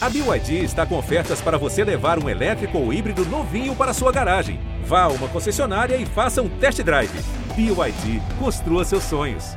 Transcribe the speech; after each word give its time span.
A 0.00 0.08
BYD 0.08 0.62
está 0.62 0.86
com 0.86 0.96
ofertas 0.96 1.40
para 1.40 1.58
você 1.58 1.82
levar 1.82 2.22
um 2.22 2.28
elétrico 2.28 2.78
ou 2.78 2.92
híbrido 2.92 3.24
novinho 3.24 3.74
para 3.74 3.92
sua 3.92 4.12
garagem. 4.12 4.60
Vá 4.84 5.02
a 5.02 5.08
uma 5.08 5.28
concessionária 5.28 5.96
e 5.96 6.06
faça 6.06 6.40
um 6.40 6.48
test 6.60 6.80
drive. 6.84 7.10
BYD, 7.56 8.22
construa 8.38 8.84
seus 8.84 9.02
sonhos. 9.02 9.56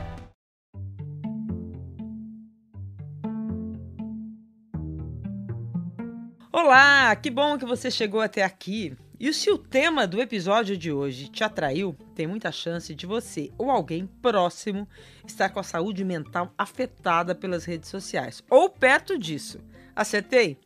Olá, 6.51 7.15
que 7.15 7.29
bom 7.29 7.55
que 7.59 7.65
você 7.65 7.91
chegou 7.91 8.19
até 8.19 8.43
aqui. 8.43 8.97
E 9.19 9.31
se 9.33 9.51
o 9.51 9.59
tema 9.59 10.07
do 10.07 10.19
episódio 10.19 10.75
de 10.75 10.91
hoje 10.91 11.27
te 11.27 11.43
atraiu, 11.43 11.95
tem 12.15 12.25
muita 12.25 12.51
chance 12.51 12.95
de 12.95 13.05
você 13.05 13.51
ou 13.59 13.69
alguém 13.69 14.07
próximo 14.23 14.89
estar 15.23 15.49
com 15.49 15.59
a 15.59 15.63
saúde 15.63 16.03
mental 16.03 16.51
afetada 16.57 17.35
pelas 17.35 17.63
redes 17.63 17.91
sociais 17.91 18.43
ou 18.49 18.67
perto 18.67 19.19
disso. 19.19 19.59
Acertei? 19.95 20.57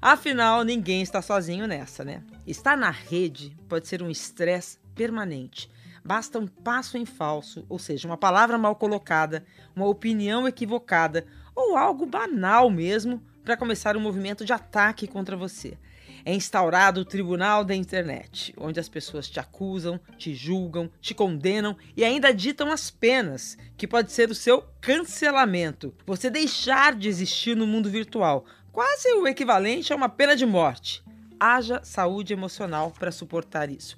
Afinal, 0.00 0.64
ninguém 0.64 1.02
está 1.02 1.22
sozinho 1.22 1.66
nessa, 1.66 2.04
né? 2.04 2.22
Estar 2.46 2.76
na 2.76 2.90
rede 2.90 3.56
pode 3.68 3.88
ser 3.88 4.02
um 4.02 4.10
estresse 4.10 4.78
permanente. 4.94 5.70
Basta 6.04 6.38
um 6.38 6.46
passo 6.46 6.98
em 6.98 7.06
falso, 7.06 7.64
ou 7.68 7.78
seja, 7.78 8.06
uma 8.06 8.18
palavra 8.18 8.58
mal 8.58 8.76
colocada, 8.76 9.44
uma 9.74 9.86
opinião 9.86 10.46
equivocada 10.46 11.26
ou 11.54 11.76
algo 11.76 12.04
banal 12.04 12.68
mesmo 12.68 13.22
para 13.42 13.56
começar 13.56 13.96
um 13.96 14.00
movimento 14.00 14.44
de 14.44 14.52
ataque 14.52 15.06
contra 15.06 15.36
você 15.36 15.78
é 16.24 16.34
instaurado 16.34 17.00
o 17.00 17.04
tribunal 17.04 17.64
da 17.64 17.74
internet, 17.74 18.54
onde 18.56 18.80
as 18.80 18.88
pessoas 18.88 19.28
te 19.28 19.38
acusam, 19.38 20.00
te 20.16 20.34
julgam, 20.34 20.90
te 21.00 21.14
condenam 21.14 21.76
e 21.96 22.02
ainda 22.02 22.32
ditam 22.32 22.72
as 22.72 22.90
penas, 22.90 23.58
que 23.76 23.86
pode 23.86 24.10
ser 24.10 24.30
o 24.30 24.34
seu 24.34 24.64
cancelamento. 24.80 25.94
Você 26.06 26.30
deixar 26.30 26.94
de 26.94 27.08
existir 27.08 27.54
no 27.54 27.66
mundo 27.66 27.90
virtual, 27.90 28.46
quase 28.74 29.08
o 29.14 29.28
equivalente 29.28 29.92
a 29.92 29.96
uma 29.96 30.08
pena 30.08 30.34
de 30.34 30.44
morte 30.44 31.02
haja 31.38 31.80
saúde 31.84 32.32
emocional 32.32 32.90
para 32.90 33.12
suportar 33.12 33.70
isso. 33.70 33.96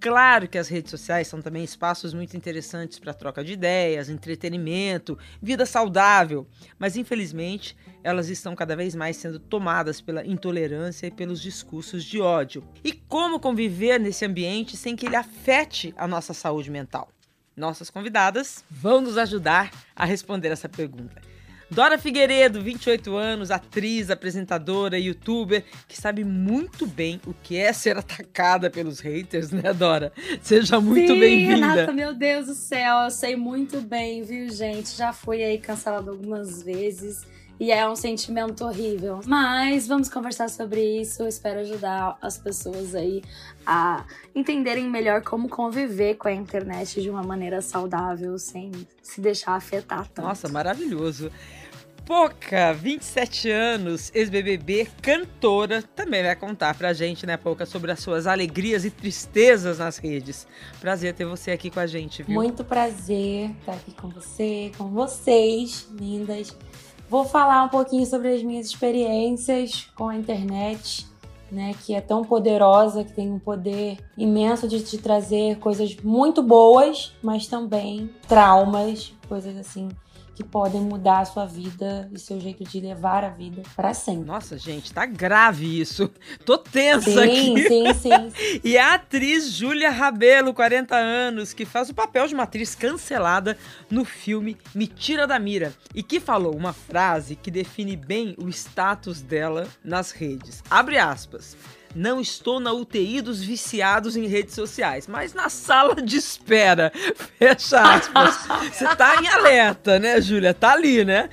Claro 0.00 0.48
que 0.48 0.58
as 0.58 0.68
redes 0.68 0.90
sociais 0.90 1.28
são 1.28 1.40
também 1.40 1.62
espaços 1.62 2.12
muito 2.12 2.36
interessantes 2.36 2.98
para 2.98 3.14
troca 3.14 3.44
de 3.44 3.52
ideias, 3.52 4.08
entretenimento, 4.08 5.18
vida 5.40 5.64
saudável, 5.64 6.46
mas 6.78 6.96
infelizmente 6.96 7.76
elas 8.02 8.28
estão 8.28 8.54
cada 8.56 8.74
vez 8.74 8.94
mais 8.94 9.16
sendo 9.16 9.38
tomadas 9.38 10.00
pela 10.00 10.26
intolerância 10.26 11.06
e 11.06 11.10
pelos 11.10 11.40
discursos 11.40 12.04
de 12.04 12.20
ódio. 12.20 12.66
E 12.82 12.92
como 12.92 13.38
conviver 13.38 14.00
nesse 14.00 14.24
ambiente 14.24 14.76
sem 14.76 14.96
que 14.96 15.06
ele 15.06 15.16
afete 15.16 15.94
a 15.96 16.06
nossa 16.08 16.34
saúde 16.34 16.70
mental? 16.70 17.08
Nossas 17.56 17.90
convidadas 17.90 18.64
vão 18.70 19.00
nos 19.00 19.16
ajudar 19.16 19.70
a 19.94 20.04
responder 20.04 20.48
essa 20.48 20.68
pergunta. 20.68 21.35
Dora 21.70 21.98
Figueiredo, 21.98 22.62
28 22.62 23.16
anos, 23.16 23.50
atriz, 23.50 24.08
apresentadora, 24.08 24.98
youtuber, 24.98 25.64
que 25.88 25.96
sabe 25.96 26.24
muito 26.24 26.86
bem 26.86 27.20
o 27.26 27.34
que 27.34 27.56
é 27.56 27.72
ser 27.72 27.96
atacada 27.96 28.70
pelos 28.70 29.00
haters, 29.00 29.50
né, 29.50 29.72
Dora? 29.72 30.12
Seja 30.40 30.80
muito 30.80 31.14
bem-vinda. 31.18 31.66
Renata, 31.66 31.92
meu 31.92 32.14
Deus 32.14 32.46
do 32.46 32.54
céu, 32.54 32.98
eu 33.04 33.10
sei 33.10 33.34
muito 33.34 33.80
bem, 33.80 34.22
viu, 34.22 34.48
gente? 34.48 34.96
Já 34.96 35.12
fui 35.12 35.42
aí 35.42 35.58
cancelada 35.58 36.10
algumas 36.10 36.62
vezes. 36.62 37.26
E 37.58 37.72
é 37.72 37.88
um 37.88 37.96
sentimento 37.96 38.64
horrível. 38.64 39.20
Mas 39.26 39.86
vamos 39.86 40.08
conversar 40.08 40.48
sobre 40.50 41.00
isso. 41.00 41.22
Eu 41.22 41.28
espero 41.28 41.60
ajudar 41.60 42.18
as 42.20 42.36
pessoas 42.36 42.94
aí 42.94 43.22
a 43.66 44.04
entenderem 44.34 44.88
melhor 44.88 45.22
como 45.22 45.48
conviver 45.48 46.16
com 46.16 46.28
a 46.28 46.32
internet 46.32 47.00
de 47.00 47.08
uma 47.08 47.22
maneira 47.22 47.62
saudável, 47.62 48.38
sem 48.38 48.70
se 49.02 49.20
deixar 49.20 49.54
afetar 49.54 50.06
tanto. 50.08 50.26
Nossa, 50.26 50.48
maravilhoso. 50.48 51.30
Poca, 52.06 52.72
27 52.72 53.50
anos, 53.50 54.12
ex-BBB, 54.14 54.86
cantora, 55.02 55.82
também 55.82 56.22
vai 56.22 56.36
contar 56.36 56.72
pra 56.78 56.92
gente, 56.92 57.26
né, 57.26 57.36
Poca, 57.36 57.66
sobre 57.66 57.90
as 57.90 57.98
suas 57.98 58.28
alegrias 58.28 58.84
e 58.84 58.92
tristezas 58.92 59.78
nas 59.78 59.98
redes. 59.98 60.46
Prazer 60.80 61.14
ter 61.14 61.24
você 61.24 61.50
aqui 61.50 61.68
com 61.68 61.80
a 61.80 61.86
gente, 61.86 62.22
viu? 62.22 62.36
Muito 62.36 62.62
prazer 62.62 63.50
estar 63.58 63.72
aqui 63.72 63.90
com 63.90 64.08
você, 64.08 64.70
com 64.78 64.88
vocês, 64.90 65.88
lindas. 65.98 66.56
Vou 67.08 67.24
falar 67.24 67.64
um 67.64 67.68
pouquinho 67.68 68.04
sobre 68.04 68.34
as 68.34 68.42
minhas 68.42 68.66
experiências 68.66 69.88
com 69.94 70.08
a 70.08 70.16
internet, 70.16 71.06
né, 71.50 71.74
que 71.84 71.94
é 71.94 72.00
tão 72.00 72.24
poderosa, 72.24 73.04
que 73.04 73.12
tem 73.12 73.30
um 73.30 73.38
poder 73.38 73.98
imenso 74.18 74.66
de 74.66 74.82
te 74.82 74.98
trazer 74.98 75.58
coisas 75.58 75.96
muito 76.02 76.42
boas, 76.42 77.12
mas 77.22 77.46
também 77.46 78.10
traumas, 78.26 79.12
coisas 79.28 79.56
assim 79.56 79.88
que 80.36 80.44
podem 80.44 80.82
mudar 80.82 81.20
a 81.20 81.24
sua 81.24 81.46
vida 81.46 82.10
e 82.12 82.18
seu 82.18 82.38
jeito 82.38 82.62
de 82.62 82.78
levar 82.78 83.24
a 83.24 83.30
vida 83.30 83.62
para 83.74 83.94
sempre. 83.94 84.26
Nossa, 84.26 84.58
gente, 84.58 84.92
tá 84.92 85.06
grave 85.06 85.80
isso. 85.80 86.10
Tô 86.44 86.58
tensa 86.58 87.10
sim, 87.10 87.18
aqui. 87.20 87.68
Sim, 87.68 87.94
sim, 87.94 88.30
sim. 88.30 88.60
e 88.62 88.76
a 88.76 88.94
atriz 88.94 89.50
Júlia 89.50 89.90
Rabelo, 89.90 90.52
40 90.52 90.94
anos, 90.94 91.54
que 91.54 91.64
faz 91.64 91.88
o 91.88 91.94
papel 91.94 92.28
de 92.28 92.34
uma 92.34 92.42
atriz 92.42 92.74
cancelada 92.74 93.56
no 93.90 94.04
filme 94.04 94.58
Me 94.74 94.86
Tira 94.86 95.26
da 95.26 95.38
Mira 95.38 95.72
e 95.94 96.02
que 96.02 96.20
falou 96.20 96.54
uma 96.54 96.74
frase 96.74 97.34
que 97.34 97.50
define 97.50 97.96
bem 97.96 98.34
o 98.38 98.50
status 98.50 99.22
dela 99.22 99.66
nas 99.82 100.10
redes. 100.10 100.62
Abre 100.68 100.98
aspas. 100.98 101.56
Não 101.96 102.20
estou 102.20 102.60
na 102.60 102.74
UTI 102.74 103.22
dos 103.22 103.42
viciados 103.42 104.18
em 104.18 104.26
redes 104.26 104.54
sociais, 104.54 105.06
mas 105.06 105.32
na 105.32 105.48
sala 105.48 105.94
de 105.94 106.18
espera. 106.18 106.92
Fecha 107.38 107.80
aspas. 107.80 108.36
Você 108.70 108.94
tá 108.94 109.16
em 109.22 109.26
alerta, 109.26 109.98
né, 109.98 110.20
Júlia? 110.20 110.52
Tá 110.52 110.74
ali, 110.74 111.06
né? 111.06 111.30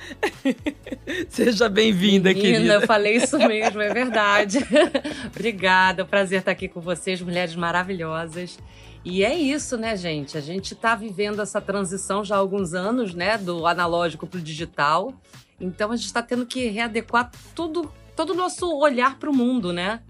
Seja 1.28 1.68
bem-vinda, 1.68 2.32
querida. 2.32 2.72
eu 2.72 2.86
falei 2.86 3.16
isso 3.16 3.36
mesmo, 3.36 3.82
é 3.82 3.92
verdade. 3.92 4.58
Obrigada, 5.28 6.00
é 6.00 6.04
um 6.04 6.08
prazer 6.08 6.38
estar 6.38 6.52
aqui 6.52 6.66
com 6.66 6.80
vocês, 6.80 7.20
mulheres 7.20 7.54
maravilhosas. 7.54 8.58
E 9.04 9.22
é 9.22 9.34
isso, 9.34 9.76
né, 9.76 9.94
gente? 9.98 10.38
A 10.38 10.40
gente 10.40 10.72
está 10.72 10.94
vivendo 10.94 11.42
essa 11.42 11.60
transição 11.60 12.24
já 12.24 12.36
há 12.36 12.38
alguns 12.38 12.72
anos, 12.72 13.12
né, 13.12 13.36
do 13.36 13.66
analógico 13.66 14.26
para 14.26 14.38
o 14.38 14.42
digital. 14.42 15.12
Então 15.60 15.92
a 15.92 15.96
gente 15.96 16.06
está 16.06 16.22
tendo 16.22 16.46
que 16.46 16.68
readequar 16.68 17.30
tudo 17.54 17.92
todo 18.16 18.30
o 18.30 18.34
nosso 18.34 18.66
olhar 18.78 19.18
para 19.18 19.30
o 19.30 19.34
mundo, 19.34 19.72
né? 19.72 20.00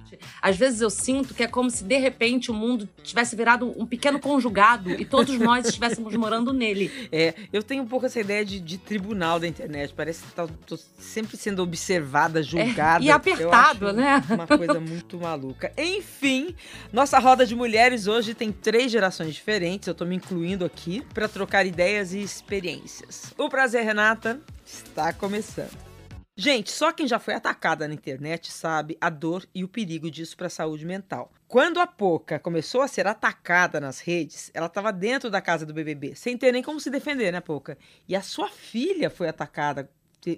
Às 0.41 0.56
vezes 0.56 0.81
eu 0.81 0.91
sinto 0.91 1.34
que 1.34 1.42
é 1.42 1.47
como 1.47 1.70
se 1.70 1.84
de 1.84 1.97
repente 1.97 2.50
o 2.50 2.54
mundo 2.54 2.88
tivesse 3.03 3.34
virado 3.34 3.72
um 3.76 3.87
pequeno 3.87 4.19
conjugado 4.19 4.91
e 4.91 5.04
todos 5.04 5.38
nós 5.38 5.66
estivéssemos 5.66 6.14
morando 6.14 6.53
nele. 6.53 7.09
É, 7.10 7.34
eu 7.53 7.62
tenho 7.62 7.82
um 7.82 7.87
pouco 7.87 8.06
essa 8.06 8.20
ideia 8.20 8.44
de, 8.44 8.60
de 8.60 8.78
tribunal 8.78 9.41
da 9.41 9.47
internet. 9.47 9.93
Parece 9.94 10.25
que 10.25 10.32
tá, 10.32 10.47
tô 10.66 10.76
sempre 10.98 11.37
sendo 11.37 11.62
observada, 11.62 12.43
julgada. 12.43 13.04
É, 13.04 13.09
e 13.09 13.10
apertado, 13.10 13.93
né? 13.93 14.22
Uma 14.31 14.47
coisa 14.47 14.81
muito 14.81 15.19
maluca. 15.19 15.72
Enfim, 15.76 16.54
nossa 16.93 17.19
roda 17.19 17.47
de 17.47 17.54
mulheres 17.54 18.06
hoje 18.06 18.34
tem 18.34 18.53
três 18.53 18.91
gerações 18.91 19.34
diferentes. 19.34 19.88
Eu 19.88 19.94
tô 19.94 20.04
me 20.04 20.16
incluindo 20.16 20.64
aqui 20.64 21.03
para 21.12 21.28
trocar 21.28 21.66
ideias 21.66 22.12
e 22.12 22.20
experiências. 22.20 23.32
O 23.37 23.48
prazer, 23.48 23.84
Renata, 23.84 24.41
está 24.64 25.12
começando. 25.12 25.94
Gente, 26.36 26.72
só 26.72 26.92
quem 26.92 27.06
já 27.06 27.20
foi 27.20 27.34
atacada 27.34 27.86
na 27.86 27.94
internet 27.94 28.50
sabe 28.50 28.98
a 29.00 29.08
dor 29.08 29.46
e 29.54 29.62
o 29.62 29.68
perigo 29.68 30.10
disso 30.10 30.36
para 30.36 30.48
a 30.48 30.50
saúde 30.50 30.84
mental. 30.84 31.30
Quando 31.46 31.78
a 31.78 31.86
Poca 31.86 32.40
começou 32.40 32.82
a 32.82 32.88
ser 32.88 33.06
atacada 33.06 33.78
nas 33.78 34.00
redes, 34.00 34.50
ela 34.52 34.66
estava 34.66 34.92
dentro 34.92 35.30
da 35.30 35.40
casa 35.40 35.64
do 35.64 35.72
BBB, 35.72 36.16
sem 36.16 36.36
ter 36.36 36.50
nem 36.50 36.60
como 36.60 36.80
se 36.80 36.90
defender, 36.90 37.32
né, 37.32 37.40
Poca? 37.40 37.78
E 38.08 38.16
a 38.16 38.22
sua 38.22 38.48
filha 38.48 39.08
foi 39.08 39.28
atacada, 39.28 39.88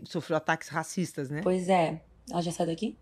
sofreu 0.05 0.37
ataques 0.37 0.69
racistas, 0.69 1.31
né? 1.31 1.41
Pois 1.43 1.67
é. 1.71 2.03
Ela 2.31 2.43
já 2.43 2.53
saiu 2.53 2.69
daqui? 2.69 2.99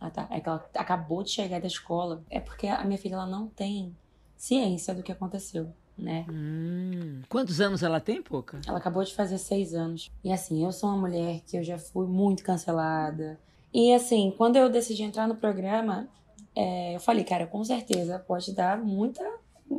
Ah, 0.00 0.10
tá. 0.10 0.26
É 0.30 0.40
que 0.40 0.48
ela 0.48 0.66
acabou 0.76 1.22
de 1.22 1.30
chegar 1.30 1.60
da 1.60 1.66
escola. 1.66 2.24
É 2.30 2.40
porque 2.40 2.66
a 2.66 2.82
minha 2.84 2.98
filha 2.98 3.14
ela 3.14 3.26
não 3.26 3.48
tem 3.48 3.94
ciência 4.34 4.94
do 4.94 5.02
que 5.02 5.12
aconteceu 5.12 5.74
né? 5.96 6.26
Hum. 6.30 7.22
Quantos 7.28 7.60
anos 7.60 7.82
ela 7.82 8.00
tem, 8.00 8.22
Pouca? 8.22 8.60
Ela 8.66 8.78
acabou 8.78 9.04
de 9.04 9.14
fazer 9.14 9.38
seis 9.38 9.74
anos. 9.74 10.10
E 10.22 10.32
assim, 10.32 10.64
eu 10.64 10.72
sou 10.72 10.90
uma 10.90 10.98
mulher 10.98 11.40
que 11.46 11.56
eu 11.56 11.62
já 11.62 11.78
fui 11.78 12.06
muito 12.06 12.42
cancelada. 12.42 13.38
E 13.72 13.92
assim, 13.92 14.32
quando 14.36 14.56
eu 14.56 14.68
decidi 14.70 15.02
entrar 15.02 15.26
no 15.26 15.34
programa, 15.34 16.08
é, 16.54 16.94
eu 16.94 17.00
falei, 17.00 17.24
cara, 17.24 17.46
com 17.46 17.64
certeza 17.64 18.18
pode 18.18 18.54
dar 18.54 18.78
muita. 18.78 19.22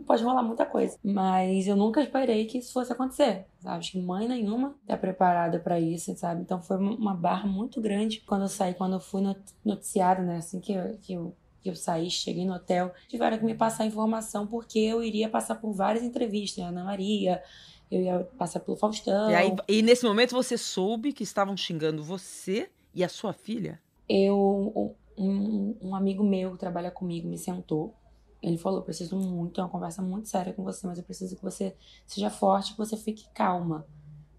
Pode 0.06 0.24
rolar 0.24 0.44
muita 0.44 0.66
coisa. 0.66 0.98
Mas 1.04 1.68
eu 1.68 1.76
nunca 1.76 2.02
esperei 2.02 2.46
que 2.46 2.58
isso 2.58 2.74
fosse 2.74 2.92
acontecer. 2.92 3.46
Sabe? 3.60 3.78
Acho 3.78 3.92
que 3.94 4.02
mãe 4.02 4.28
nenhuma 4.28 4.76
tá 4.86 4.98
preparada 4.98 5.60
para 5.60 5.80
isso, 5.80 6.16
sabe? 6.18 6.42
Então 6.42 6.62
foi 6.62 6.78
uma 6.78 7.14
barra 7.14 7.48
muito 7.48 7.80
grande 7.80 8.22
quando 8.22 8.42
eu 8.42 8.48
saí, 8.50 8.74
quando 8.74 8.94
eu 8.94 9.00
fui 9.00 9.22
noticiada, 9.64 10.22
né? 10.22 10.38
Assim 10.38 10.60
que 10.60 10.74
eu, 10.74 10.98
que 11.02 11.14
eu 11.14 11.34
que 11.66 11.72
eu 11.72 11.76
saí, 11.76 12.12
cheguei 12.12 12.46
no 12.46 12.54
hotel, 12.54 12.94
tiveram 13.08 13.40
que 13.40 13.44
me 13.44 13.56
passar 13.56 13.88
informação 13.88 14.46
porque 14.46 14.78
eu 14.78 15.04
iria 15.04 15.28
passar 15.28 15.56
por 15.56 15.74
várias 15.74 16.04
entrevistas, 16.04 16.64
né? 16.64 16.70
Ana 16.70 16.84
Maria, 16.84 17.42
eu 17.90 18.04
ia 18.04 18.20
passar 18.38 18.60
pelo 18.60 18.78
Faustão. 18.78 19.32
E, 19.32 19.34
aí, 19.34 19.56
e 19.68 19.82
nesse 19.82 20.06
momento 20.06 20.34
você 20.34 20.60
soube 20.60 21.12
que 21.12 21.24
estavam 21.24 21.58
xingando 21.58 22.04
você 22.04 22.70
e 22.94 23.04
a 23.04 23.10
sua 23.10 23.34
filha? 23.34 23.82
Eu, 24.08 24.96
um, 25.18 25.76
um 25.82 25.96
amigo 25.96 26.24
meu 26.24 26.52
que 26.52 26.60
trabalha 26.60 26.92
comigo 26.92 27.28
me 27.28 27.38
sentou. 27.40 27.96
Ele 28.44 28.60
falou: 28.60 28.84
preciso 28.84 29.18
muito, 29.18 29.60
é 29.60 29.64
uma 29.64 29.70
conversa 29.72 30.04
muito 30.04 30.30
séria 30.30 30.54
com 30.54 30.64
você, 30.64 30.86
mas 30.86 31.00
eu 31.00 31.04
preciso 31.04 31.36
que 31.36 31.42
você 31.42 31.76
seja 32.06 32.30
forte, 32.30 32.74
que 32.74 32.78
você 32.78 32.96
fique 32.96 33.26
calma. 33.34 33.88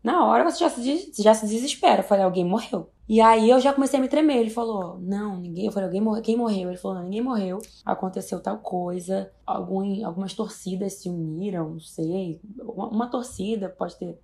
Na 0.06 0.24
hora 0.24 0.48
você 0.48 0.60
já 0.60 0.70
se, 0.70 1.12
já 1.20 1.34
se 1.34 1.48
desespera. 1.48 1.98
Eu 2.00 2.06
falei: 2.06 2.24
alguém 2.24 2.44
morreu. 2.44 2.88
E 3.08 3.20
aí 3.20 3.50
eu 3.50 3.58
já 3.58 3.72
comecei 3.72 3.98
a 3.98 4.02
me 4.02 4.06
tremer. 4.06 4.36
Ele 4.36 4.50
falou: 4.50 5.00
Não, 5.00 5.36
ninguém. 5.36 5.66
Eu 5.66 5.72
falei: 5.72 5.88
alguém 5.88 6.00
morreu. 6.00 6.22
Quem 6.22 6.36
morreu? 6.36 6.68
Ele 6.68 6.78
falou: 6.78 6.98
Não, 6.98 7.02
ninguém 7.02 7.20
morreu. 7.20 7.58
Aconteceu 7.84 8.40
tal 8.40 8.58
coisa. 8.58 9.32
Algum, 9.44 10.06
algumas 10.06 10.32
torcidas 10.32 10.92
se 10.92 11.08
uniram, 11.08 11.70
não 11.70 11.80
sei. 11.80 12.40
Uma, 12.60 12.88
uma 12.88 13.10
torcida 13.10 13.68
pode 13.68 13.96
ter, 13.96 14.16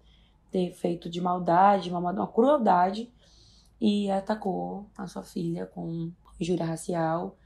ter 0.52 0.72
feito 0.72 1.10
de 1.10 1.20
maldade, 1.20 1.90
uma, 1.90 1.98
uma 1.98 2.28
crueldade, 2.28 3.12
e 3.80 4.08
atacou 4.08 4.86
a 4.96 5.08
sua 5.08 5.24
filha 5.24 5.66
com 5.66 6.12
injúria 6.40 6.64
racial. 6.64 7.36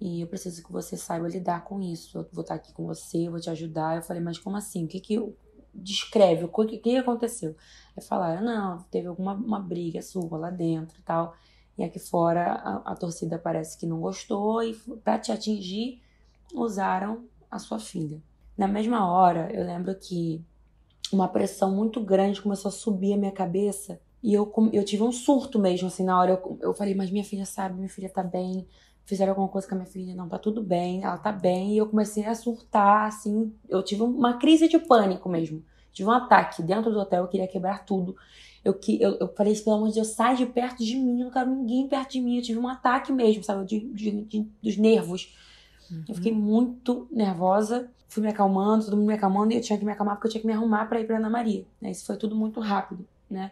E 0.00 0.20
eu 0.20 0.28
preciso 0.28 0.62
que 0.62 0.70
você 0.70 0.96
saiba 0.96 1.26
lidar 1.26 1.64
com 1.64 1.80
isso. 1.80 2.18
Eu 2.18 2.28
vou 2.32 2.42
estar 2.42 2.54
aqui 2.54 2.72
com 2.72 2.86
você, 2.86 3.28
vou 3.28 3.40
te 3.40 3.50
ajudar. 3.50 3.96
Eu 3.96 4.02
falei, 4.02 4.22
mas 4.22 4.38
como 4.38 4.56
assim? 4.56 4.84
O 4.84 4.88
que 4.88 5.00
que 5.00 5.34
descreve? 5.74 6.44
O 6.44 6.48
que, 6.48 6.78
que 6.78 6.96
aconteceu? 6.96 7.56
Aí 7.96 8.02
falaram, 8.02 8.42
não, 8.42 8.78
teve 8.90 9.06
alguma 9.06 9.34
uma 9.34 9.60
briga 9.60 10.02
sua 10.02 10.38
lá 10.38 10.50
dentro 10.50 10.98
e 10.98 11.02
tal. 11.02 11.34
E 11.76 11.84
aqui 11.84 11.98
fora 11.98 12.52
a, 12.52 12.92
a 12.92 12.94
torcida 12.94 13.38
parece 13.38 13.78
que 13.78 13.86
não 13.86 14.00
gostou 14.00 14.62
e 14.62 14.74
para 15.04 15.18
te 15.18 15.32
atingir 15.32 16.00
usaram 16.54 17.24
a 17.50 17.58
sua 17.58 17.78
filha. 17.78 18.22
Na 18.56 18.68
mesma 18.68 19.10
hora, 19.10 19.50
eu 19.52 19.64
lembro 19.64 19.94
que 19.94 20.44
uma 21.12 21.28
pressão 21.28 21.74
muito 21.74 22.00
grande 22.00 22.40
começou 22.40 22.68
a 22.68 22.72
subir 22.72 23.14
a 23.14 23.16
minha 23.16 23.32
cabeça 23.32 24.00
e 24.22 24.32
eu, 24.32 24.52
eu 24.72 24.84
tive 24.84 25.02
um 25.02 25.12
surto 25.12 25.58
mesmo, 25.58 25.88
assim, 25.88 26.04
na 26.04 26.18
hora 26.18 26.32
eu, 26.32 26.58
eu 26.60 26.74
falei, 26.74 26.94
mas 26.94 27.10
minha 27.10 27.24
filha 27.24 27.44
sabe, 27.44 27.74
minha 27.74 27.88
filha 27.88 28.08
tá 28.08 28.22
bem, 28.22 28.66
fizeram 29.04 29.32
alguma 29.32 29.48
coisa 29.48 29.66
com 29.66 29.74
a 29.74 29.78
minha 29.78 29.90
filha, 29.90 30.14
não, 30.14 30.28
tá 30.28 30.38
tudo 30.38 30.62
bem, 30.62 31.02
ela 31.02 31.18
tá 31.18 31.32
bem, 31.32 31.72
e 31.74 31.78
eu 31.78 31.88
comecei 31.88 32.24
a 32.24 32.34
surtar, 32.34 33.06
assim, 33.06 33.52
eu 33.68 33.82
tive 33.82 34.02
uma 34.02 34.38
crise 34.38 34.68
de 34.68 34.78
pânico 34.78 35.28
mesmo, 35.28 35.62
tive 35.92 36.08
um 36.08 36.12
ataque 36.12 36.62
dentro 36.62 36.90
do 36.90 36.98
hotel, 36.98 37.24
eu 37.24 37.28
queria 37.28 37.48
quebrar 37.48 37.84
tudo, 37.84 38.16
eu, 38.64 38.78
eu, 39.00 39.16
eu 39.20 39.28
falei, 39.34 39.54
pelo 39.56 39.76
amor 39.76 39.88
de 39.88 39.96
Deus, 39.96 40.08
sai 40.08 40.36
de 40.36 40.46
perto 40.46 40.84
de 40.84 40.96
mim, 40.96 41.18
eu 41.18 41.24
não 41.24 41.32
quero 41.32 41.50
ninguém 41.50 41.88
perto 41.88 42.12
de 42.12 42.20
mim, 42.20 42.36
eu 42.36 42.42
tive 42.42 42.58
um 42.58 42.68
ataque 42.68 43.12
mesmo, 43.12 43.42
sabe, 43.42 43.64
de, 43.66 43.80
de, 43.92 44.22
de 44.22 44.48
dos 44.62 44.76
nervos, 44.76 45.34
uhum. 45.90 46.04
eu 46.08 46.14
fiquei 46.14 46.32
muito 46.32 47.08
nervosa, 47.10 47.90
fui 48.08 48.22
me 48.22 48.28
acalmando, 48.28 48.84
todo 48.84 48.96
mundo 48.96 49.08
me 49.08 49.14
acalmando, 49.14 49.52
e 49.52 49.56
eu 49.56 49.60
tinha 49.60 49.78
que 49.78 49.84
me 49.84 49.92
acalmar 49.92 50.14
porque 50.16 50.28
eu 50.28 50.30
tinha 50.30 50.40
que 50.40 50.46
me 50.46 50.52
arrumar 50.52 50.86
para 50.86 51.00
ir 51.00 51.06
pra 51.06 51.16
Ana 51.16 51.30
Maria, 51.30 51.64
né, 51.80 51.90
isso 51.90 52.06
foi 52.06 52.16
tudo 52.16 52.36
muito 52.36 52.60
rápido, 52.60 53.04
né, 53.28 53.50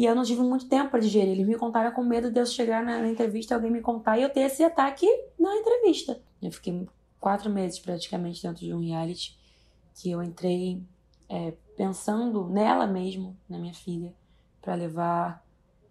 e 0.00 0.06
eu 0.06 0.14
não 0.14 0.22
tive 0.22 0.40
muito 0.40 0.66
tempo 0.66 0.92
para 0.92 1.00
digerir. 1.00 1.32
Eles 1.32 1.46
me 1.46 1.56
contaram 1.56 1.92
com 1.92 2.02
medo 2.02 2.30
de 2.30 2.40
eu 2.40 2.46
chegar 2.46 2.82
na, 2.82 3.06
entrevista, 3.06 3.54
alguém 3.54 3.70
me 3.70 3.82
contar 3.82 4.16
e 4.16 4.22
eu 4.22 4.30
ter 4.30 4.40
esse 4.40 4.64
ataque 4.64 5.06
na 5.38 5.54
entrevista. 5.54 6.18
Eu 6.40 6.50
fiquei 6.50 6.88
quatro 7.20 7.50
meses 7.50 7.78
praticamente 7.78 8.42
dentro 8.42 8.64
de 8.64 8.72
um 8.72 8.80
reality 8.80 9.38
que 9.94 10.10
eu 10.10 10.22
entrei 10.22 10.82
é, 11.28 11.52
pensando 11.76 12.48
nela 12.48 12.86
mesmo, 12.86 13.36
na 13.46 13.58
minha 13.58 13.74
filha, 13.74 14.14
para 14.62 14.74
levar 14.74 15.44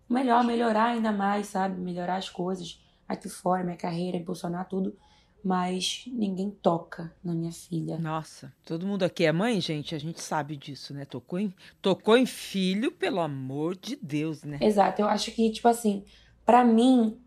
melhor, 0.10 0.44
melhorar 0.44 0.86
ainda 0.86 1.12
mais, 1.12 1.46
sabe? 1.46 1.80
Melhorar 1.80 2.16
as 2.16 2.32
coisas 2.32 2.84
aqui 3.08 3.30
fora, 3.30 3.64
minha 3.64 3.78
carreira, 3.78 4.18
impulsionar 4.18 4.68
tudo 4.68 4.98
mas 5.44 6.04
ninguém 6.08 6.50
toca 6.50 7.14
na 7.24 7.34
minha 7.34 7.52
filha. 7.52 7.98
Nossa, 7.98 8.54
todo 8.66 8.86
mundo 8.86 9.04
aqui 9.04 9.26
é 9.26 9.32
mãe, 9.32 9.60
gente, 9.62 9.96
a 9.96 10.00
gente 10.00 10.22
sabe 10.22 10.56
disso, 10.56 10.94
né? 10.94 11.06
Tocou 11.06 11.40
em, 11.40 11.54
tocou 11.82 12.18
em 12.18 12.26
filho, 12.26 12.92
pelo 12.92 13.20
amor 13.20 13.76
de 13.76 13.96
Deus, 13.96 14.44
né? 14.44 14.60
Exato, 14.62 15.02
eu 15.02 15.08
acho 15.08 15.32
que, 15.32 15.50
tipo 15.52 15.68
assim, 15.68 16.04
para 16.46 16.64
mim, 16.64 17.18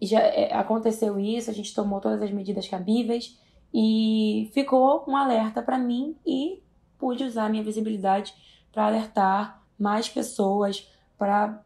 já 0.00 0.20
é, 0.20 0.52
aconteceu 0.54 1.18
isso, 1.18 1.50
a 1.50 1.54
gente 1.54 1.74
tomou 1.74 2.00
todas 2.00 2.22
as 2.22 2.30
medidas 2.30 2.68
cabíveis 2.68 3.38
e 3.72 4.50
ficou 4.52 5.04
um 5.08 5.16
alerta 5.16 5.62
para 5.62 5.78
mim 5.78 6.16
e 6.26 6.62
pude 6.98 7.24
usar 7.24 7.46
a 7.46 7.48
minha 7.48 7.62
visibilidade 7.62 8.34
para 8.72 8.86
alertar 8.86 9.62
mais 9.78 10.08
pessoas, 10.08 10.90
para 11.16 11.62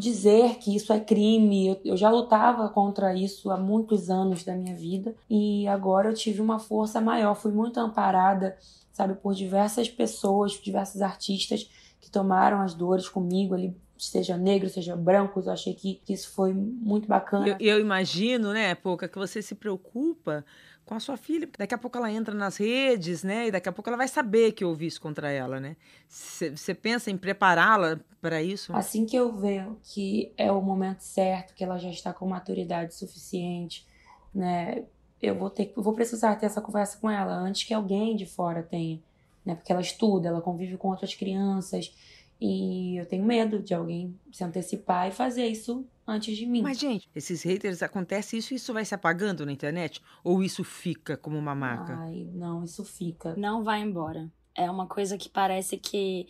dizer 0.00 0.56
que 0.56 0.74
isso 0.74 0.92
é 0.92 0.98
crime. 0.98 1.68
Eu, 1.68 1.80
eu, 1.84 1.96
já 1.96 2.10
lutava 2.10 2.68
contra 2.70 3.14
isso 3.14 3.50
há 3.50 3.56
muitos 3.56 4.10
anos 4.10 4.42
da 4.42 4.56
minha 4.56 4.74
vida 4.74 5.14
e 5.28 5.68
agora 5.68 6.08
eu 6.08 6.14
tive 6.14 6.40
uma 6.40 6.58
força 6.58 7.00
maior. 7.00 7.34
Fui 7.34 7.52
muito 7.52 7.78
amparada, 7.78 8.56
sabe, 8.92 9.14
por 9.14 9.34
diversas 9.34 9.88
pessoas, 9.88 10.52
diversos 10.52 11.02
artistas 11.02 11.70
que 12.00 12.10
tomaram 12.10 12.60
as 12.62 12.74
dores 12.74 13.08
comigo 13.08 13.54
ali. 13.54 13.76
Seja 13.98 14.34
negro, 14.34 14.70
seja 14.70 14.96
branco, 14.96 15.40
eu 15.40 15.52
achei 15.52 15.74
que, 15.74 16.00
que 16.02 16.14
isso 16.14 16.30
foi 16.30 16.54
muito 16.54 17.06
bacana. 17.06 17.46
Eu, 17.46 17.56
eu 17.60 17.78
imagino, 17.78 18.50
né, 18.54 18.74
Pouca, 18.74 19.06
que 19.06 19.18
você 19.18 19.42
se 19.42 19.54
preocupa 19.54 20.42
com 20.90 20.96
a 20.96 21.00
sua 21.00 21.16
filha. 21.16 21.48
Daqui 21.56 21.72
a 21.72 21.78
pouco 21.78 21.96
ela 21.96 22.10
entra 22.10 22.34
nas 22.34 22.56
redes, 22.56 23.22
né? 23.22 23.46
E 23.46 23.52
daqui 23.52 23.68
a 23.68 23.72
pouco 23.72 23.88
ela 23.88 23.96
vai 23.96 24.08
saber 24.08 24.50
que 24.50 24.64
houve 24.64 24.86
isso 24.86 25.00
contra 25.00 25.30
ela, 25.30 25.60
né? 25.60 25.76
Você 26.08 26.74
pensa 26.74 27.12
em 27.12 27.16
prepará-la 27.16 28.00
para 28.20 28.42
isso? 28.42 28.74
Assim 28.74 29.06
que 29.06 29.14
eu 29.14 29.32
ver 29.32 29.68
que 29.84 30.32
é 30.36 30.50
o 30.50 30.60
momento 30.60 31.02
certo, 31.02 31.54
que 31.54 31.62
ela 31.62 31.78
já 31.78 31.88
está 31.88 32.12
com 32.12 32.26
maturidade 32.26 32.92
suficiente, 32.96 33.86
né? 34.34 34.82
Eu 35.22 35.36
vou 35.36 35.48
ter, 35.48 35.72
eu 35.76 35.82
vou 35.82 35.92
precisar 35.92 36.34
ter 36.34 36.46
essa 36.46 36.60
conversa 36.60 36.98
com 36.98 37.08
ela 37.08 37.34
antes 37.34 37.62
que 37.62 37.72
alguém 37.72 38.16
de 38.16 38.26
fora 38.26 38.60
tenha, 38.60 39.00
né? 39.46 39.54
Porque 39.54 39.70
ela 39.70 39.80
estuda, 39.80 40.26
ela 40.26 40.40
convive 40.40 40.76
com 40.76 40.88
outras 40.88 41.14
crianças 41.14 41.94
e 42.40 42.96
eu 42.96 43.06
tenho 43.06 43.24
medo 43.24 43.60
de 43.60 43.74
alguém 43.74 44.18
se 44.32 44.42
antecipar 44.42 45.08
e 45.08 45.12
fazer 45.12 45.46
isso 45.46 45.86
antes 46.06 46.36
de 46.36 46.46
mim. 46.46 46.62
Mas, 46.62 46.78
gente, 46.78 47.08
esses 47.14 47.42
haters 47.42 47.82
acontece 47.82 48.36
isso 48.38 48.54
isso 48.54 48.72
vai 48.72 48.84
se 48.84 48.94
apagando 48.94 49.44
na 49.44 49.52
internet? 49.52 50.00
Ou 50.24 50.42
isso 50.42 50.64
fica 50.64 51.16
como 51.16 51.36
uma 51.36 51.54
marca? 51.54 51.96
Ai, 51.98 52.28
não, 52.32 52.64
isso 52.64 52.84
fica. 52.84 53.34
Não 53.36 53.62
vai 53.62 53.80
embora. 53.82 54.30
É 54.54 54.70
uma 54.70 54.86
coisa 54.86 55.16
que 55.18 55.28
parece 55.28 55.76
que 55.76 56.26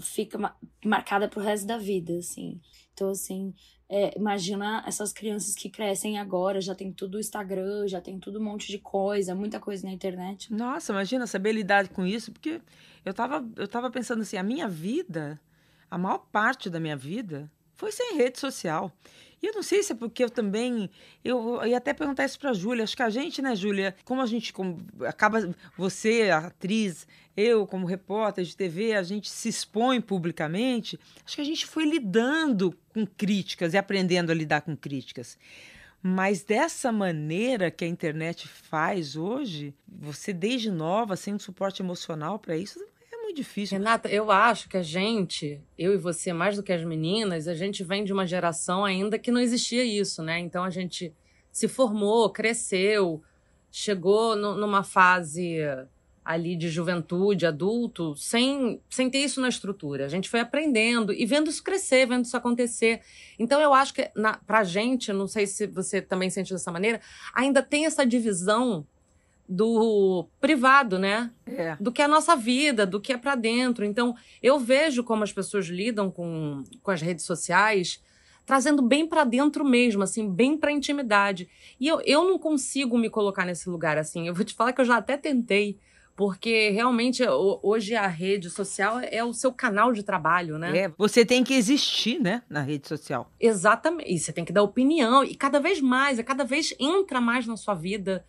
fica 0.00 0.54
marcada 0.84 1.28
pro 1.28 1.40
resto 1.40 1.66
da 1.66 1.78
vida, 1.78 2.16
assim. 2.16 2.60
Então, 2.92 3.10
assim, 3.10 3.54
é, 3.88 4.16
imagina 4.18 4.84
essas 4.86 5.12
crianças 5.12 5.54
que 5.54 5.70
crescem 5.70 6.18
agora, 6.18 6.60
já 6.60 6.74
tem 6.74 6.92
tudo 6.92 7.16
o 7.16 7.20
Instagram, 7.20 7.88
já 7.88 8.00
tem 8.00 8.18
tudo 8.18 8.38
um 8.38 8.44
monte 8.44 8.68
de 8.68 8.78
coisa, 8.78 9.34
muita 9.34 9.58
coisa 9.58 9.86
na 9.86 9.92
internet. 9.92 10.52
Nossa, 10.52 10.92
imagina 10.92 11.26
saber 11.26 11.52
lidar 11.52 11.88
com 11.88 12.04
isso, 12.04 12.30
porque 12.30 12.60
eu 13.04 13.14
tava, 13.14 13.48
eu 13.56 13.66
tava 13.66 13.90
pensando 13.90 14.22
assim, 14.22 14.36
a 14.36 14.42
minha 14.42 14.68
vida, 14.68 15.40
a 15.90 15.96
maior 15.96 16.18
parte 16.18 16.68
da 16.68 16.78
minha 16.78 16.96
vida 16.96 17.50
foi 17.74 17.90
sem 17.92 18.16
rede 18.16 18.38
social. 18.38 18.92
E 19.42 19.46
eu 19.46 19.54
não 19.54 19.62
sei 19.62 19.82
se 19.82 19.92
é 19.92 19.94
porque 19.94 20.24
eu 20.24 20.30
também. 20.30 20.90
Eu, 21.24 21.64
ia 21.64 21.76
até 21.76 21.94
perguntar 21.94 22.24
isso 22.24 22.38
para 22.38 22.50
a 22.50 22.54
Júlia. 22.54 22.84
Acho 22.84 22.96
que 22.96 23.02
a 23.02 23.10
gente, 23.10 23.40
né, 23.40 23.54
Júlia, 23.54 23.94
como 24.04 24.20
a 24.20 24.26
gente 24.26 24.52
como, 24.52 24.78
acaba. 25.06 25.54
Você, 25.76 26.30
a 26.30 26.38
atriz, 26.38 27.06
eu, 27.36 27.66
como 27.66 27.86
repórter 27.86 28.44
de 28.44 28.56
TV, 28.56 28.94
a 28.94 29.02
gente 29.02 29.30
se 29.30 29.48
expõe 29.48 30.00
publicamente. 30.00 30.98
Acho 31.24 31.36
que 31.36 31.42
a 31.42 31.44
gente 31.44 31.66
foi 31.66 31.84
lidando 31.84 32.76
com 32.92 33.06
críticas 33.06 33.74
e 33.74 33.76
aprendendo 33.76 34.32
a 34.32 34.34
lidar 34.34 34.62
com 34.62 34.76
críticas. 34.76 35.38
Mas 36.02 36.42
dessa 36.42 36.92
maneira 36.92 37.70
que 37.70 37.84
a 37.84 37.88
internet 37.88 38.46
faz 38.46 39.16
hoje, 39.16 39.74
você 39.86 40.32
desde 40.32 40.70
nova, 40.70 41.16
sem 41.16 41.34
um 41.34 41.38
suporte 41.38 41.82
emocional 41.82 42.38
para 42.38 42.56
isso, 42.56 42.80
muito 43.28 43.36
difícil. 43.36 43.78
Renata, 43.78 44.08
eu 44.08 44.30
acho 44.30 44.68
que 44.68 44.76
a 44.76 44.82
gente, 44.82 45.60
eu 45.78 45.92
e 45.92 45.98
você, 45.98 46.32
mais 46.32 46.56
do 46.56 46.62
que 46.62 46.72
as 46.72 46.82
meninas, 46.82 47.46
a 47.46 47.54
gente 47.54 47.84
vem 47.84 48.02
de 48.02 48.12
uma 48.12 48.26
geração 48.26 48.84
ainda 48.84 49.18
que 49.18 49.30
não 49.30 49.40
existia 49.40 49.84
isso, 49.84 50.22
né? 50.22 50.38
Então 50.38 50.64
a 50.64 50.70
gente 50.70 51.12
se 51.52 51.68
formou, 51.68 52.30
cresceu, 52.30 53.22
chegou 53.70 54.34
no, 54.34 54.54
numa 54.54 54.82
fase 54.82 55.58
ali 56.24 56.56
de 56.56 56.68
juventude, 56.70 57.46
adulto, 57.46 58.16
sem, 58.16 58.80
sem 58.88 59.10
ter 59.10 59.18
isso 59.18 59.40
na 59.40 59.48
estrutura. 59.48 60.06
A 60.06 60.08
gente 60.08 60.28
foi 60.28 60.40
aprendendo 60.40 61.12
e 61.12 61.26
vendo 61.26 61.50
isso 61.50 61.62
crescer, 61.62 62.06
vendo 62.06 62.24
isso 62.24 62.36
acontecer. 62.36 63.00
Então 63.38 63.60
eu 63.60 63.74
acho 63.74 63.92
que 63.92 64.10
na, 64.14 64.38
pra 64.38 64.64
gente, 64.64 65.12
não 65.12 65.26
sei 65.26 65.46
se 65.46 65.66
você 65.66 66.00
também 66.00 66.30
sente 66.30 66.52
dessa 66.52 66.72
maneira, 66.72 67.00
ainda 67.34 67.62
tem 67.62 67.84
essa 67.84 68.06
divisão 68.06 68.86
do 69.48 70.28
privado, 70.40 70.98
né? 70.98 71.30
É. 71.46 71.76
Do 71.80 71.90
que 71.90 72.02
é 72.02 72.04
a 72.04 72.08
nossa 72.08 72.36
vida, 72.36 72.84
do 72.84 73.00
que 73.00 73.12
é 73.12 73.16
para 73.16 73.34
dentro. 73.34 73.84
Então, 73.84 74.14
eu 74.42 74.58
vejo 74.58 75.02
como 75.02 75.24
as 75.24 75.32
pessoas 75.32 75.66
lidam 75.66 76.10
com, 76.10 76.62
com 76.82 76.90
as 76.90 77.00
redes 77.00 77.24
sociais, 77.24 78.02
trazendo 78.44 78.82
bem 78.82 79.06
para 79.06 79.24
dentro 79.24 79.64
mesmo, 79.64 80.02
assim, 80.02 80.30
bem 80.30 80.56
para 80.56 80.70
intimidade. 80.70 81.48
E 81.80 81.88
eu, 81.88 82.00
eu 82.04 82.24
não 82.24 82.38
consigo 82.38 82.98
me 82.98 83.08
colocar 83.08 83.46
nesse 83.46 83.70
lugar 83.70 83.96
assim. 83.96 84.28
Eu 84.28 84.34
vou 84.34 84.44
te 84.44 84.54
falar 84.54 84.72
que 84.72 84.80
eu 84.80 84.84
já 84.84 84.98
até 84.98 85.16
tentei, 85.16 85.78
porque 86.14 86.70
realmente 86.70 87.22
hoje 87.62 87.94
a 87.94 88.06
rede 88.06 88.50
social 88.50 88.98
é 89.00 89.22
o 89.24 89.32
seu 89.32 89.52
canal 89.52 89.92
de 89.92 90.02
trabalho, 90.02 90.58
né? 90.58 90.76
É, 90.76 90.92
você 90.98 91.24
tem 91.24 91.44
que 91.44 91.54
existir, 91.54 92.20
né, 92.20 92.42
na 92.50 92.60
rede 92.60 92.88
social. 92.88 93.30
Exatamente. 93.38 94.12
E 94.12 94.18
você 94.18 94.32
tem 94.32 94.44
que 94.44 94.52
dar 94.52 94.62
opinião 94.62 95.22
e 95.22 95.34
cada 95.34 95.60
vez 95.60 95.80
mais, 95.80 96.20
cada 96.22 96.44
vez 96.44 96.74
entra 96.78 97.20
mais 97.20 97.46
na 97.46 97.56
sua 97.56 97.74
vida. 97.74 98.26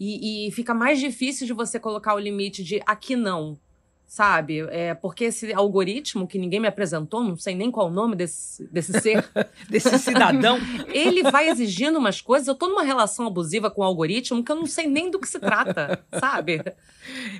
E, 0.00 0.48
e 0.48 0.50
fica 0.52 0.72
mais 0.72 0.98
difícil 0.98 1.46
de 1.46 1.52
você 1.52 1.78
colocar 1.78 2.14
o 2.14 2.18
limite 2.18 2.64
de 2.64 2.80
aqui 2.86 3.14
não. 3.14 3.58
sabe? 4.06 4.60
É, 4.70 4.94
porque 4.94 5.24
esse 5.24 5.52
algoritmo 5.52 6.26
que 6.26 6.38
ninguém 6.38 6.58
me 6.58 6.66
apresentou, 6.66 7.22
não 7.22 7.36
sei 7.36 7.54
nem 7.54 7.70
qual 7.70 7.88
o 7.88 7.90
nome 7.90 8.16
desse, 8.16 8.66
desse 8.72 8.98
ser. 8.98 9.28
desse 9.68 9.98
cidadão. 9.98 10.58
ele 10.88 11.22
vai 11.30 11.50
exigindo 11.50 11.98
umas 11.98 12.20
coisas. 12.20 12.48
Eu 12.48 12.54
tô 12.54 12.66
numa 12.66 12.82
relação 12.82 13.26
abusiva 13.26 13.70
com 13.70 13.82
o 13.82 13.84
algoritmo 13.84 14.42
que 14.42 14.50
eu 14.50 14.56
não 14.56 14.66
sei 14.66 14.86
nem 14.86 15.10
do 15.10 15.20
que 15.20 15.28
se 15.28 15.38
trata, 15.38 16.02
sabe? 16.18 16.60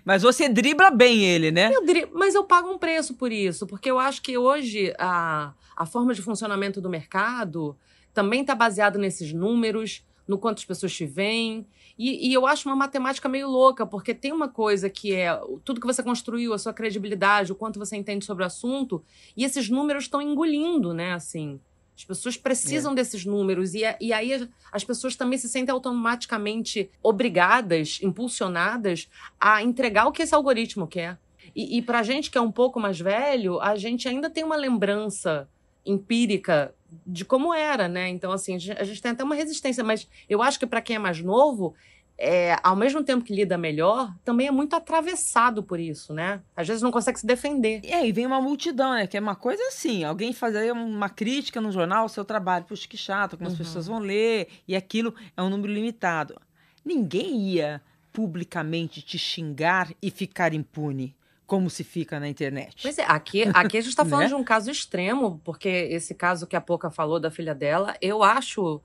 Mas 0.04 0.20
você 0.20 0.46
dribla 0.46 0.90
bem 0.90 1.24
ele, 1.24 1.50
né? 1.50 1.74
Eu 1.74 1.84
dri... 1.86 2.06
Mas 2.12 2.34
eu 2.34 2.44
pago 2.44 2.70
um 2.70 2.78
preço 2.78 3.14
por 3.14 3.32
isso, 3.32 3.66
porque 3.66 3.90
eu 3.90 3.98
acho 3.98 4.20
que 4.20 4.36
hoje 4.36 4.94
a, 4.98 5.54
a 5.74 5.86
forma 5.86 6.12
de 6.12 6.20
funcionamento 6.20 6.78
do 6.78 6.90
mercado 6.90 7.74
também 8.12 8.42
está 8.42 8.54
baseado 8.54 8.98
nesses 8.98 9.32
números, 9.32 10.04
no 10.26 10.38
quanto 10.38 10.58
as 10.58 10.64
pessoas 10.64 10.92
te 10.92 11.06
veem. 11.06 11.66
E, 11.98 12.28
e, 12.28 12.32
eu 12.32 12.46
acho 12.46 12.68
uma 12.68 12.76
matemática 12.76 13.28
meio 13.28 13.48
louca, 13.48 13.84
porque 13.84 14.14
tem 14.14 14.32
uma 14.32 14.48
coisa 14.48 14.88
que 14.88 15.14
é 15.14 15.38
tudo 15.64 15.80
que 15.80 15.86
você 15.86 16.02
construiu, 16.02 16.54
a 16.54 16.58
sua 16.58 16.72
credibilidade, 16.72 17.52
o 17.52 17.54
quanto 17.54 17.78
você 17.78 17.96
entende 17.96 18.24
sobre 18.24 18.42
o 18.42 18.46
assunto, 18.46 19.04
e 19.36 19.44
esses 19.44 19.68
números 19.68 20.04
estão 20.04 20.22
engolindo, 20.22 20.94
né? 20.94 21.12
Assim, 21.12 21.60
as 21.94 22.04
pessoas 22.04 22.36
precisam 22.38 22.92
é. 22.92 22.94
desses 22.94 23.26
números, 23.26 23.74
e, 23.74 23.82
e 24.00 24.12
aí 24.12 24.48
as 24.72 24.82
pessoas 24.82 25.14
também 25.14 25.38
se 25.38 25.48
sentem 25.48 25.72
automaticamente 25.72 26.90
obrigadas, 27.02 27.98
impulsionadas 28.02 29.08
a 29.38 29.62
entregar 29.62 30.06
o 30.06 30.12
que 30.12 30.22
esse 30.22 30.34
algoritmo 30.34 30.86
quer. 30.86 31.18
E, 31.54 31.76
e 31.76 31.82
para 31.82 32.02
gente 32.02 32.30
que 32.30 32.38
é 32.38 32.40
um 32.40 32.52
pouco 32.52 32.80
mais 32.80 32.98
velho, 32.98 33.60
a 33.60 33.76
gente 33.76 34.08
ainda 34.08 34.30
tem 34.30 34.42
uma 34.42 34.56
lembrança 34.56 35.46
empírica 35.84 36.74
de 37.06 37.24
como 37.24 37.54
era, 37.54 37.88
né? 37.88 38.08
Então, 38.08 38.32
assim, 38.32 38.54
a 38.54 38.84
gente 38.84 39.02
tem 39.02 39.12
até 39.12 39.24
uma 39.24 39.34
resistência, 39.34 39.82
mas 39.84 40.08
eu 40.28 40.42
acho 40.42 40.58
que 40.58 40.66
para 40.66 40.80
quem 40.80 40.96
é 40.96 40.98
mais 40.98 41.20
novo, 41.20 41.74
é, 42.22 42.54
ao 42.62 42.76
mesmo 42.76 43.02
tempo 43.02 43.24
que 43.24 43.34
lida 43.34 43.56
melhor, 43.56 44.14
também 44.22 44.46
é 44.46 44.50
muito 44.50 44.76
atravessado 44.76 45.62
por 45.62 45.80
isso, 45.80 46.12
né? 46.12 46.42
Às 46.54 46.68
vezes 46.68 46.82
não 46.82 46.90
consegue 46.90 47.18
se 47.18 47.26
defender. 47.26 47.80
E 47.82 47.92
aí 47.92 48.12
vem 48.12 48.26
uma 48.26 48.42
multidão, 48.42 48.92
né? 48.92 49.06
Que 49.06 49.16
é 49.16 49.20
uma 49.20 49.34
coisa 49.34 49.62
assim, 49.68 50.04
alguém 50.04 50.32
fazer 50.34 50.70
uma 50.72 51.08
crítica 51.08 51.60
no 51.60 51.72
jornal 51.72 52.02
ao 52.02 52.08
seu 52.10 52.24
trabalho, 52.24 52.66
puxa, 52.66 52.86
que 52.86 52.96
chato, 52.96 53.38
como 53.38 53.48
uhum. 53.48 53.52
as 53.54 53.58
pessoas 53.58 53.86
vão 53.86 53.98
ler, 53.98 54.48
e 54.68 54.76
aquilo 54.76 55.14
é 55.34 55.42
um 55.42 55.48
número 55.48 55.72
limitado. 55.72 56.38
Ninguém 56.84 57.40
ia 57.52 57.80
publicamente 58.12 59.00
te 59.00 59.18
xingar 59.18 59.90
e 60.02 60.10
ficar 60.10 60.52
impune 60.52 61.14
como 61.50 61.68
se 61.68 61.82
fica 61.82 62.20
na 62.20 62.28
internet. 62.28 62.76
Pois 62.80 62.96
é, 62.96 63.02
aqui, 63.02 63.42
aqui 63.42 63.76
a 63.76 63.80
gente 63.80 63.90
está 63.90 64.04
falando 64.06 64.22
né? 64.22 64.28
de 64.28 64.34
um 64.36 64.44
caso 64.44 64.70
extremo, 64.70 65.40
porque 65.44 65.68
esse 65.68 66.14
caso 66.14 66.46
que 66.46 66.54
a 66.54 66.60
Pouca 66.60 66.92
falou 66.92 67.18
da 67.18 67.28
filha 67.28 67.52
dela, 67.52 67.96
eu 68.00 68.22
acho 68.22 68.80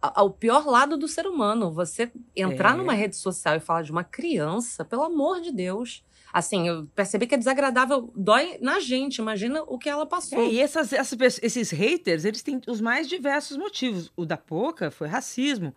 o 0.00 0.30
pior 0.30 0.64
lado 0.66 0.96
do 0.96 1.08
ser 1.08 1.26
humano. 1.26 1.72
Você 1.72 2.08
entrar 2.36 2.74
é. 2.74 2.76
numa 2.76 2.92
rede 2.92 3.16
social 3.16 3.56
e 3.56 3.60
falar 3.60 3.82
de 3.82 3.90
uma 3.90 4.04
criança, 4.04 4.84
pelo 4.84 5.02
amor 5.02 5.40
de 5.40 5.50
Deus. 5.50 6.04
Assim, 6.32 6.68
eu 6.68 6.86
percebi 6.94 7.26
que 7.26 7.34
é 7.34 7.38
desagradável, 7.38 8.08
dói 8.14 8.56
na 8.60 8.78
gente. 8.78 9.18
Imagina 9.18 9.64
o 9.66 9.76
que 9.76 9.88
ela 9.88 10.06
passou. 10.06 10.38
É, 10.38 10.46
e 10.46 10.60
essas, 10.60 10.92
essas, 10.92 11.40
esses 11.42 11.70
haters, 11.70 12.24
eles 12.24 12.40
têm 12.40 12.60
os 12.68 12.80
mais 12.80 13.08
diversos 13.08 13.56
motivos. 13.56 14.12
O 14.14 14.24
da 14.24 14.36
Pouca 14.36 14.92
foi 14.92 15.08
racismo. 15.08 15.74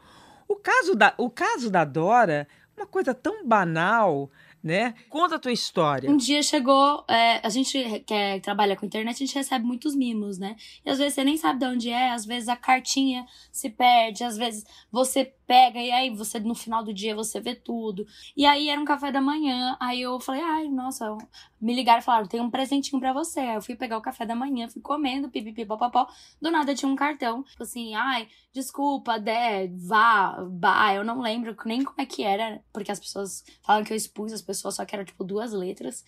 O 0.48 0.55
caso 0.55 0.93
da, 0.93 1.12
o 1.17 1.27
caso 1.27 1.71
da 1.71 1.83
Dora, 1.83 2.48
uma 2.77 2.86
coisa 2.86 3.15
tão 3.15 3.43
banal 3.43 4.29
né? 4.63 4.93
Conta 5.09 5.35
a 5.35 5.39
tua 5.39 5.51
história. 5.51 6.09
Um 6.09 6.17
dia 6.17 6.43
chegou, 6.43 7.03
é, 7.07 7.39
a 7.45 7.49
gente 7.49 8.03
que 8.05 8.13
é, 8.13 8.39
trabalha 8.39 8.75
com 8.75 8.85
internet, 8.85 9.15
a 9.15 9.25
gente 9.25 9.35
recebe 9.35 9.65
muitos 9.65 9.95
mimos, 9.95 10.37
né? 10.37 10.55
E 10.85 10.89
às 10.89 10.97
vezes 10.97 11.13
você 11.13 11.23
nem 11.23 11.37
sabe 11.37 11.59
de 11.59 11.65
onde 11.65 11.89
é, 11.89 12.11
às 12.11 12.25
vezes 12.25 12.49
a 12.49 12.55
cartinha 12.55 13.25
se 13.51 13.69
perde, 13.69 14.23
às 14.23 14.37
vezes 14.37 14.65
você 14.91 15.33
pega 15.50 15.79
e 15.79 15.91
aí 15.91 16.12
você 16.12 16.39
no 16.39 16.53
final 16.53 16.84
do 16.84 16.94
dia 16.94 17.15
você 17.15 17.39
vê 17.41 17.56
tudo. 17.56 18.06
E 18.38 18.46
aí 18.46 18.70
era 18.70 18.79
um 18.79 18.86
café 18.86 19.12
da 19.12 19.20
manhã, 19.20 19.75
aí 19.79 20.00
eu 20.00 20.20
falei, 20.20 20.44
ai, 20.44 20.70
nossa, 20.70 21.18
me 21.60 21.74
ligaram 21.74 22.01
e 22.01 22.03
falaram, 22.03 22.27
tem 22.27 22.39
um 22.39 22.51
presentinho 22.51 23.00
para 23.00 23.12
você. 23.12 23.39
Aí 23.39 23.56
eu 23.56 23.62
fui 23.62 23.75
pegar 23.75 23.98
o 23.98 24.01
café 24.01 24.27
da 24.27 24.36
manhã, 24.36 24.70
fui 24.70 24.79
comendo, 24.79 25.27
pipipi, 25.27 25.65
popopó. 25.65 26.08
Do 26.39 26.51
nada 26.51 26.75
tinha 26.75 26.88
um 26.88 26.96
cartão, 26.96 27.41
tipo 27.41 27.63
assim, 27.63 27.96
ai, 27.96 28.27
desculpa, 28.53 29.20
Dé, 29.20 29.68
vá, 29.70 30.38
vá, 30.60 30.94
eu 30.94 31.03
não 31.03 31.20
lembro 31.20 31.56
nem 31.65 31.84
como 31.84 32.00
é 32.00 32.06
que 32.06 32.24
era, 32.24 32.63
porque 32.72 32.91
as 32.91 33.00
pessoas 33.00 33.44
falam 33.63 33.84
que 33.84 33.91
eu 33.91 33.98
expus 33.98 34.32
as 34.32 34.44
pessoas, 34.44 34.75
só 34.75 34.86
que 34.86 34.94
era 34.94 35.03
tipo 35.03 35.24
duas 35.24 35.51
letras. 35.51 36.06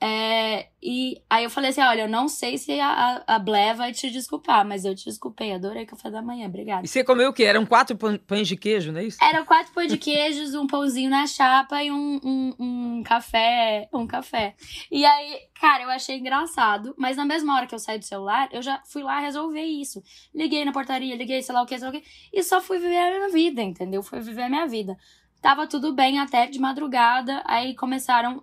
É, 0.00 0.68
e 0.80 1.20
aí 1.28 1.42
eu 1.42 1.50
falei 1.50 1.70
assim: 1.70 1.80
olha, 1.80 2.02
eu 2.02 2.08
não 2.08 2.28
sei 2.28 2.56
se 2.56 2.78
a, 2.78 3.24
a 3.26 3.38
Blé 3.38 3.74
vai 3.74 3.92
te 3.92 4.08
desculpar, 4.10 4.64
mas 4.64 4.84
eu 4.84 4.94
te 4.94 5.04
desculpei, 5.06 5.52
adorei 5.52 5.84
café 5.84 6.08
da 6.08 6.22
manhã, 6.22 6.46
obrigada. 6.46 6.84
E 6.84 6.88
você 6.88 7.02
comeu 7.02 7.30
o 7.30 7.32
quê? 7.32 7.42
Eram 7.42 7.66
quatro 7.66 7.96
pães 7.96 8.46
de 8.46 8.56
queijo, 8.56 8.92
não 8.92 9.00
é 9.00 9.04
isso? 9.04 9.18
Eram 9.20 9.44
quatro 9.44 9.72
pães 9.72 9.90
de 9.90 9.98
queijos, 9.98 10.54
um 10.54 10.68
pãozinho 10.68 11.10
na 11.10 11.26
chapa 11.26 11.82
e 11.82 11.90
um, 11.90 12.20
um, 12.22 12.54
um 12.60 13.02
café. 13.02 13.88
Um 13.92 14.06
café. 14.06 14.54
E 14.90 15.04
aí, 15.04 15.40
cara, 15.60 15.82
eu 15.82 15.90
achei 15.90 16.16
engraçado, 16.16 16.94
mas 16.96 17.16
na 17.16 17.24
mesma 17.24 17.56
hora 17.56 17.66
que 17.66 17.74
eu 17.74 17.78
saí 17.80 17.98
do 17.98 18.04
celular, 18.04 18.48
eu 18.52 18.62
já 18.62 18.80
fui 18.86 19.02
lá 19.02 19.18
resolver 19.18 19.64
isso. 19.64 20.00
Liguei 20.32 20.64
na 20.64 20.72
portaria, 20.72 21.16
liguei, 21.16 21.42
sei 21.42 21.54
lá 21.54 21.62
o 21.62 21.66
que, 21.66 21.76
sei 21.76 21.88
lá 21.88 21.90
o 21.90 22.00
que, 22.00 22.06
e 22.32 22.42
só 22.44 22.60
fui 22.60 22.78
viver 22.78 22.98
a 22.98 23.10
minha 23.10 23.28
vida, 23.30 23.62
entendeu? 23.62 24.00
Fui 24.00 24.20
viver 24.20 24.42
a 24.42 24.48
minha 24.48 24.66
vida. 24.66 24.96
Tava 25.42 25.66
tudo 25.66 25.92
bem 25.92 26.18
até 26.18 26.46
de 26.46 26.58
madrugada, 26.58 27.42
aí 27.46 27.74
começaram 27.74 28.42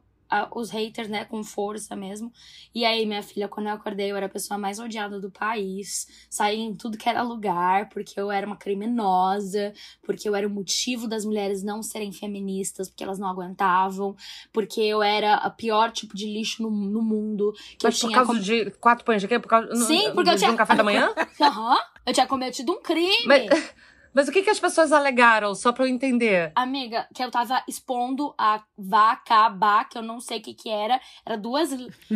os 0.54 0.70
haters, 0.70 1.08
né, 1.08 1.26
com 1.26 1.44
força 1.44 1.96
mesmo. 1.96 2.32
E 2.74 2.84
aí, 2.84 3.06
minha 3.06 3.22
filha, 3.22 3.48
quando 3.48 3.68
eu 3.68 3.74
acordei, 3.74 4.12
eu 4.12 4.18
era 4.18 4.26
a 4.26 4.30
pessoa 4.30 4.58
mais 4.58 4.80
odiada 4.80 5.20
do 5.20 5.30
país. 5.30 6.08
Saí 6.30 6.60
em 6.60 6.74
tudo 6.74 6.98
que 6.98 7.08
era 7.08 7.22
lugar, 7.22 7.90
porque 7.90 8.20
eu 8.20 8.32
era 8.32 8.46
uma 8.46 8.58
criminosa, 8.58 9.74
porque 10.04 10.28
eu 10.28 10.36
era 10.36 10.48
o 10.48 10.50
motivo 10.50 11.08
das 11.08 11.26
mulheres 11.26 11.64
não 11.64 11.82
serem 11.84 12.12
feministas, 12.12 12.90
porque 12.90 13.04
elas 13.04 13.20
não 13.20 13.28
aguentavam, 13.28 14.16
porque 14.52 14.82
eu 14.82 15.02
era 15.02 15.36
a 15.36 15.50
pior 15.50 15.92
tipo 15.92 16.16
de 16.16 16.26
lixo 16.26 16.64
no, 16.64 16.70
no 16.70 17.02
mundo. 17.02 17.54
Que 17.78 17.86
Mas 17.86 18.02
eu 18.02 18.10
por 18.10 18.16
causa 18.16 18.34
com... 18.34 18.40
de 18.40 18.72
quatro 18.72 19.06
pães 19.06 19.22
de 19.22 19.28
quê? 19.28 19.40
Por 19.40 19.48
causa... 19.48 19.74
Sim, 19.76 20.12
porque 20.14 20.30
eu 20.30 20.38
tinha... 20.38 20.52
um 20.52 20.56
café 20.56 20.76
da 20.76 20.84
manhã? 20.84 21.14
Aham. 21.40 21.72
uhum. 21.72 21.78
Eu 22.06 22.14
tinha 22.14 22.28
cometido 22.28 22.72
um 22.72 22.82
crime. 22.82 23.26
Mas... 23.26 23.74
Mas 24.16 24.30
o 24.30 24.32
que, 24.32 24.42
que 24.42 24.50
as 24.50 24.60
pessoas 24.62 24.94
alegaram, 24.94 25.54
só 25.54 25.74
pra 25.74 25.84
eu 25.84 25.90
entender? 25.90 26.54
Amiga, 26.56 27.06
que 27.14 27.22
eu 27.22 27.30
tava 27.30 27.62
expondo 27.68 28.34
a 28.38 28.64
vaca, 28.78 29.50
ba, 29.50 29.84
que 29.84 29.98
eu 29.98 30.02
não 30.02 30.22
sei 30.22 30.38
o 30.38 30.42
que 30.42 30.54
que 30.54 30.70
era. 30.70 31.02
Era 31.26 31.38
duas. 31.38 31.70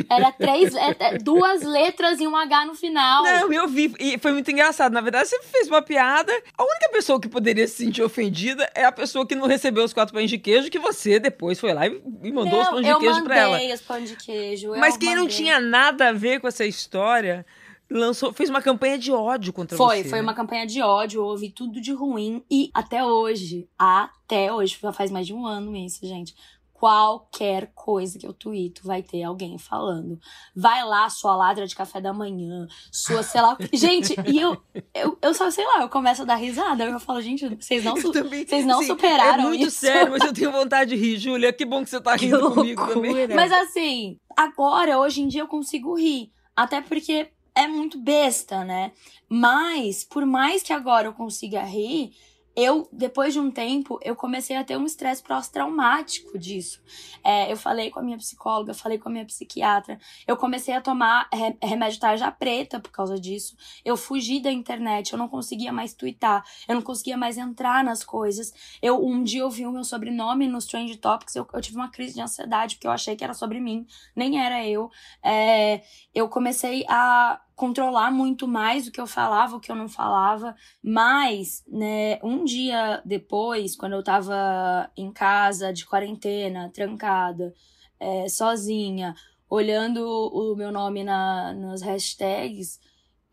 Era 0.09 0.31
três. 0.31 0.73
É, 0.73 0.95
é, 0.97 1.17
duas 1.17 1.61
letras 1.61 2.21
e 2.21 2.25
um 2.25 2.37
H 2.37 2.65
no 2.67 2.73
final. 2.73 3.23
Não, 3.23 3.51
eu 3.51 3.67
vi. 3.67 3.93
E 3.99 4.17
foi 4.17 4.31
muito 4.31 4.49
engraçado. 4.49 4.93
Na 4.93 5.01
verdade, 5.01 5.27
você 5.27 5.41
fez 5.43 5.67
uma 5.67 5.81
piada. 5.81 6.31
A 6.57 6.63
única 6.63 6.89
pessoa 6.93 7.19
que 7.19 7.27
poderia 7.27 7.67
se 7.67 7.83
sentir 7.83 8.01
ofendida 8.01 8.71
é 8.73 8.85
a 8.85 8.93
pessoa 8.93 9.27
que 9.27 9.35
não 9.35 9.45
recebeu 9.45 9.83
os 9.83 9.91
quatro 9.91 10.13
pães 10.13 10.29
de 10.29 10.37
queijo, 10.37 10.69
que 10.69 10.79
você 10.79 11.19
depois 11.19 11.59
foi 11.59 11.73
lá 11.73 11.85
e, 11.85 12.01
e 12.23 12.31
mandou 12.31 12.63
não, 12.63 12.75
os 12.75 12.81
pães 12.81 12.85
de 12.85 12.99
queijo 12.99 13.23
pra 13.25 13.37
ela. 13.37 13.47
Eu 13.47 13.51
mandei 13.59 13.73
os 13.73 13.81
pães 13.81 14.09
de 14.09 14.15
queijo. 14.15 14.69
Mas 14.77 14.95
quem 14.95 15.09
mandei. 15.09 15.23
não 15.23 15.27
tinha 15.27 15.59
nada 15.59 16.07
a 16.07 16.13
ver 16.13 16.39
com 16.39 16.47
essa 16.47 16.65
história 16.65 17.45
lançou, 17.89 18.31
fez 18.31 18.49
uma 18.49 18.61
campanha 18.61 18.97
de 18.97 19.11
ódio 19.11 19.51
contra 19.51 19.77
foi, 19.77 19.97
você. 19.97 20.01
Foi, 20.03 20.09
foi 20.09 20.19
né? 20.19 20.23
uma 20.23 20.33
campanha 20.33 20.65
de 20.65 20.81
ódio, 20.81 21.21
eu 21.21 21.25
ouvi 21.25 21.49
tudo 21.49 21.81
de 21.81 21.91
ruim. 21.91 22.43
E 22.49 22.69
até 22.73 23.03
hoje, 23.03 23.67
até 23.77 24.53
hoje, 24.53 24.77
já 24.81 24.93
faz 24.93 25.09
mais 25.09 25.25
de 25.25 25.33
um 25.33 25.45
ano 25.45 25.75
isso, 25.75 26.05
gente. 26.05 26.35
Qualquer 26.71 27.73
coisa 27.75 28.17
que 28.17 28.25
eu 28.25 28.31
tuito 28.31 28.87
vai 28.87 29.03
ter 29.03 29.21
alguém 29.23 29.57
falando. 29.57 30.17
Vai 30.55 30.81
lá, 30.85 31.09
sua 31.09 31.35
ladra 31.35 31.67
de 31.67 31.75
café 31.75 31.99
da 31.99 32.13
manhã, 32.13 32.67
sua, 32.89 33.21
sei 33.21 33.41
lá. 33.41 33.57
gente, 33.73 34.15
e 34.25 34.39
eu, 34.39 34.55
eu, 34.93 35.17
eu 35.21 35.33
só 35.33 35.51
sei 35.51 35.65
lá, 35.65 35.81
eu 35.81 35.89
começo 35.89 36.21
a 36.21 36.25
dar 36.25 36.35
risada. 36.35 36.85
Eu 36.85 36.97
falo, 36.97 37.21
gente, 37.21 37.53
vocês 37.53 37.83
não, 37.83 37.97
su 37.97 38.13
também, 38.13 38.47
vocês 38.47 38.65
não 38.65 38.79
sim, 38.79 38.87
superaram 38.87 39.43
É 39.43 39.47
muito 39.47 39.67
isso. 39.67 39.81
sério, 39.81 40.13
mas 40.13 40.23
eu 40.23 40.31
tenho 40.31 40.53
vontade 40.53 40.91
de 40.91 40.95
rir, 40.95 41.17
Júlia. 41.17 41.51
Que 41.51 41.65
bom 41.65 41.83
que 41.83 41.89
você 41.89 41.99
tá 41.99 42.15
rindo 42.15 42.49
comigo 42.53 42.87
também. 42.87 43.27
Mas 43.27 43.51
assim, 43.51 44.17
agora, 44.37 44.99
hoje 44.99 45.21
em 45.21 45.27
dia, 45.27 45.41
eu 45.41 45.47
consigo 45.47 45.97
rir. 45.97 46.31
Até 46.55 46.79
porque 46.81 47.29
é 47.59 47.67
muito 47.67 47.99
besta, 47.99 48.63
né? 48.63 48.93
Mas, 49.27 50.03
por 50.03 50.25
mais 50.25 50.63
que 50.63 50.71
agora 50.71 51.07
eu 51.07 51.13
consiga 51.13 51.61
rir, 51.61 52.13
eu, 52.55 52.89
depois 52.91 53.33
de 53.33 53.39
um 53.39 53.49
tempo, 53.49 53.99
eu 54.03 54.15
comecei 54.15 54.55
a 54.55 54.63
ter 54.63 54.75
um 54.75 54.85
estresse 54.85 55.23
pós-traumático 55.23 56.37
disso. 56.37 56.81
É, 57.23 57.49
eu 57.49 57.55
falei 57.55 57.89
com 57.89 57.99
a 57.99 58.03
minha 58.03 58.17
psicóloga, 58.17 58.73
falei 58.73 58.97
com 58.97 59.07
a 59.07 59.11
minha 59.11 59.25
psiquiatra, 59.25 59.97
eu 60.27 60.35
comecei 60.35 60.73
a 60.73 60.81
tomar 60.81 61.29
remédio 61.61 61.99
tarja 61.99 62.29
preta 62.31 62.79
por 62.79 62.91
causa 62.91 63.17
disso. 63.17 63.55
Eu 63.85 63.95
fugi 63.95 64.41
da 64.41 64.51
internet, 64.51 65.13
eu 65.13 65.19
não 65.19 65.29
conseguia 65.29 65.71
mais 65.71 65.93
twittar, 65.93 66.43
eu 66.67 66.75
não 66.75 66.81
conseguia 66.81 67.15
mais 67.15 67.37
entrar 67.37 67.83
nas 67.83 68.03
coisas. 68.03 68.53
Eu 68.81 69.05
Um 69.05 69.23
dia 69.23 69.41
eu 69.41 69.49
vi 69.49 69.65
o 69.65 69.71
meu 69.71 69.83
sobrenome 69.83 70.47
no 70.47 70.57
Strange 70.57 70.97
Topics, 70.97 71.35
eu, 71.35 71.47
eu 71.53 71.61
tive 71.61 71.77
uma 71.77 71.89
crise 71.89 72.15
de 72.15 72.21
ansiedade, 72.21 72.75
porque 72.75 72.87
eu 72.87 72.91
achei 72.91 73.15
que 73.15 73.23
era 73.23 73.33
sobre 73.33 73.59
mim, 73.61 73.87
nem 74.13 74.43
era 74.43 74.65
eu. 74.65 74.89
É, 75.23 75.81
eu 76.13 76.27
comecei 76.27 76.83
a 76.89 77.39
controlar 77.59 78.09
muito 78.09 78.47
mais 78.47 78.87
o 78.87 78.91
que 78.91 79.01
eu 79.01 79.05
falava, 79.05 79.57
o 79.57 79.59
que 79.59 79.69
eu 79.69 79.75
não 79.75 79.89
falava. 79.89 80.55
Mas, 80.81 81.61
né, 81.67 82.17
um 82.23 82.45
dia 82.45 83.01
depois, 83.03 83.75
quando 83.75 83.91
eu 83.91 84.01
tava 84.01 84.89
em 84.95 85.11
casa, 85.11 85.73
de 85.73 85.85
quarentena, 85.85 86.71
trancada, 86.73 87.53
é, 87.99 88.29
sozinha, 88.29 89.13
olhando 89.49 90.07
o 90.07 90.55
meu 90.55 90.71
nome 90.71 91.03
na, 91.03 91.53
nas 91.53 91.81
hashtags, 91.81 92.79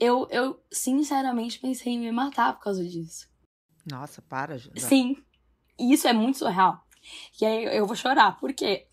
eu, 0.00 0.26
eu 0.32 0.60
sinceramente 0.72 1.60
pensei 1.60 1.92
em 1.92 2.00
me 2.00 2.10
matar 2.10 2.52
por 2.54 2.64
causa 2.64 2.84
disso. 2.84 3.28
Nossa, 3.88 4.20
para, 4.20 4.58
Júlia. 4.58 4.82
Sim. 4.82 5.16
E 5.78 5.92
isso 5.92 6.08
é 6.08 6.12
muito 6.12 6.38
surreal. 6.38 6.84
E 7.40 7.46
aí 7.46 7.64
eu 7.76 7.86
vou 7.86 7.94
chorar, 7.94 8.36
porque 8.40 8.88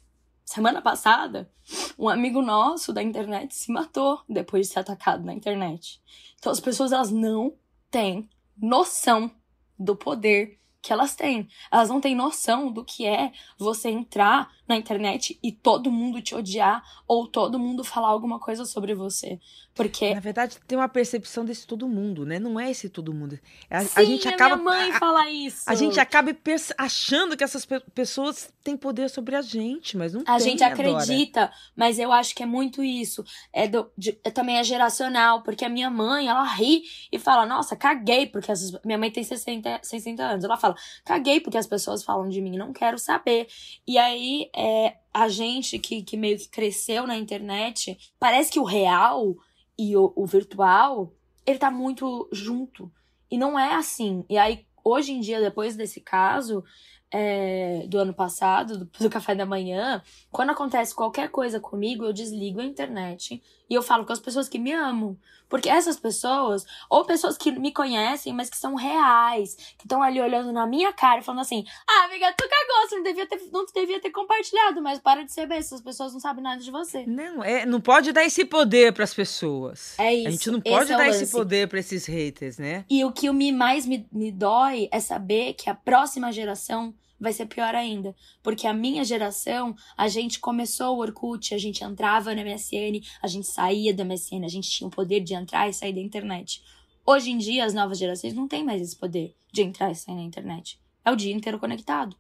semana 0.45 0.81
passada, 0.81 1.49
um 1.97 2.09
amigo 2.09 2.41
nosso 2.41 2.91
da 2.91 3.01
internet 3.01 3.55
se 3.55 3.71
matou 3.71 4.21
depois 4.27 4.67
de 4.67 4.73
ser 4.73 4.79
atacado 4.79 5.23
na 5.23 5.33
internet. 5.33 6.01
Então 6.37 6.51
as 6.51 6.59
pessoas 6.59 6.91
elas 6.91 7.11
não 7.11 7.53
têm 7.89 8.29
noção 8.57 9.31
do 9.77 9.95
poder 9.95 10.59
que 10.81 10.91
elas 10.91 11.15
têm. 11.15 11.47
Elas 11.71 11.89
não 11.89 12.01
têm 12.01 12.13
noção 12.13 12.71
do 12.71 12.83
que 12.83 13.05
é 13.05 13.31
você 13.57 13.89
entrar 13.89 14.51
na 14.67 14.75
internet 14.75 15.37
e 15.43 15.51
todo 15.51 15.91
mundo 15.91 16.21
te 16.21 16.35
odiar 16.35 16.83
ou 17.07 17.27
todo 17.27 17.59
mundo 17.59 17.83
falar 17.83 18.07
alguma 18.07 18.39
coisa 18.39 18.65
sobre 18.65 18.93
você. 18.95 19.39
Porque. 19.75 20.13
Na 20.13 20.19
verdade, 20.19 20.57
tem 20.67 20.77
uma 20.77 20.87
percepção 20.87 21.43
desse 21.43 21.65
todo 21.65 21.87
mundo, 21.87 22.25
né? 22.25 22.37
Não 22.37 22.59
é 22.59 22.69
esse 22.69 22.89
todo 22.89 23.11
mundo. 23.11 23.39
A, 23.69 23.83
Sim, 23.83 23.89
a 23.95 24.03
gente 24.03 24.27
acaba. 24.27 24.55
Minha 24.55 24.69
mãe 24.69 24.91
a, 24.91 24.99
fala 24.99 25.29
isso. 25.31 25.63
A 25.65 25.73
gente 25.73 25.99
acaba 25.99 26.35
achando 26.77 27.35
que 27.35 27.43
essas 27.43 27.65
pe 27.65 27.79
pessoas 27.93 28.53
têm 28.63 28.77
poder 28.77 29.09
sobre 29.09 29.35
a 29.35 29.41
gente, 29.41 29.97
mas 29.97 30.13
não 30.13 30.21
a 30.21 30.25
tem. 30.25 30.35
A 30.35 30.39
gente 30.39 30.63
acredita, 30.63 31.51
mas 31.75 31.97
eu 31.97 32.11
acho 32.11 32.35
que 32.35 32.43
é 32.43 32.45
muito 32.45 32.83
isso. 32.83 33.25
É, 33.51 33.67
do, 33.67 33.89
de, 33.97 34.17
é 34.23 34.29
também 34.29 34.57
é 34.57 34.63
geracional, 34.63 35.41
porque 35.41 35.65
a 35.65 35.69
minha 35.69 35.89
mãe, 35.89 36.27
ela 36.27 36.43
ri 36.43 36.83
e 37.11 37.17
fala: 37.17 37.43
Nossa, 37.43 37.75
caguei, 37.75 38.27
porque 38.27 38.51
essas... 38.51 38.79
minha 38.85 38.97
mãe 38.97 39.09
tem 39.09 39.23
60, 39.23 39.79
60 39.81 40.23
anos. 40.23 40.45
Ela 40.45 40.57
fala: 40.57 40.75
Caguei 41.03 41.39
porque 41.39 41.57
as 41.57 41.65
pessoas 41.65 42.03
falam 42.03 42.29
de 42.29 42.41
mim, 42.41 42.57
não 42.57 42.71
quero 42.71 42.99
saber. 42.99 43.47
E 43.87 43.97
aí 43.97 44.51
é, 44.55 44.97
a 45.13 45.27
gente 45.27 45.79
que, 45.79 46.03
que 46.03 46.17
meio 46.17 46.37
que 46.37 46.49
cresceu 46.49 47.07
na 47.07 47.17
internet, 47.17 47.97
parece 48.19 48.51
que 48.51 48.59
o 48.59 48.63
real 48.63 49.35
e 49.77 49.95
o, 49.97 50.13
o 50.15 50.25
virtual, 50.25 51.13
ele 51.45 51.59
tá 51.59 51.71
muito 51.71 52.27
junto. 52.31 52.91
E 53.29 53.37
não 53.37 53.57
é 53.57 53.73
assim. 53.73 54.23
E 54.29 54.37
aí, 54.37 54.65
hoje 54.83 55.13
em 55.13 55.19
dia, 55.19 55.41
depois 55.41 55.75
desse 55.75 55.99
caso, 55.99 56.63
é, 57.11 57.85
do 57.87 57.99
ano 57.99 58.13
passado, 58.13 58.79
do, 58.79 58.85
do, 58.99 59.09
café 59.09 59.35
da 59.35 59.45
manhã, 59.45 60.01
quando 60.31 60.49
acontece 60.49 60.95
qualquer 60.95 61.29
coisa 61.29 61.59
comigo, 61.59 62.05
eu 62.05 62.13
desligo 62.13 62.59
a 62.59 62.65
internet 62.65 63.41
e 63.73 63.75
eu 63.75 63.81
falo 63.81 64.05
com 64.05 64.13
as 64.13 64.19
pessoas 64.19 64.47
que 64.47 64.59
me 64.59 64.71
amam. 64.71 65.17
Porque 65.49 65.67
essas 65.67 65.99
pessoas, 65.99 66.63
ou 66.87 67.05
pessoas 67.05 67.37
que 67.37 67.51
me 67.51 67.71
conhecem, 67.71 68.31
mas 68.31 68.51
que 68.51 68.57
são 68.57 68.75
reais, 68.75 69.55
que 69.77 69.85
estão 69.85 70.03
ali 70.03 70.21
olhando 70.21 70.51
na 70.51 70.67
minha 70.67 70.93
cara 70.93 71.21
e 71.21 71.23
falando 71.23 71.41
assim: 71.41 71.65
Ah, 71.87 72.05
amiga, 72.05 72.31
tu 72.37 72.47
cagou, 72.47 72.87
você 72.87 72.95
não 72.95 73.03
devia 73.03 73.25
ter, 73.25 73.41
não 73.51 73.65
devia 73.65 73.99
ter 73.99 74.11
compartilhado, 74.11 74.79
mas 74.79 74.99
para 74.99 75.23
de 75.23 75.31
ser 75.31 75.47
besta, 75.47 75.73
essas 75.73 75.81
pessoas 75.81 76.13
não 76.13 76.19
sabem 76.19 76.43
nada 76.43 76.61
de 76.61 76.69
você. 76.69 77.03
Não, 77.07 77.43
é, 77.43 77.65
não 77.65 77.81
pode 77.81 78.11
dar 78.11 78.23
esse 78.23 78.45
poder 78.45 78.93
para 78.93 79.03
as 79.03 79.13
pessoas. 79.13 79.97
É 79.99 80.13
isso. 80.13 80.27
A 80.27 80.31
gente 80.31 80.51
não 80.51 80.61
pode 80.61 80.83
esse 80.83 80.93
é 80.93 80.97
dar 80.97 81.07
é 81.07 81.09
esse 81.09 81.31
poder 81.31 81.67
para 81.67 81.79
esses 81.79 82.05
haters, 82.05 82.59
né? 82.59 82.85
E 82.87 83.03
o 83.03 83.11
que 83.11 83.31
me, 83.31 83.51
mais 83.51 83.87
me, 83.87 84.07
me 84.11 84.31
dói 84.31 84.87
é 84.91 84.99
saber 84.99 85.53
que 85.53 85.67
a 85.67 85.73
próxima 85.73 86.31
geração 86.31 86.93
vai 87.23 87.33
ser 87.33 87.45
pior 87.45 87.73
ainda. 87.73 88.13
Porque 88.43 88.67
a 88.67 88.73
minha 88.73 89.03
geração, 89.03 89.75
a 89.97 90.07
gente 90.07 90.39
começou 90.39 90.97
o 90.97 90.99
Orkut, 90.99 91.55
a 91.55 91.57
gente 91.57 91.83
entrava 91.83 92.35
na 92.35 92.43
MSN, 92.43 93.01
a 93.21 93.27
gente 93.27 93.47
saía 93.47 93.93
da 93.93 94.03
MSN, 94.03 94.43
a 94.43 94.49
gente 94.49 94.69
tinha 94.69 94.87
o 94.87 94.91
poder 94.91 95.21
de 95.21 95.33
entrar 95.33 95.69
e 95.69 95.73
sair 95.73 95.93
da 95.93 96.01
internet. 96.01 96.61
Hoje 97.05 97.31
em 97.31 97.37
dia, 97.37 97.65
as 97.65 97.73
novas 97.73 97.97
gerações 97.97 98.33
não 98.33 98.47
têm 98.47 98.63
mais 98.63 98.81
esse 98.81 98.95
poder 98.95 99.35
de 99.51 99.61
entrar 99.61 99.89
e 99.91 99.95
sair 99.95 100.15
na 100.15 100.21
internet. 100.21 100.79
É 101.03 101.11
o 101.11 101.15
dia 101.15 101.33
inteiro 101.33 101.57
conectado. 101.57 102.15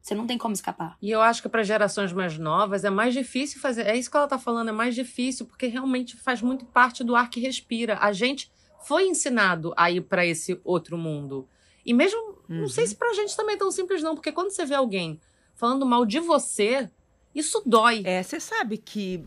Você 0.00 0.14
não 0.16 0.26
tem 0.26 0.36
como 0.36 0.52
escapar. 0.52 0.96
E 1.00 1.10
eu 1.10 1.22
acho 1.22 1.40
que 1.40 1.48
para 1.48 1.62
gerações 1.62 2.12
mais 2.12 2.36
novas 2.36 2.84
é 2.84 2.90
mais 2.90 3.14
difícil 3.14 3.60
fazer. 3.60 3.86
É 3.86 3.96
isso 3.96 4.10
que 4.10 4.16
ela 4.16 4.26
tá 4.26 4.38
falando, 4.38 4.68
é 4.70 4.72
mais 4.72 4.96
difícil 4.96 5.46
porque 5.46 5.68
realmente 5.68 6.16
faz 6.16 6.42
muito 6.42 6.64
parte 6.64 7.04
do 7.04 7.14
ar 7.14 7.30
que 7.30 7.38
respira. 7.38 7.96
A 8.00 8.12
gente 8.12 8.50
foi 8.84 9.06
ensinado 9.06 9.72
a 9.76 9.88
ir 9.92 10.00
para 10.00 10.26
esse 10.26 10.60
outro 10.64 10.98
mundo. 10.98 11.48
E 11.84 11.92
mesmo, 11.92 12.18
uhum. 12.48 12.62
não 12.62 12.68
sei 12.68 12.84
uhum. 12.84 12.90
se 12.90 12.96
pra 12.96 13.12
gente 13.14 13.36
também 13.36 13.56
é 13.56 13.58
tão 13.58 13.70
simples 13.70 14.02
não, 14.02 14.14
porque 14.14 14.32
quando 14.32 14.50
você 14.50 14.64
vê 14.64 14.74
alguém 14.74 15.20
falando 15.54 15.84
mal 15.84 16.04
de 16.06 16.20
você, 16.20 16.88
isso 17.34 17.62
dói. 17.66 18.02
É, 18.04 18.22
você 18.22 18.38
sabe 18.38 18.78
que 18.78 19.26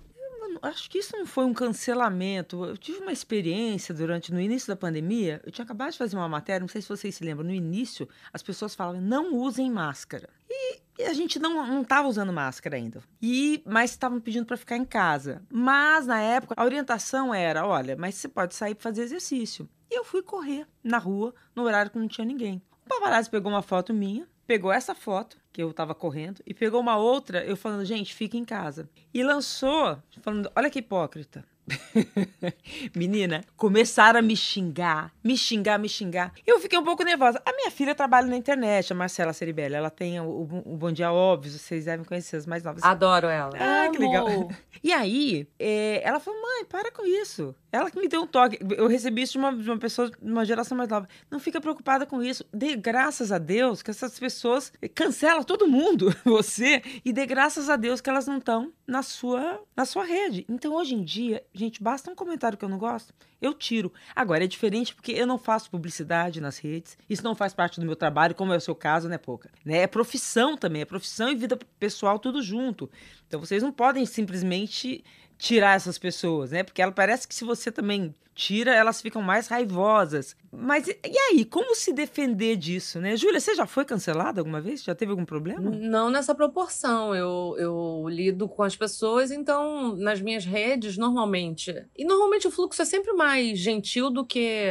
acho 0.61 0.89
que 0.89 0.99
isso 0.99 1.15
não 1.17 1.25
foi 1.25 1.45
um 1.45 1.53
cancelamento. 1.53 2.63
Eu 2.65 2.77
tive 2.77 2.99
uma 2.99 3.11
experiência 3.11 3.93
durante 3.93 4.33
no 4.33 4.39
início 4.39 4.67
da 4.67 4.75
pandemia. 4.75 5.41
Eu 5.45 5.51
tinha 5.51 5.65
acabado 5.65 5.91
de 5.91 5.97
fazer 5.97 6.15
uma 6.15 6.29
matéria, 6.29 6.61
não 6.61 6.67
sei 6.67 6.81
se 6.81 6.89
vocês 6.89 7.15
se 7.15 7.23
lembram. 7.23 7.45
No 7.45 7.53
início, 7.53 8.07
as 8.31 8.41
pessoas 8.41 8.75
falavam 8.75 9.01
não 9.01 9.35
usem 9.35 9.69
máscara. 9.71 10.29
E, 10.49 10.79
e 10.99 11.03
a 11.03 11.13
gente 11.13 11.39
não 11.39 11.65
não 11.67 11.81
estava 11.81 12.07
usando 12.07 12.31
máscara 12.31 12.75
ainda. 12.77 13.01
E 13.21 13.61
mas 13.65 13.91
estavam 13.91 14.19
pedindo 14.19 14.45
para 14.45 14.57
ficar 14.57 14.77
em 14.77 14.85
casa. 14.85 15.41
Mas 15.49 16.05
na 16.07 16.19
época 16.19 16.55
a 16.57 16.63
orientação 16.63 17.33
era, 17.33 17.65
olha, 17.65 17.95
mas 17.95 18.15
você 18.15 18.27
pode 18.27 18.55
sair 18.55 18.75
para 18.75 18.83
fazer 18.83 19.03
exercício. 19.03 19.67
E 19.89 19.97
eu 19.97 20.03
fui 20.03 20.21
correr 20.21 20.67
na 20.83 20.97
rua, 20.97 21.33
no 21.55 21.63
horário 21.63 21.91
que 21.91 21.97
não 21.97 22.07
tinha 22.07 22.25
ninguém. 22.25 22.61
O 22.85 22.89
paparazzi 22.89 23.29
pegou 23.29 23.51
uma 23.51 23.61
foto 23.61 23.93
minha, 23.93 24.27
pegou 24.45 24.71
essa 24.71 24.93
foto, 24.93 25.37
que 25.51 25.61
eu 25.61 25.73
tava 25.73 25.95
correndo, 25.95 26.41
e 26.45 26.53
pegou 26.53 26.79
uma 26.79 26.97
outra, 26.97 27.43
eu 27.43 27.55
falando, 27.55 27.85
gente, 27.85 28.13
fica 28.13 28.37
em 28.37 28.45
casa. 28.45 28.89
E 29.13 29.23
lançou, 29.23 29.97
falando, 30.21 30.51
olha 30.55 30.69
que 30.69 30.79
hipócrita. 30.79 31.45
Menina, 32.95 33.43
começaram 33.57 34.19
a 34.19 34.21
me 34.21 34.35
xingar, 34.35 35.11
me 35.23 35.37
xingar, 35.37 35.79
me 35.79 35.89
xingar. 35.89 36.31
Eu 36.45 36.59
fiquei 36.59 36.77
um 36.77 36.83
pouco 36.83 37.03
nervosa. 37.03 37.41
A 37.45 37.51
minha 37.53 37.71
filha 37.71 37.95
trabalha 37.95 38.27
na 38.27 38.37
internet, 38.37 38.93
a 38.93 38.95
Marcela 38.95 39.33
Ceribelli. 39.33 39.73
Ela 39.73 39.89
tem 39.89 40.19
o, 40.19 40.25
o, 40.25 40.73
o 40.73 40.77
Bom 40.77 40.91
Dia 40.91 41.11
Óbvio, 41.11 41.51
vocês 41.51 41.85
devem 41.85 42.05
conhecer 42.05 42.37
as 42.37 42.45
mais 42.45 42.63
novas. 42.63 42.83
Adoro 42.83 43.27
ela. 43.27 43.53
Ah, 43.59 43.89
que 43.89 43.97
legal. 43.97 44.27
E 44.83 44.93
aí, 44.93 45.47
é, 45.57 46.07
ela 46.07 46.19
falou: 46.19 46.39
mãe, 46.39 46.65
para 46.65 46.91
com 46.91 47.03
isso. 47.03 47.55
Ela 47.75 47.91
que 47.91 47.99
me 47.99 48.07
deu 48.07 48.21
um 48.21 48.27
toque. 48.27 48.57
Eu 48.77 48.87
recebi 48.87 49.23
isso 49.23 49.33
de 49.33 49.37
uma, 49.37 49.53
de 49.53 49.69
uma 49.69 49.77
pessoa, 49.77 50.09
de 50.09 50.31
uma 50.31 50.45
geração 50.45 50.77
mais 50.77 50.89
nova. 50.89 51.09
Não 51.29 51.41
fica 51.41 51.59
preocupada 51.59 52.05
com 52.05 52.23
isso. 52.23 52.45
Dê 52.53 52.73
graças 52.77 53.33
a 53.33 53.37
Deus 53.37 53.81
que 53.81 53.91
essas 53.91 54.17
pessoas 54.17 54.71
cancelam 54.93 55.43
todo 55.43 55.67
mundo, 55.67 56.15
você, 56.23 56.81
e 57.03 57.11
dê 57.11 57.25
graças 57.25 57.69
a 57.69 57.75
Deus 57.75 57.99
que 57.99 58.09
elas 58.09 58.27
não 58.27 58.37
estão 58.37 58.71
na 58.87 59.03
sua, 59.03 59.61
na 59.75 59.83
sua 59.83 60.05
rede. 60.05 60.45
Então, 60.47 60.73
hoje 60.73 60.95
em 60.95 61.03
dia, 61.03 61.43
gente, 61.53 61.83
basta 61.83 62.09
um 62.09 62.15
comentário 62.15 62.57
que 62.57 62.63
eu 62.63 62.69
não 62.69 62.77
gosto, 62.77 63.13
eu 63.41 63.53
tiro. 63.53 63.91
Agora, 64.15 64.45
é 64.45 64.47
diferente 64.47 64.95
porque 64.95 65.11
eu 65.11 65.27
não 65.27 65.37
faço 65.37 65.69
publicidade 65.69 66.39
nas 66.39 66.57
redes. 66.57 66.97
Isso 67.09 67.25
não 67.25 67.35
faz 67.35 67.53
parte 67.53 67.77
do 67.81 67.85
meu 67.85 67.97
trabalho, 67.97 68.35
como 68.35 68.53
é 68.53 68.57
o 68.57 68.61
seu 68.61 68.73
caso, 68.73 69.09
né, 69.09 69.17
Pouca? 69.17 69.51
Né? 69.65 69.79
É 69.79 69.87
profissão 69.87 70.55
também, 70.55 70.81
é 70.81 70.85
profissão 70.85 71.29
e 71.29 71.35
vida 71.35 71.59
pessoal 71.77 72.19
tudo 72.19 72.41
junto. 72.41 72.89
Então, 73.27 73.37
vocês 73.39 73.61
não 73.61 73.71
podem 73.73 74.05
simplesmente 74.05 75.03
tirar 75.37 75.75
essas 75.75 75.97
pessoas, 75.97 76.51
né? 76.51 76.63
Porque 76.63 76.81
ela 76.81 76.91
parece 76.91 77.27
que 77.27 77.35
se 77.35 77.43
você 77.43 77.71
também 77.71 78.13
tira, 78.33 78.73
elas 78.73 79.01
ficam 79.01 79.21
mais 79.21 79.47
raivosas. 79.47 80.35
Mas 80.51 80.87
e 80.87 81.17
aí, 81.31 81.45
como 81.45 81.73
se 81.73 81.93
defender 81.93 82.57
disso, 82.57 82.99
né? 82.99 83.15
Júlia, 83.15 83.39
você 83.39 83.55
já 83.55 83.65
foi 83.65 83.85
cancelada 83.85 84.41
alguma 84.41 84.59
vez? 84.59 84.83
Já 84.83 84.93
teve 84.93 85.11
algum 85.11 85.25
problema? 85.25 85.71
Não 85.71 86.09
nessa 86.09 86.35
proporção. 86.35 87.15
Eu, 87.15 87.55
eu 87.57 88.05
lido 88.09 88.47
com 88.47 88.61
as 88.61 88.75
pessoas, 88.75 89.31
então, 89.31 89.95
nas 89.95 90.21
minhas 90.21 90.45
redes, 90.45 90.97
normalmente. 90.97 91.85
E 91.97 92.03
normalmente 92.03 92.47
o 92.47 92.51
fluxo 92.51 92.81
é 92.81 92.85
sempre 92.85 93.13
mais 93.13 93.57
gentil 93.57 94.09
do 94.09 94.25
que 94.25 94.69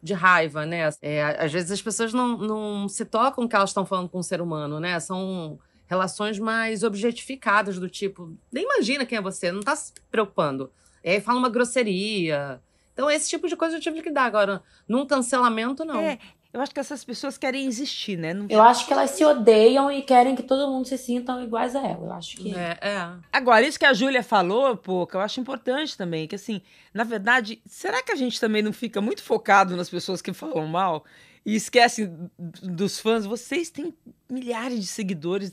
de 0.00 0.14
raiva, 0.14 0.64
né? 0.64 0.88
É, 1.00 1.22
às 1.22 1.52
vezes 1.52 1.70
as 1.70 1.82
pessoas 1.82 2.12
não, 2.12 2.36
não 2.36 2.88
se 2.88 3.04
tocam 3.04 3.46
que 3.46 3.54
elas 3.54 3.70
estão 3.70 3.86
falando 3.86 4.08
com 4.08 4.18
um 4.18 4.22
ser 4.22 4.40
humano, 4.40 4.80
né? 4.80 4.98
São 5.00 5.58
relações 5.86 6.38
mais 6.38 6.82
objetificadas, 6.82 7.78
do 7.78 7.88
tipo, 7.88 8.34
nem 8.50 8.64
imagina 8.64 9.04
quem 9.06 9.18
é 9.18 9.22
você, 9.22 9.52
não 9.52 9.60
tá 9.60 9.76
se 9.76 9.92
preocupando. 10.10 10.70
E 11.04 11.10
aí 11.10 11.20
fala 11.20 11.38
uma 11.38 11.50
grosseria. 11.50 12.60
Então, 12.92 13.10
esse 13.10 13.28
tipo 13.28 13.48
de 13.48 13.56
coisa 13.56 13.76
eu 13.76 13.80
tive 13.80 14.02
que 14.02 14.10
dar. 14.10 14.24
Agora, 14.24 14.62
num 14.86 15.06
cancelamento, 15.06 15.84
não. 15.84 16.00
É, 16.00 16.18
eu 16.52 16.60
acho 16.60 16.72
que 16.72 16.80
essas 16.80 17.02
pessoas 17.02 17.38
querem 17.38 17.66
existir, 17.66 18.18
né? 18.18 18.34
Não... 18.34 18.46
Eu 18.48 18.62
acho 18.62 18.86
que 18.86 18.92
elas 18.92 19.10
se 19.10 19.24
odeiam 19.24 19.90
e 19.90 20.02
querem 20.02 20.36
que 20.36 20.42
todo 20.42 20.70
mundo 20.70 20.86
se 20.86 20.98
sintam 20.98 21.42
iguais 21.42 21.74
a 21.74 21.80
ela. 21.80 22.06
Eu 22.06 22.12
acho 22.12 22.36
que. 22.36 22.54
É, 22.54 22.78
é. 22.82 23.10
Agora, 23.32 23.66
isso 23.66 23.78
que 23.78 23.86
a 23.86 23.94
Júlia 23.94 24.22
falou, 24.22 24.76
pô, 24.76 25.06
que 25.06 25.14
eu 25.14 25.20
acho 25.20 25.40
importante 25.40 25.96
também, 25.96 26.28
que 26.28 26.34
assim, 26.34 26.60
na 26.92 27.04
verdade, 27.04 27.62
será 27.66 28.02
que 28.02 28.12
a 28.12 28.16
gente 28.16 28.38
também 28.38 28.60
não 28.60 28.72
fica 28.72 29.00
muito 29.00 29.22
focado 29.22 29.76
nas 29.76 29.88
pessoas 29.88 30.20
que 30.20 30.32
falam 30.34 30.66
mal? 30.66 31.04
E 31.44 31.56
esquece 31.56 32.10
dos 32.38 33.00
fãs, 33.00 33.26
vocês 33.26 33.70
têm 33.70 33.92
milhares 34.30 34.80
de 34.80 34.86
seguidores 34.86 35.52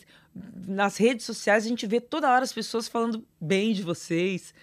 nas 0.68 0.98
redes 0.98 1.26
sociais, 1.26 1.66
a 1.66 1.70
gente 1.70 1.88
vê 1.88 2.00
toda 2.00 2.32
hora 2.32 2.44
as 2.44 2.54
pessoas 2.54 2.88
falando 2.88 3.26
bem 3.42 3.74
de 3.74 3.82
vocês. 3.82 4.54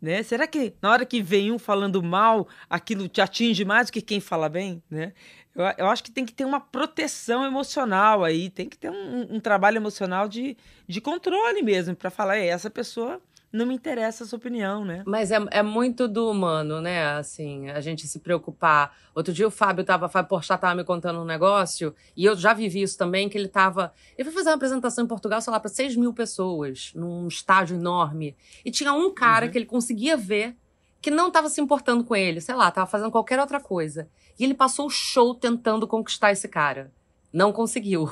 Né? 0.00 0.22
Será 0.24 0.48
que 0.48 0.74
na 0.82 0.90
hora 0.90 1.06
que 1.06 1.22
vem 1.22 1.52
um 1.52 1.58
falando 1.58 2.02
mal, 2.02 2.48
aquilo 2.68 3.08
te 3.08 3.20
atinge 3.20 3.64
mais 3.64 3.86
do 3.86 3.92
que 3.92 4.02
quem 4.02 4.20
fala 4.20 4.48
bem? 4.48 4.82
Né? 4.90 5.12
Eu, 5.54 5.64
eu 5.78 5.86
acho 5.86 6.02
que 6.02 6.10
tem 6.10 6.26
que 6.26 6.32
ter 6.32 6.44
uma 6.44 6.58
proteção 6.58 7.44
emocional 7.44 8.24
aí, 8.24 8.50
tem 8.50 8.68
que 8.68 8.76
ter 8.76 8.90
um, 8.90 9.36
um 9.36 9.40
trabalho 9.40 9.76
emocional 9.76 10.28
de, 10.28 10.56
de 10.88 11.00
controle 11.00 11.62
mesmo, 11.62 11.94
para 11.94 12.10
falar, 12.10 12.36
essa 12.38 12.68
pessoa 12.68 13.22
não 13.52 13.66
me 13.66 13.74
interessa 13.74 14.24
a 14.24 14.26
sua 14.26 14.38
opinião, 14.38 14.84
né? 14.84 15.02
Mas 15.06 15.30
é, 15.30 15.38
é 15.50 15.62
muito 15.62 16.08
do 16.08 16.30
humano, 16.30 16.80
né? 16.80 17.04
Assim, 17.16 17.68
a 17.68 17.80
gente 17.80 18.08
se 18.08 18.18
preocupar. 18.18 18.96
Outro 19.14 19.32
dia 19.32 19.46
o 19.46 19.50
Fábio 19.50 19.84
tava, 19.84 20.08
Fábio 20.08 20.30
Porchat 20.30 20.58
tava 20.58 20.74
me 20.74 20.84
contando 20.84 21.20
um 21.20 21.24
negócio, 21.24 21.94
e 22.16 22.24
eu 22.24 22.34
já 22.34 22.54
vivi 22.54 22.80
isso 22.80 22.96
também, 22.96 23.28
que 23.28 23.36
ele 23.36 23.48
tava. 23.48 23.92
Ele 24.16 24.24
foi 24.24 24.32
fazer 24.32 24.48
uma 24.48 24.56
apresentação 24.56 25.04
em 25.04 25.08
Portugal, 25.08 25.40
sei 25.42 25.52
lá, 25.52 25.60
para 25.60 25.68
6 25.68 25.96
mil 25.96 26.14
pessoas, 26.14 26.92
num 26.94 27.28
estádio 27.28 27.76
enorme. 27.76 28.34
E 28.64 28.70
tinha 28.70 28.92
um 28.94 29.12
cara 29.12 29.46
uhum. 29.46 29.52
que 29.52 29.58
ele 29.58 29.66
conseguia 29.66 30.16
ver 30.16 30.56
que 31.02 31.10
não 31.10 31.28
estava 31.28 31.48
se 31.48 31.60
importando 31.60 32.04
com 32.04 32.16
ele, 32.16 32.40
sei 32.40 32.54
lá, 32.54 32.70
tava 32.70 32.86
fazendo 32.86 33.10
qualquer 33.10 33.38
outra 33.38 33.60
coisa. 33.60 34.08
E 34.38 34.44
ele 34.44 34.54
passou 34.54 34.86
o 34.86 34.90
show 34.90 35.34
tentando 35.34 35.86
conquistar 35.86 36.32
esse 36.32 36.48
cara. 36.48 36.90
Não 37.32 37.52
conseguiu. 37.52 38.10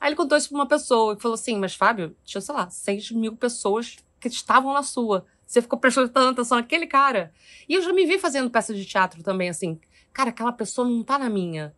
Aí 0.00 0.08
ele 0.08 0.16
contou 0.16 0.38
isso 0.38 0.48
pra 0.48 0.58
uma 0.58 0.66
pessoa 0.66 1.14
e 1.14 1.20
falou 1.20 1.34
assim: 1.34 1.58
Mas 1.58 1.74
Fábio, 1.74 2.16
tinha, 2.24 2.40
sei 2.40 2.54
lá, 2.54 2.70
6 2.70 3.10
mil 3.10 3.36
pessoas 3.36 3.96
que 4.20 4.28
estavam 4.28 4.72
na 4.72 4.82
sua. 4.82 5.24
Você 5.46 5.62
ficou 5.62 5.78
prestando 5.78 6.10
atenção 6.18 6.58
naquele 6.58 6.86
cara. 6.86 7.32
E 7.68 7.74
eu 7.74 7.82
já 7.82 7.92
me 7.92 8.04
vi 8.04 8.18
fazendo 8.18 8.50
peça 8.50 8.74
de 8.74 8.84
teatro 8.84 9.22
também, 9.22 9.48
assim. 9.48 9.80
Cara, 10.12 10.30
aquela 10.30 10.52
pessoa 10.52 10.86
não 10.86 11.02
tá 11.02 11.18
na 11.18 11.30
minha. 11.30 11.74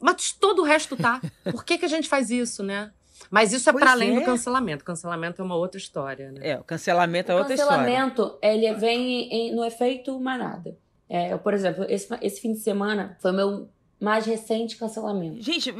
Mas 0.00 0.32
todo 0.32 0.60
o 0.60 0.64
resto 0.64 0.96
tá. 0.96 1.20
Por 1.50 1.64
que, 1.64 1.78
que 1.78 1.84
a 1.84 1.88
gente 1.88 2.08
faz 2.08 2.30
isso, 2.30 2.62
né? 2.62 2.92
Mas 3.30 3.52
isso 3.52 3.68
é 3.70 3.72
para 3.72 3.92
além 3.92 4.16
é. 4.16 4.20
do 4.20 4.24
cancelamento. 4.24 4.84
Cancelamento 4.84 5.40
é 5.40 5.44
uma 5.44 5.56
outra 5.56 5.78
história, 5.78 6.30
né? 6.30 6.40
É, 6.42 6.58
o 6.58 6.64
cancelamento 6.64 7.32
é 7.32 7.34
o 7.34 7.38
outra 7.38 7.54
história. 7.54 7.74
O 7.74 7.84
cancelamento, 7.84 8.38
ele 8.42 8.72
vem 8.74 9.32
em, 9.32 9.54
no 9.54 9.64
efeito 9.64 10.18
manada. 10.20 10.76
É, 11.08 11.32
eu, 11.32 11.38
por 11.38 11.54
exemplo, 11.54 11.86
esse, 11.88 12.08
esse 12.20 12.40
fim 12.40 12.52
de 12.52 12.58
semana 12.58 13.16
foi 13.20 13.30
o 13.30 13.34
meu 13.34 13.68
mais 13.98 14.26
recente 14.26 14.76
cancelamento. 14.76 15.42
Gente, 15.42 15.72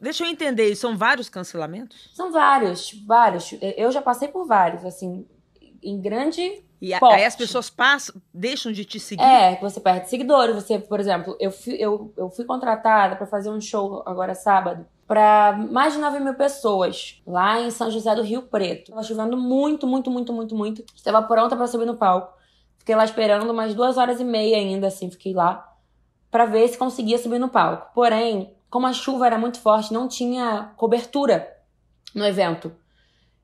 deixa 0.00 0.24
eu 0.24 0.28
entender, 0.28 0.74
são 0.76 0.96
vários 0.96 1.28
cancelamentos? 1.28 2.10
São 2.12 2.30
vários, 2.30 2.92
vários. 3.06 3.54
Eu 3.76 3.90
já 3.90 4.02
passei 4.02 4.28
por 4.28 4.46
vários, 4.46 4.84
assim, 4.84 5.26
em 5.82 6.00
grande 6.00 6.62
e 6.80 6.92
aí 6.92 7.24
as 7.24 7.36
pessoas 7.36 7.70
passam, 7.70 8.20
deixam 8.34 8.72
de 8.72 8.84
te 8.84 8.98
seguir? 8.98 9.22
É, 9.22 9.56
você 9.60 9.80
perde 9.80 10.10
seguidores. 10.10 10.56
Você, 10.56 10.80
por 10.80 10.98
exemplo, 10.98 11.36
eu 11.38 11.52
fui, 11.52 11.74
eu, 11.74 12.12
eu 12.16 12.28
fui 12.28 12.44
contratada 12.44 13.14
para 13.14 13.24
fazer 13.24 13.50
um 13.50 13.60
show 13.60 14.02
agora 14.04 14.34
sábado 14.34 14.84
para 15.06 15.52
mais 15.70 15.92
de 15.92 16.00
9 16.00 16.18
mil 16.20 16.34
pessoas 16.34 17.20
lá 17.26 17.60
em 17.60 17.70
São 17.70 17.90
José 17.90 18.14
do 18.16 18.22
Rio 18.22 18.42
Preto. 18.42 18.90
Tava 18.90 19.02
chovendo 19.04 19.36
muito, 19.36 19.86
muito, 19.86 20.10
muito, 20.10 20.32
muito, 20.32 20.56
muito. 20.56 20.84
Estava 20.96 21.22
pronta 21.22 21.54
para 21.54 21.68
subir 21.68 21.86
no 21.86 21.96
palco. 21.96 22.36
Fiquei 22.78 22.96
lá 22.96 23.04
esperando 23.04 23.48
umas 23.50 23.74
duas 23.74 23.96
horas 23.96 24.20
e 24.20 24.24
meia 24.24 24.56
ainda, 24.56 24.88
assim, 24.88 25.08
fiquei 25.08 25.32
lá 25.32 25.68
para 26.32 26.46
ver 26.46 26.66
se 26.66 26.78
conseguia 26.78 27.18
subir 27.18 27.38
no 27.38 27.48
palco. 27.48 27.92
Porém, 27.94 28.56
como 28.70 28.86
a 28.86 28.92
chuva 28.92 29.26
era 29.26 29.38
muito 29.38 29.60
forte, 29.60 29.92
não 29.92 30.08
tinha 30.08 30.72
cobertura 30.76 31.46
no 32.14 32.24
evento. 32.24 32.72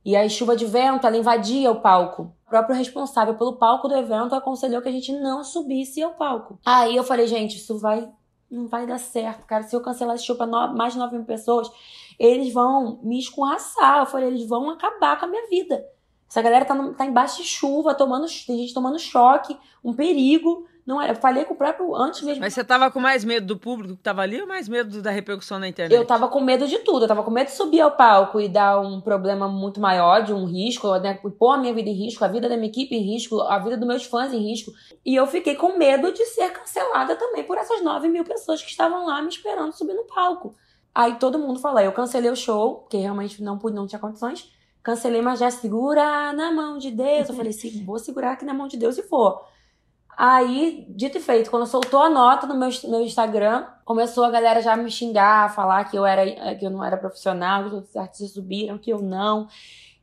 E 0.09 0.17
a 0.17 0.27
chuva 0.27 0.57
de 0.57 0.65
vento, 0.65 1.07
ela 1.07 1.19
invadia 1.19 1.71
o 1.71 1.83
palco. 1.83 2.33
O 2.47 2.49
próprio 2.49 2.75
responsável 2.75 3.35
pelo 3.35 3.59
palco 3.59 3.89
do 3.89 3.95
evento 3.95 4.35
aconselhou 4.35 4.81
que 4.81 4.89
a 4.89 4.93
gente 4.93 5.13
não 5.13 5.45
subisse 5.45 6.03
ao 6.03 6.13
palco. 6.13 6.59
Aí 6.65 6.97
eu 6.97 7.05
falei, 7.05 7.27
gente, 7.27 7.59
isso 7.59 7.79
vai 7.79 8.11
não 8.51 8.67
vai 8.67 8.87
dar 8.87 8.99
certo, 8.99 9.45
cara. 9.45 9.65
Se 9.65 9.77
eu 9.77 9.83
cancelar 9.83 10.17
esse 10.17 10.25
show 10.25 10.35
no, 10.47 10.75
mais 10.75 10.95
de 10.95 10.99
9 10.99 11.15
mil 11.15 11.27
pessoas, 11.27 11.71
eles 12.19 12.51
vão 12.55 12.99
me 13.03 13.19
escorraçar. 13.19 13.99
Eu 13.99 14.07
falei, 14.07 14.29
eles 14.29 14.49
vão 14.49 14.71
acabar 14.71 15.21
com 15.21 15.27
a 15.27 15.29
minha 15.29 15.47
vida. 15.47 15.85
Essa 16.27 16.41
galera 16.41 16.65
tá, 16.65 16.75
no, 16.75 16.95
tá 16.95 17.05
embaixo 17.05 17.43
de 17.43 17.45
chuva, 17.47 17.95
tomando, 17.95 18.25
tem 18.47 18.57
gente 18.57 18.73
tomando 18.73 18.99
choque, 18.99 19.59
um 19.85 19.93
perigo. 19.93 20.67
Não 20.89 21.03
eu 21.03 21.15
falei 21.17 21.45
com 21.45 21.53
o 21.53 21.57
próprio 21.57 21.95
antes 21.95 22.23
mesmo. 22.23 22.41
Mas 22.41 22.55
você 22.55 22.65
tava 22.65 22.91
com 22.91 22.99
mais 22.99 23.23
medo 23.23 23.47
do 23.47 23.59
público 23.59 23.95
que 23.95 24.03
tava 24.03 24.23
ali 24.23 24.41
ou 24.41 24.49
mais 24.49 24.71
medo 24.71 25.03
da 25.03 25.11
repercussão 25.11 25.59
na 25.59 25.69
internet? 25.69 25.95
Eu 25.95 26.07
tava 26.07 26.29
com 26.29 26.41
medo 26.41 26.67
de 26.67 26.79
tudo. 26.79 27.05
Eu 27.05 27.09
tava 27.09 27.23
com 27.23 27.31
medo 27.31 27.49
de 27.49 27.53
subir 27.53 27.83
ao 27.83 27.91
palco 27.91 28.41
e 28.41 28.49
dar 28.49 28.81
um 28.81 28.99
problema 28.99 29.47
muito 29.47 29.79
maior, 29.79 30.23
de 30.23 30.33
um 30.33 30.47
risco, 30.47 30.97
né? 30.97 31.21
Pôr 31.39 31.53
a 31.53 31.59
minha 31.59 31.75
vida 31.75 31.91
em 31.91 31.93
risco, 31.93 32.25
a 32.25 32.29
vida 32.29 32.49
da 32.49 32.57
minha 32.57 32.71
equipe 32.71 32.97
em 32.97 33.03
risco, 33.03 33.39
a 33.43 33.59
vida 33.59 33.77
dos 33.77 33.87
meus 33.87 34.05
fãs 34.07 34.33
em 34.33 34.39
risco. 34.49 34.73
E 35.05 35.15
eu 35.15 35.27
fiquei 35.27 35.57
com 35.57 35.77
medo 35.77 36.11
de 36.11 36.25
ser 36.25 36.51
cancelada 36.53 37.15
também 37.17 37.45
por 37.45 37.59
essas 37.59 37.85
9 37.85 38.09
mil 38.09 38.25
pessoas 38.25 38.63
que 38.63 38.71
estavam 38.71 39.05
lá 39.05 39.21
me 39.21 39.29
esperando 39.29 39.73
subir 39.73 39.93
no 39.93 40.05
palco. 40.05 40.55
Aí 40.95 41.17
todo 41.17 41.39
mundo 41.39 41.61
falou, 41.61 41.81
eu 41.81 41.93
cancelei 41.93 42.31
o 42.31 42.37
show, 42.37 42.77
porque 42.77 42.97
realmente 42.97 43.43
não 43.43 43.59
pude, 43.59 43.77
não 43.77 43.87
tinha 43.87 43.99
condições. 43.99 44.51
Cancelei, 44.83 45.21
mas 45.21 45.39
já 45.39 45.51
segura 45.51 46.33
na 46.33 46.51
mão 46.51 46.79
de 46.79 46.91
Deus. 46.91 47.29
Eu 47.29 47.35
falei, 47.35 47.53
sim, 47.53 47.85
vou 47.85 47.99
segurar 47.99 48.33
aqui 48.33 48.47
na 48.47 48.55
mão 48.55 48.67
de 48.67 48.79
Deus 48.79 48.97
e 48.97 49.03
for. 49.03 49.45
Aí, 50.21 50.85
dito 50.89 51.17
e 51.17 51.21
feito, 51.21 51.49
quando 51.49 51.65
soltou 51.65 52.01
a 52.03 52.11
nota 52.11 52.45
no 52.45 52.57
meu, 52.57 52.69
meu 52.89 53.03
Instagram, 53.03 53.65
começou 53.85 54.25
a 54.25 54.31
galera 54.31 54.61
já 54.61 54.77
me 54.77 54.91
xingar, 54.91 55.55
falar 55.55 55.85
que 55.85 55.97
eu, 55.97 56.05
era, 56.05 56.57
que 56.57 56.67
eu 56.67 56.71
não 56.71 56.83
era 56.83 56.97
profissional, 56.97 57.71
que 57.71 57.77
os 57.77 57.97
artistas 57.97 58.33
subiram, 58.33 58.79
que 58.79 58.91
eu 58.91 59.01
não. 59.01 59.47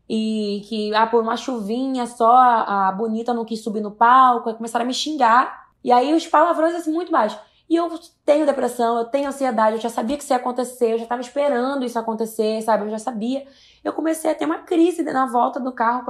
E 0.07 0.63
que, 0.69 0.95
ah, 0.95 1.05
por 1.05 1.21
uma 1.21 1.35
chuvinha 1.35 2.07
só, 2.07 2.31
a, 2.33 2.93
bonita 2.93 3.33
não 3.33 3.43
quis 3.43 3.61
subir 3.61 3.81
no 3.81 3.91
palco. 3.91 4.47
Aí 4.47 4.55
começaram 4.55 4.85
a 4.85 4.87
me 4.87 4.93
xingar. 4.93 5.67
E 5.83 5.91
aí 5.91 6.13
os 6.13 6.25
palavrões 6.25 6.75
assim 6.75 6.93
muito 6.93 7.11
baixos. 7.11 7.37
E 7.69 7.75
eu 7.75 7.89
tenho 8.25 8.45
depressão, 8.45 8.97
eu 8.97 9.05
tenho 9.05 9.27
ansiedade, 9.27 9.75
eu 9.75 9.81
já 9.81 9.89
sabia 9.89 10.15
que 10.15 10.23
isso 10.23 10.31
ia 10.31 10.37
acontecer, 10.37 10.93
eu 10.93 10.97
já 10.97 11.03
estava 11.03 11.19
esperando 11.21 11.83
isso 11.83 11.99
acontecer, 11.99 12.61
sabe? 12.61 12.85
Eu 12.85 12.91
já 12.91 12.99
sabia. 12.99 13.45
Eu 13.85 13.93
comecei 13.93 14.31
a 14.31 14.33
ter 14.33 14.45
uma 14.45 14.57
crise 14.63 15.03
na 15.03 15.27
volta 15.27 15.59
do 15.59 15.71
carro 15.71 16.03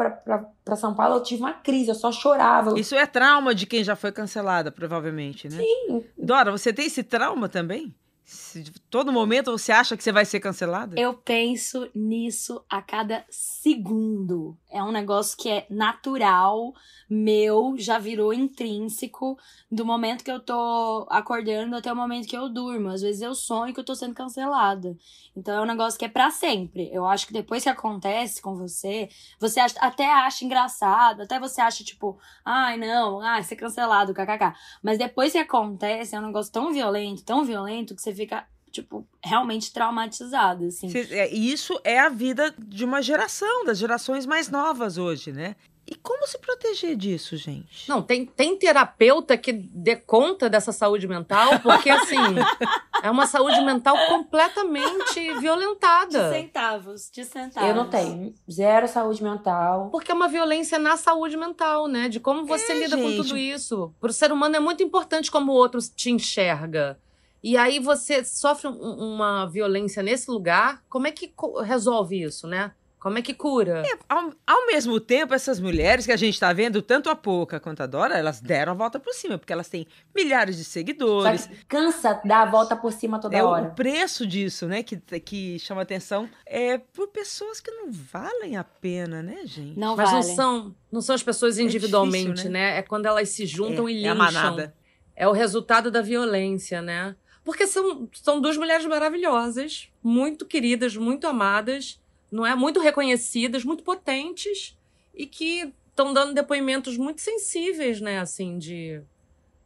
para 0.63 0.75
São 0.77 0.95
Paulo, 0.95 1.15
eu 1.15 1.23
tive 1.23 1.41
uma 1.41 1.51
crise, 1.51 1.89
eu 1.89 1.95
só 1.95 2.09
chorava. 2.09 2.79
Isso 2.79 2.95
é 2.95 3.05
trauma 3.05 3.53
de 3.53 3.65
quem 3.65 3.83
já 3.83 3.97
foi 3.97 4.13
cancelada, 4.13 4.71
provavelmente, 4.71 5.49
né? 5.49 5.57
Sim. 5.57 6.05
Dora, 6.17 6.51
você 6.51 6.71
tem 6.71 6.85
esse 6.85 7.03
trauma 7.03 7.49
também? 7.49 7.93
Se, 8.55 8.71
todo 8.89 9.11
momento 9.11 9.51
você 9.51 9.73
acha 9.73 9.97
que 9.97 10.03
você 10.03 10.13
vai 10.13 10.23
ser 10.23 10.39
cancelada? 10.39 10.97
Eu 10.97 11.13
penso 11.13 11.89
nisso 11.93 12.63
a 12.69 12.81
cada 12.81 13.25
segundo. 13.29 14.57
É 14.71 14.81
um 14.81 14.93
negócio 14.93 15.37
que 15.37 15.49
é 15.49 15.65
natural, 15.69 16.73
meu, 17.09 17.75
já 17.77 17.99
virou 17.99 18.33
intrínseco 18.33 19.37
do 19.69 19.85
momento 19.85 20.23
que 20.23 20.31
eu 20.31 20.39
tô 20.39 21.05
acordando 21.09 21.75
até 21.75 21.91
o 21.91 21.95
momento 21.95 22.29
que 22.29 22.37
eu 22.37 22.47
durmo. 22.47 22.87
Às 22.87 23.01
vezes 23.01 23.21
eu 23.21 23.35
sonho 23.35 23.73
que 23.73 23.79
eu 23.81 23.83
tô 23.83 23.93
sendo 23.93 24.13
cancelada. 24.13 24.95
Então 25.35 25.53
é 25.53 25.61
um 25.61 25.65
negócio 25.65 25.99
que 25.99 26.05
é 26.05 26.09
para 26.09 26.31
sempre. 26.31 26.89
Eu 26.93 27.05
acho 27.05 27.27
que 27.27 27.33
depois 27.33 27.63
que 27.63 27.69
acontece 27.69 28.41
com 28.41 28.55
você, 28.55 29.09
você 29.37 29.59
até 29.59 30.09
acha 30.09 30.45
engraçado, 30.45 31.23
até 31.23 31.37
você 31.41 31.59
acha 31.59 31.83
tipo, 31.83 32.17
ai 32.45 32.77
não, 32.77 33.19
ah, 33.19 33.43
ser 33.43 33.57
cancelado, 33.57 34.13
kkk. 34.13 34.53
Mas 34.81 34.97
depois 34.97 35.33
que 35.33 35.37
acontece, 35.37 36.15
é 36.15 36.19
um 36.19 36.27
negócio 36.27 36.53
tão 36.53 36.71
violento, 36.71 37.21
tão 37.21 37.43
violento 37.43 37.93
que 37.93 38.01
você 38.01 38.15
fica 38.15 38.44
tipo, 38.75 39.07
realmente 39.23 39.71
traumatizada, 39.71 40.65
assim. 40.65 40.91
É, 41.11 41.33
e 41.33 41.51
isso 41.51 41.79
é 41.83 41.99
a 41.99 42.09
vida 42.09 42.53
de 42.57 42.83
uma 42.83 43.01
geração, 43.01 43.65
das 43.65 43.77
gerações 43.77 44.25
mais 44.25 44.49
novas 44.49 44.97
hoje, 44.97 45.31
né? 45.31 45.55
E 45.87 45.93
como 45.93 46.25
se 46.25 46.39
proteger 46.39 46.95
disso, 46.95 47.37
gente? 47.37 47.87
Não, 47.87 48.01
tem, 48.01 48.25
tem 48.25 48.57
terapeuta 48.57 49.37
que 49.37 49.53
dê 49.53 49.95
conta 49.95 50.49
dessa 50.49 50.71
saúde 50.71 51.07
mental, 51.07 51.59
porque 51.59 51.89
assim, 51.91 52.17
é 53.03 53.11
uma 53.11 53.27
saúde 53.27 53.61
mental 53.61 53.95
completamente 54.07 55.39
violentada. 55.39 56.29
De 56.29 56.35
centavos, 56.35 57.11
de 57.11 57.23
centavos. 57.23 57.69
Eu 57.69 57.75
não 57.75 57.87
tenho. 57.87 58.33
Zero 58.51 58.87
saúde 58.87 59.23
mental. 59.23 59.89
Porque 59.91 60.11
é 60.11 60.15
uma 60.15 60.27
violência 60.27 60.79
na 60.79 60.97
saúde 60.97 61.37
mental, 61.37 61.87
né? 61.87 62.09
De 62.09 62.19
como 62.19 62.45
você 62.45 62.71
é, 62.71 62.79
lida 62.79 62.97
gente. 62.97 63.17
com 63.17 63.23
tudo 63.23 63.37
isso. 63.37 63.93
Para 63.99 64.09
o 64.09 64.13
ser 64.13 64.31
humano 64.31 64.55
é 64.55 64.59
muito 64.59 64.81
importante 64.81 65.29
como 65.29 65.51
o 65.51 65.55
outro 65.55 65.79
te 65.95 66.09
enxerga. 66.09 66.99
E 67.45 67.55
aí 67.57 67.77
você 67.77 68.25
sofre 68.25 68.67
um, 68.67 68.73
uma 68.73 69.45
violência 69.45 70.01
nesse 70.01 70.31
lugar, 70.31 70.81
como 70.89 71.05
é 71.05 71.11
que 71.11 71.31
resolve 71.63 72.19
isso, 72.19 72.47
né? 72.47 72.71
Como 72.99 73.19
é 73.19 73.21
que 73.21 73.35
cura? 73.35 73.83
É, 73.85 73.99
ao, 74.09 74.31
ao, 74.47 74.65
mesmo 74.65 74.99
tempo, 74.99 75.31
essas 75.31 75.59
mulheres 75.59 76.07
que 76.07 76.11
a 76.11 76.17
gente 76.17 76.33
está 76.33 76.51
vendo, 76.51 76.81
tanto 76.81 77.07
a 77.07 77.15
Pouca 77.15 77.59
quanto 77.59 77.83
a 77.83 77.85
Dora, 77.85 78.17
elas 78.17 78.41
deram 78.41 78.71
a 78.71 78.75
volta 78.75 78.99
por 78.99 79.13
cima, 79.13 79.37
porque 79.37 79.53
elas 79.53 79.69
têm 79.69 79.85
milhares 80.15 80.57
de 80.57 80.63
seguidores. 80.63 81.41
Só 81.41 81.49
que 81.49 81.65
cansa 81.65 82.19
dar 82.25 82.47
a 82.47 82.49
volta 82.49 82.75
por 82.75 82.91
cima 82.91 83.19
toda 83.19 83.37
é 83.37 83.43
hora. 83.43 83.67
O 83.67 83.75
preço 83.75 84.25
disso, 84.25 84.65
né, 84.65 84.81
que, 84.81 84.97
que 85.19 85.59
chama 85.59 85.83
atenção, 85.83 86.27
é 86.47 86.79
por 86.79 87.09
pessoas 87.09 87.61
que 87.61 87.69
não 87.69 87.91
valem 87.91 88.57
a 88.57 88.63
pena, 88.63 89.21
né, 89.21 89.41
gente? 89.45 89.77
Não 89.77 89.95
Mas 89.95 90.09
vale. 90.09 90.25
não 90.25 90.35
são, 90.35 90.75
não 90.91 91.01
são 91.01 91.13
as 91.13 91.21
pessoas 91.21 91.59
individualmente, 91.59 92.25
é 92.25 92.31
difícil, 92.31 92.49
né? 92.49 92.71
né? 92.71 92.79
É 92.79 92.81
quando 92.81 93.05
elas 93.05 93.29
se 93.29 93.45
juntam 93.45 93.87
é, 93.87 93.91
e 93.91 93.93
lincham. 93.97 94.09
É 94.09 94.11
a 94.13 94.15
manada. 94.15 94.75
É 95.15 95.27
o 95.27 95.31
resultado 95.31 95.91
da 95.91 96.01
violência, 96.01 96.81
né? 96.81 97.15
Porque 97.45 97.67
são, 97.67 98.09
são 98.11 98.41
duas 98.41 98.57
mulheres 98.57 98.85
maravilhosas, 98.85 99.87
muito 100.03 100.45
queridas, 100.45 100.97
muito 100.97 101.27
amadas 101.27 101.99
não 102.35 102.45
é? 102.45 102.53
Muito 102.53 102.79
reconhecidas, 102.79 103.63
muito 103.63 103.83
potentes 103.83 104.77
e 105.13 105.25
que 105.25 105.73
estão 105.89 106.13
dando 106.13 106.33
depoimentos 106.33 106.97
muito 106.97 107.21
sensíveis, 107.21 108.01
né? 108.01 108.19
Assim, 108.19 108.57
de, 108.57 109.01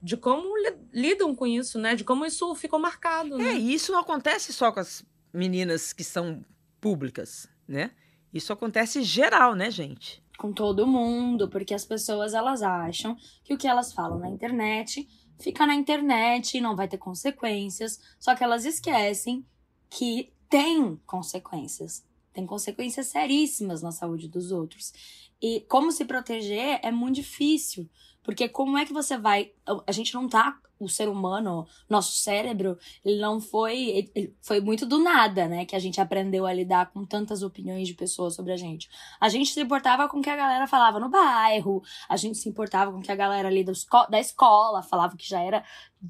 de 0.02 0.16
como 0.16 0.54
lidam 0.94 1.34
com 1.34 1.48
isso, 1.48 1.80
né? 1.80 1.96
De 1.96 2.04
como 2.04 2.26
isso 2.26 2.54
ficou 2.56 2.80
marcado. 2.80 3.38
Né? 3.38 3.54
É, 3.54 3.58
e 3.58 3.74
isso 3.74 3.92
não 3.92 4.00
acontece 4.00 4.54
só 4.54 4.72
com 4.72 4.80
as 4.80 5.04
meninas 5.34 5.92
que 5.92 6.04
são 6.04 6.46
públicas, 6.80 7.50
né? 7.68 7.92
Isso 8.32 8.54
acontece 8.54 9.02
geral, 9.02 9.56
né, 9.56 9.72
gente? 9.72 10.24
Com 10.38 10.54
todo 10.54 10.86
mundo, 10.86 11.50
porque 11.50 11.74
as 11.74 11.84
pessoas 11.84 12.36
elas 12.36 12.62
acham 12.62 13.18
que 13.44 13.54
o 13.54 13.58
que 13.58 13.68
elas 13.68 13.92
falam 13.92 14.20
na 14.20 14.30
internet 14.30 15.08
fica 15.40 15.66
na 15.66 15.76
internet 15.76 16.60
não 16.60 16.76
vai 16.76 16.88
ter 16.88 16.98
consequências, 16.98 18.00
só 18.20 18.36
que 18.36 18.44
elas 18.44 18.66
esquecem 18.66 19.46
que 19.90 20.32
tem 20.50 20.96
consequências 21.06 22.08
tem 22.40 22.46
consequências 22.46 23.08
seríssimas 23.08 23.82
na 23.82 23.92
saúde 23.92 24.28
dos 24.28 24.52
outros. 24.52 24.94
E 25.42 25.62
como 25.62 25.92
se 25.92 26.06
proteger 26.06 26.80
é 26.82 26.92
muito 26.92 27.16
difícil, 27.16 27.90
Porque 28.30 28.48
como 28.48 28.78
é 28.78 28.86
que 28.86 28.94
você 28.94 29.18
vai. 29.18 29.54
A 29.88 29.92
gente 29.92 30.14
não 30.14 30.30
tá. 30.30 30.60
O 30.80 30.88
ser 30.88 31.10
humano, 31.10 31.68
nosso 31.90 32.14
cérebro, 32.14 32.78
ele 33.04 33.20
não 33.20 33.42
foi. 33.42 34.08
Ele 34.16 34.34
foi 34.40 34.62
muito 34.62 34.86
do 34.86 35.00
nada, 35.00 35.48
né? 35.48 35.66
Que 35.66 35.76
a 35.76 35.80
gente 35.80 36.00
aprendeu 36.00 36.46
a 36.46 36.54
lidar 36.54 36.92
com 36.92 37.04
tantas 37.04 37.42
opiniões 37.42 37.88
de 37.88 37.96
pessoas 37.96 38.36
sobre 38.36 38.54
a 38.54 38.56
gente. 38.56 38.88
A 39.20 39.28
gente 39.28 39.52
se 39.52 39.60
importava 39.60 40.08
com 40.08 40.20
o 40.20 40.22
que 40.22 40.30
a 40.30 40.36
galera 40.38 40.68
falava 40.68 41.00
no 41.00 41.10
bairro, 41.10 41.82
a 42.08 42.16
gente 42.16 42.38
se 42.38 42.48
importava 42.48 42.92
com 42.92 43.00
o 43.00 43.02
que 43.02 43.12
a 43.12 43.16
galera 43.16 43.48
ali 43.50 43.66
da 43.66 44.20
escola 44.20 44.84
falava 44.84 45.18
que 45.18 45.28
já 45.28 45.42
era 45.42 45.66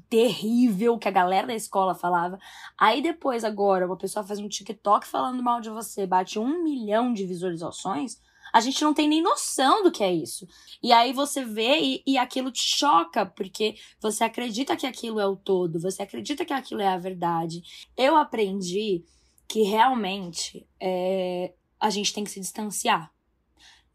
terrível, 0.08 0.98
que 0.98 1.08
a 1.08 1.10
galera 1.10 1.48
da 1.48 1.54
escola 1.54 1.94
falava. 1.94 2.38
Aí 2.78 3.02
depois, 3.02 3.44
agora, 3.44 3.86
uma 3.86 3.96
pessoa 3.96 4.24
faz 4.24 4.38
um 4.38 4.46
TikTok 4.46 5.06
falando 5.06 5.42
mal 5.42 5.60
de 5.60 5.70
você, 5.70 6.06
bate 6.06 6.38
um 6.38 6.62
milhão 6.62 7.12
de 7.12 7.26
visualizações 7.26 8.20
a 8.52 8.60
gente 8.60 8.82
não 8.82 8.94
tem 8.94 9.08
nem 9.08 9.22
noção 9.22 9.82
do 9.82 9.90
que 9.90 10.02
é 10.02 10.12
isso. 10.12 10.46
E 10.82 10.92
aí 10.92 11.12
você 11.12 11.44
vê 11.44 11.78
e, 11.78 12.02
e 12.06 12.18
aquilo 12.18 12.50
te 12.50 12.62
choca, 12.62 13.24
porque 13.26 13.76
você 14.00 14.24
acredita 14.24 14.76
que 14.76 14.86
aquilo 14.86 15.20
é 15.20 15.26
o 15.26 15.36
todo, 15.36 15.80
você 15.80 16.02
acredita 16.02 16.44
que 16.44 16.52
aquilo 16.52 16.80
é 16.80 16.88
a 16.88 16.98
verdade. 16.98 17.62
Eu 17.96 18.16
aprendi 18.16 19.04
que 19.46 19.62
realmente 19.62 20.66
é, 20.78 21.52
a 21.78 21.90
gente 21.90 22.12
tem 22.12 22.24
que 22.24 22.30
se 22.30 22.40
distanciar. 22.40 23.12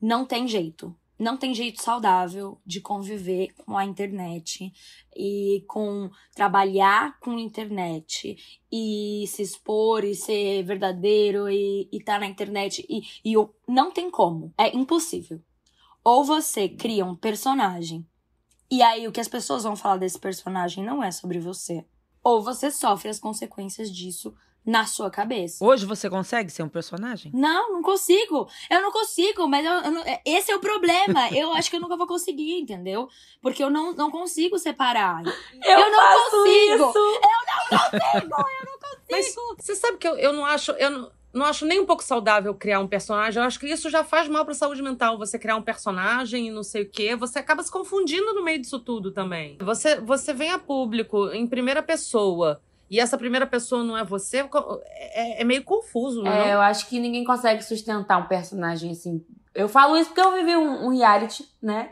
Não 0.02 0.26
tem 0.26 0.48
jeito 0.48 0.96
não 1.17 1.38
tem 1.38 1.54
jeito 1.54 1.82
saudável 1.82 2.60
de 2.65 2.82
conviver 2.82 3.54
com 3.54 3.78
a 3.78 3.86
internet 3.86 4.71
e 5.15 5.63
com 5.67 6.10
trabalhar 6.34 7.17
com 7.19 7.39
internet 7.39 8.63
e 8.71 9.25
se 9.28 9.41
expor 9.41 10.04
e 10.04 10.13
ser 10.13 10.63
verdadeiro 10.63 11.49
e 11.49 11.89
estar 11.91 12.13
tá 12.13 12.19
na 12.19 12.25
internet 12.25 12.86
e, 12.89 13.01
e 13.23 13.34
não 13.67 13.91
tem 13.91 14.12
como, 14.12 14.54
é 14.58 14.75
impossível. 14.75 15.41
Ou 16.04 16.23
você 16.23 16.67
cria 16.69 17.06
um 17.06 17.15
personagem 17.15 18.06
e 18.69 18.82
aí 18.82 19.08
o 19.08 19.12
que 19.12 19.21
as 19.21 19.28
pessoas 19.28 19.63
vão 19.63 19.75
falar 19.75 19.97
desse 19.97 20.19
personagem 20.19 20.84
não 20.84 21.04
é 21.04 21.12
sobre 21.12 21.39
você, 21.39 21.86
ou 22.23 22.41
você 22.41 22.71
sofre 22.71 23.10
as 23.10 23.19
consequências 23.19 23.91
disso 23.91 24.36
na 24.65 24.86
sua 24.86 25.10
cabeça. 25.10 25.63
Hoje 25.63 25.86
você 25.86 26.10
consegue 26.10 26.49
ser 26.49 26.63
um 26.63 26.69
personagem? 26.69 27.32
Não, 27.34 27.73
não 27.73 27.82
consigo. 27.82 28.47
Eu 28.69 28.82
não 28.82 28.91
consigo, 28.91 29.47
mas 29.47 29.65
eu, 29.65 29.71
eu 29.71 29.91
não, 29.91 30.01
é, 30.01 30.21
esse 30.25 30.51
é 30.51 30.56
o 30.56 30.60
problema. 30.60 31.30
eu 31.32 31.54
acho 31.54 31.69
que 31.69 31.75
eu 31.75 31.82
nunca 31.82 31.95
vou 31.95 32.08
conseguir, 32.08 32.60
entendeu? 32.60 33.08
Porque 33.41 33.63
eu 33.63 33.69
não, 33.69 33.93
não 33.93 34.10
consigo 34.10 34.58
separar. 34.58 35.21
Eu, 35.63 35.80
eu 35.80 35.91
não 35.91 36.32
consigo. 36.32 36.89
Isso. 36.89 36.97
Eu 36.97 37.21
não 37.21 37.80
consigo. 37.80 38.36
eu 38.36 38.65
não 38.65 38.80
consigo. 38.80 39.06
Mas 39.10 39.36
você 39.58 39.75
sabe 39.75 39.97
que 39.97 40.08
eu, 40.08 40.15
eu 40.17 40.34
não 40.34 40.45
acho. 40.45 40.71
Eu 40.73 40.89
não, 40.89 41.12
não 41.34 41.45
acho 41.45 41.65
nem 41.65 41.80
um 41.80 41.86
pouco 41.86 42.04
saudável 42.04 42.54
criar 42.54 42.80
um 42.80 42.88
personagem. 42.88 43.41
Eu 43.41 43.47
acho 43.47 43.60
que 43.60 43.67
isso 43.67 43.89
já 43.89 44.04
faz 44.04 44.28
mal 44.28 44.45
pra 44.45 44.54
saúde 44.54 44.82
mental. 44.82 45.17
Você 45.17 45.38
criar 45.38 45.56
um 45.56 45.62
personagem 45.62 46.47
e 46.47 46.51
não 46.51 46.63
sei 46.63 46.84
o 46.84 46.89
quê. 46.89 47.15
Você 47.15 47.39
acaba 47.39 47.62
se 47.62 47.71
confundindo 47.71 48.34
no 48.34 48.43
meio 48.43 48.60
disso 48.60 48.80
tudo 48.80 49.12
também. 49.12 49.58
Você, 49.62 49.99
você 49.99 50.34
vem 50.34 50.51
a 50.51 50.60
público 50.60 51.32
em 51.32 51.45
primeira 51.45 51.84
pessoa 51.84 52.62
e 52.89 53.00
essa 53.00 53.17
primeira 53.17 53.48
pessoa 53.48 53.84
não 53.84 53.98
é 53.98 54.04
você, 54.04 54.48
é, 54.84 55.41
é 55.41 55.43
meio 55.43 55.63
confuso, 55.63 56.21
né? 56.21 56.50
É, 56.50 56.54
eu 56.54 56.62
acho 56.62 56.88
que 56.88 57.00
ninguém 57.00 57.24
consegue 57.24 57.63
sustentar 57.63 58.17
um 58.17 58.28
personagem 58.28 58.91
assim. 58.91 59.26
Eu 59.54 59.67
falo 59.67 59.98
isso 59.98 60.10
porque 60.10 60.21
eu 60.21 60.34
vivi 60.34 60.56
um, 60.56 60.88
um 60.88 60.89
reality, 60.89 61.45
né? 61.62 61.91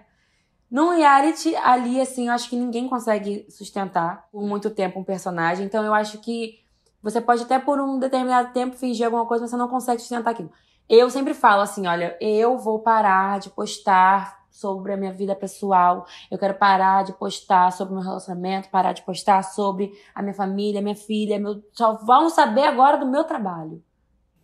Num 0.69 0.95
reality, 0.95 1.55
ali, 1.57 2.01
assim, 2.01 2.27
eu 2.27 2.33
acho 2.33 2.49
que 2.49 2.55
ninguém 2.55 2.87
consegue 2.87 3.45
sustentar 3.49 4.27
por 4.31 4.41
muito 4.41 4.71
tempo 4.71 4.99
um 4.99 5.03
personagem. 5.03 5.65
Então, 5.65 5.83
eu 5.85 5.93
acho 5.93 6.17
que 6.17 6.63
você 7.01 7.21
pode 7.21 7.43
até 7.43 7.59
por 7.59 7.79
um 7.79 7.99
determinado 7.99 8.51
tempo 8.53 8.75
fingir 8.75 9.05
alguma 9.05 9.25
coisa, 9.25 9.43
mas 9.43 9.51
você 9.51 9.57
não 9.57 9.67
consegue 9.67 9.99
sustentar 10.01 10.31
aquilo. 10.31 10.51
Eu 10.89 11.09
sempre 11.09 11.33
falo 11.33 11.61
assim: 11.61 11.85
olha, 11.85 12.17
eu 12.19 12.57
vou 12.57 12.79
parar 12.79 13.39
de 13.39 13.49
postar 13.49 14.42
sobre 14.63 14.93
a 14.93 14.97
minha 14.97 15.11
vida 15.11 15.35
pessoal. 15.35 16.07
Eu 16.31 16.37
quero 16.37 16.53
parar 16.53 17.03
de 17.03 17.11
postar 17.11 17.69
sobre 17.73 17.93
o 17.93 17.97
meu 17.97 18.05
relacionamento, 18.05 18.69
parar 18.69 18.93
de 18.93 19.01
postar 19.01 19.43
sobre 19.43 19.91
a 20.15 20.21
minha 20.21 20.33
família, 20.33 20.81
minha 20.81 20.95
filha. 20.95 21.37
Meu... 21.37 21.61
Só 21.73 21.97
vão 21.97 22.29
saber 22.29 22.63
agora 22.63 22.95
do 22.95 23.05
meu 23.05 23.25
trabalho. 23.25 23.83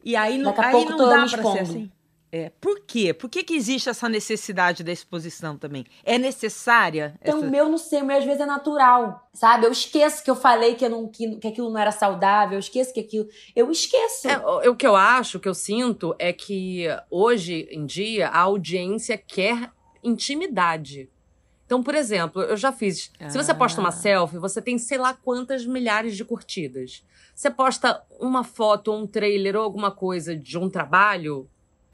E 0.03 0.13
aí 0.17 0.37
não, 0.37 0.51
Daqui 0.51 0.61
a 0.61 0.65
aí 0.65 0.71
pouco 0.73 0.91
não 0.91 1.09
dá 1.09 1.25
pra 1.25 1.51
ser 1.51 1.59
assim. 1.59 1.91
É, 2.31 2.51
por 2.61 2.81
quê? 2.81 3.11
Por 3.11 3.27
que, 3.27 3.43
que 3.43 3.55
existe 3.55 3.89
essa 3.89 4.07
necessidade 4.07 4.83
da 4.83 4.91
exposição 4.91 5.57
também? 5.57 5.85
É 6.03 6.17
necessária? 6.17 7.15
Então, 7.21 7.39
essa... 7.39 7.47
o 7.47 7.49
meu 7.49 7.67
não 7.67 7.77
sei, 7.77 8.01
o 8.01 8.05
meu 8.05 8.17
às 8.17 8.23
vezes 8.23 8.41
é 8.41 8.45
natural, 8.45 9.27
sabe? 9.33 9.65
Eu 9.65 9.71
esqueço 9.71 10.23
que 10.23 10.29
eu 10.29 10.35
falei 10.35 10.75
que, 10.75 10.85
eu 10.85 10.91
não, 10.91 11.07
que, 11.07 11.37
que 11.37 11.47
aquilo 11.47 11.71
não 11.71 11.79
era 11.79 11.91
saudável, 11.91 12.53
eu 12.53 12.59
esqueço 12.59 12.93
que 12.93 12.99
aquilo. 12.99 13.27
Eu 13.55 13.71
esqueço. 13.71 14.27
É, 14.27 14.37
o, 14.37 14.71
o 14.71 14.75
que 14.75 14.85
eu 14.85 14.95
acho, 14.95 15.37
o 15.37 15.41
que 15.41 15.49
eu 15.49 15.55
sinto, 15.55 16.15
é 16.19 16.31
que 16.31 16.85
hoje 17.09 17.67
em 17.71 17.85
dia 17.85 18.27
a 18.27 18.41
audiência 18.41 19.17
quer 19.17 19.71
intimidade. 20.03 21.09
Então, 21.65 21.83
por 21.83 21.93
exemplo, 21.93 22.41
eu 22.41 22.57
já 22.57 22.71
fiz. 22.71 23.11
Se 23.29 23.37
você 23.37 23.53
posta 23.53 23.79
uma 23.79 23.89
ah. 23.89 23.91
selfie, 23.91 24.39
você 24.39 24.59
tem 24.59 24.77
sei 24.79 24.97
lá 24.97 25.13
quantas 25.13 25.65
milhares 25.65 26.17
de 26.17 26.25
curtidas. 26.25 27.03
Você 27.35 27.49
posta 27.49 28.03
uma 28.19 28.43
foto, 28.43 28.91
um 28.91 29.05
trailer 29.05 29.55
ou 29.55 29.61
alguma 29.61 29.91
coisa 29.91 30.35
de 30.35 30.57
um 30.57 30.69
trabalho. 30.69 31.47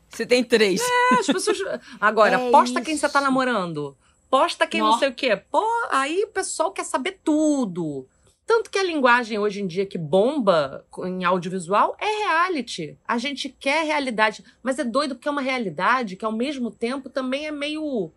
Você 0.10 0.26
tem 0.26 0.44
três. 0.44 0.82
É, 0.82 1.20
as 1.20 1.28
pessoas. 1.28 1.58
Agora, 2.00 2.40
é 2.40 2.52
posta 2.52 2.80
isso. 2.80 2.86
quem 2.86 2.98
você 2.98 3.10
tá 3.10 3.20
namorando. 3.20 3.98
Posta 4.30 4.66
quem 4.66 4.82
não 4.82 4.98
sei 4.98 5.10
o 5.10 5.14
quê. 5.14 5.36
Pô, 5.36 5.64
aí 5.92 6.24
o 6.24 6.28
pessoal 6.28 6.72
quer 6.72 6.86
saber 6.86 7.20
tudo. 7.24 8.08
Tanto 8.46 8.70
que 8.70 8.78
a 8.78 8.84
linguagem 8.84 9.40
hoje 9.40 9.62
em 9.62 9.68
dia 9.68 9.86
que 9.86 9.98
bomba 9.98 10.86
em 11.04 11.24
audiovisual 11.24 11.98
é 12.00 12.06
reality. 12.06 12.98
A 13.08 13.18
gente 13.18 13.50
quer 13.50 13.84
realidade, 13.86 14.44
mas 14.62 14.78
é 14.78 14.84
doido 14.84 15.16
porque 15.16 15.28
é 15.28 15.32
uma 15.32 15.42
realidade 15.42 16.16
que 16.16 16.24
ao 16.24 16.32
mesmo 16.32 16.70
tempo 16.70 17.10
também 17.10 17.48
é 17.48 17.52
meio 17.52 18.12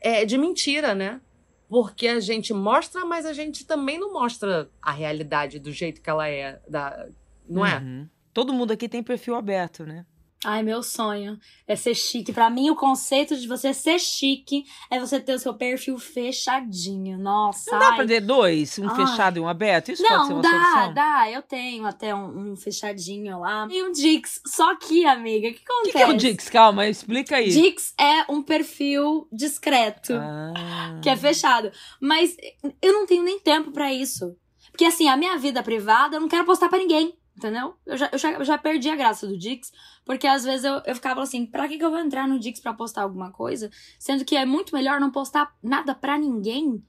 é, 0.00 0.24
de 0.26 0.36
mentira, 0.36 0.94
né? 0.94 1.20
Porque 1.66 2.06
a 2.06 2.20
gente 2.20 2.52
mostra, 2.52 3.06
mas 3.06 3.24
a 3.24 3.32
gente 3.32 3.64
também 3.64 3.98
não 3.98 4.12
mostra 4.12 4.68
a 4.82 4.92
realidade 4.92 5.58
do 5.58 5.72
jeito 5.72 6.02
que 6.02 6.10
ela 6.10 6.28
é, 6.28 6.60
da, 6.68 7.08
não 7.48 7.64
é? 7.64 7.78
Uhum. 7.78 8.08
Todo 8.34 8.52
mundo 8.52 8.72
aqui 8.72 8.86
tem 8.86 9.02
perfil 9.02 9.34
aberto, 9.34 9.84
né? 9.86 10.04
Ai, 10.44 10.62
meu 10.62 10.82
sonho 10.82 11.38
é 11.66 11.74
ser 11.74 11.94
chique. 11.94 12.32
Para 12.32 12.50
mim, 12.50 12.70
o 12.70 12.76
conceito 12.76 13.36
de 13.36 13.48
você 13.48 13.72
ser 13.72 13.98
chique 13.98 14.64
é 14.90 15.00
você 15.00 15.18
ter 15.18 15.34
o 15.34 15.38
seu 15.38 15.54
perfil 15.54 15.98
fechadinho. 15.98 17.18
Nossa. 17.18 17.72
Não 17.72 17.78
dá 17.78 17.88
ai. 17.90 17.96
pra 17.96 18.06
ter 18.06 18.20
dois? 18.20 18.78
Um 18.78 18.88
ai. 18.88 18.94
fechado 18.96 19.38
e 19.38 19.40
um 19.40 19.48
aberto? 19.48 19.90
Isso 19.90 20.02
Não, 20.02 20.10
pode 20.10 20.26
ser 20.26 20.32
uma 20.34 20.42
dá, 20.42 20.50
solução? 20.50 20.94
dá. 20.94 21.30
Eu 21.30 21.42
tenho 21.42 21.86
até 21.86 22.14
um, 22.14 22.52
um, 22.52 22.56
fechadinho 22.56 23.40
lá. 23.40 23.66
E 23.70 23.82
um 23.82 23.92
Dix. 23.92 24.40
Só 24.46 24.76
que, 24.76 25.06
amiga, 25.06 25.48
o 25.48 25.54
que 25.54 25.62
acontece? 25.64 25.88
O 25.88 25.92
que, 25.92 25.98
que, 25.98 26.02
é 26.02 26.08
o 26.08 26.16
Dix? 26.16 26.50
Calma, 26.50 26.86
explica 26.86 27.36
aí. 27.36 27.48
Dix 27.48 27.94
é 27.98 28.30
um 28.30 28.42
perfil 28.42 29.26
discreto. 29.32 30.12
Ah. 30.14 30.98
Que 31.02 31.08
é 31.08 31.16
fechado. 31.16 31.72
Mas 32.00 32.36
eu 32.82 32.92
não 32.92 33.06
tenho 33.06 33.22
nem 33.22 33.40
tempo 33.40 33.70
para 33.70 33.92
isso. 33.92 34.36
Porque, 34.70 34.84
assim, 34.84 35.08
a 35.08 35.16
minha 35.16 35.38
vida 35.38 35.62
privada 35.62 36.16
eu 36.16 36.20
não 36.20 36.28
quero 36.28 36.44
postar 36.44 36.68
para 36.68 36.78
ninguém. 36.78 37.16
Entendeu? 37.36 37.74
Eu 37.84 37.96
já, 37.96 38.08
eu 38.12 38.18
já, 38.18 38.32
eu 38.32 38.44
já 38.44 38.56
perdi 38.56 38.88
a 38.88 38.94
graça 38.94 39.26
do 39.26 39.36
Dix, 39.36 39.72
porque 40.04 40.26
às 40.26 40.44
vezes 40.44 40.64
eu, 40.64 40.80
eu 40.86 40.94
ficava 40.94 41.20
assim, 41.20 41.44
pra 41.44 41.66
que, 41.66 41.76
que 41.76 41.84
eu 41.84 41.90
vou 41.90 41.98
entrar 41.98 42.28
no 42.28 42.38
Dix 42.38 42.60
pra 42.60 42.72
postar 42.72 43.02
alguma 43.02 43.32
coisa? 43.32 43.70
Sendo 43.98 44.24
que 44.24 44.36
é 44.36 44.46
muito 44.46 44.74
melhor 44.74 45.00
não 45.00 45.10
postar 45.10 45.52
nada 45.62 45.94
pra 45.94 46.16
ninguém. 46.16 46.82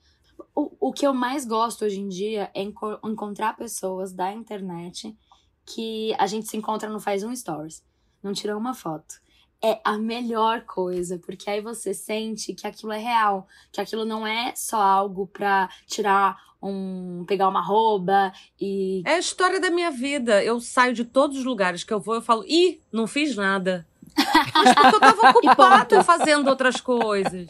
O, 0.55 0.89
o 0.89 0.93
que 0.93 1.05
eu 1.07 1.13
mais 1.13 1.45
gosto 1.45 1.83
hoje 1.83 1.99
em 1.99 2.07
dia 2.07 2.51
é 2.53 2.61
enco 2.61 2.99
encontrar 3.03 3.55
pessoas 3.55 4.13
da 4.13 4.31
internet 4.31 5.17
que 5.65 6.13
a 6.19 6.27
gente 6.27 6.47
se 6.47 6.55
encontra 6.55 6.89
no 6.89 6.99
Faz 6.99 7.23
um 7.23 7.35
Stories. 7.35 7.83
Não 8.21 8.31
tirou 8.31 8.57
uma 8.59 8.73
foto. 8.75 9.15
É 9.61 9.79
a 9.83 9.97
melhor 9.97 10.61
coisa, 10.61 11.17
porque 11.17 11.49
aí 11.49 11.61
você 11.61 11.93
sente 11.93 12.53
que 12.53 12.67
aquilo 12.67 12.91
é 12.91 12.97
real, 12.97 13.47
que 13.71 13.81
aquilo 13.81 14.05
não 14.05 14.25
é 14.25 14.53
só 14.55 14.79
algo 14.79 15.27
pra 15.27 15.69
tirar 15.87 16.37
um 16.61 17.23
pegar 17.27 17.47
uma 17.47 17.61
rouba 17.61 18.31
e. 18.59 19.01
É 19.05 19.15
a 19.15 19.19
história 19.19 19.59
da 19.59 19.69
minha 19.69 19.91
vida. 19.91 20.43
Eu 20.43 20.59
saio 20.59 20.93
de 20.93 21.05
todos 21.05 21.37
os 21.37 21.45
lugares 21.45 21.83
que 21.83 21.93
eu 21.93 21.99
vou, 21.99 22.15
eu 22.15 22.21
falo, 22.21 22.43
ih, 22.47 22.79
não 22.91 23.07
fiz 23.07 23.35
nada. 23.35 23.85
Mas 24.53 24.73
porque 24.73 24.95
eu 24.95 24.99
tava 24.99 25.29
ocupado 25.29 26.03
fazendo 26.03 26.47
outras 26.47 26.79
coisas. 26.79 27.47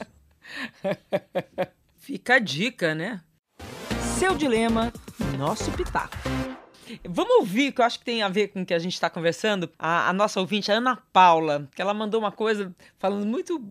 Fica 1.98 2.36
a 2.36 2.40
dica, 2.40 2.94
né? 2.94 3.22
Seu 4.18 4.36
dilema, 4.36 4.92
nosso 5.38 5.72
pitaco. 5.72 6.55
Vamos 7.04 7.36
ouvir, 7.38 7.72
que 7.72 7.82
eu 7.82 7.86
acho 7.86 8.00
que 8.00 8.06
tem 8.06 8.22
a 8.22 8.30
ver 8.30 8.50
com 8.50 8.62
o 8.62 8.66
que 8.66 8.74
a 8.74 8.80
gente 8.80 8.94
está 8.94 9.10
conversando. 9.10 9.70
A, 9.78 10.10
a, 10.10 10.14
nossa 10.14 10.40
ouvinte, 10.40 10.72
a 10.72 10.76
Ana 10.76 10.96
Paula, 11.12 11.70
que 11.76 11.82
ela 11.82 11.94
mandou 11.94 12.20
uma 12.20 12.32
coisa 12.32 12.76
falando 12.98 13.26
muito 13.26 13.62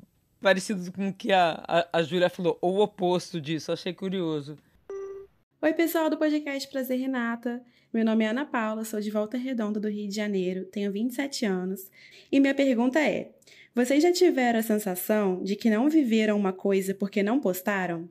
parecido 0.40 0.92
com 0.92 1.08
o 1.08 1.12
que 1.12 1.32
a, 1.32 1.62
a, 1.66 1.98
a 1.98 2.02
Júlia 2.02 2.28
falou, 2.28 2.58
ou 2.60 2.76
o 2.76 2.82
oposto 2.82 3.40
disso. 3.40 3.72
Achei 3.72 3.92
curioso. 3.92 4.58
Oi, 5.62 5.72
pessoal 5.72 6.10
do 6.10 6.18
podcast 6.18 6.68
Prazer 6.68 6.98
Renata. 6.98 7.62
Meu 7.92 8.04
nome 8.04 8.24
é 8.24 8.28
Ana 8.28 8.44
Paula, 8.44 8.84
sou 8.84 9.00
de 9.00 9.10
Volta 9.10 9.38
Redonda 9.38 9.78
do 9.78 9.88
Rio 9.88 10.08
de 10.08 10.14
Janeiro, 10.14 10.64
tenho 10.64 10.90
27 10.90 11.46
anos. 11.46 11.88
E 12.30 12.40
minha 12.40 12.54
pergunta 12.54 12.98
é: 12.98 13.30
vocês 13.74 14.02
já 14.02 14.12
tiveram 14.12 14.58
a 14.58 14.62
sensação 14.62 15.42
de 15.42 15.56
que 15.56 15.70
não 15.70 15.88
viveram 15.88 16.36
uma 16.36 16.52
coisa 16.52 16.94
porque 16.94 17.22
não 17.22 17.40
postaram? 17.40 18.08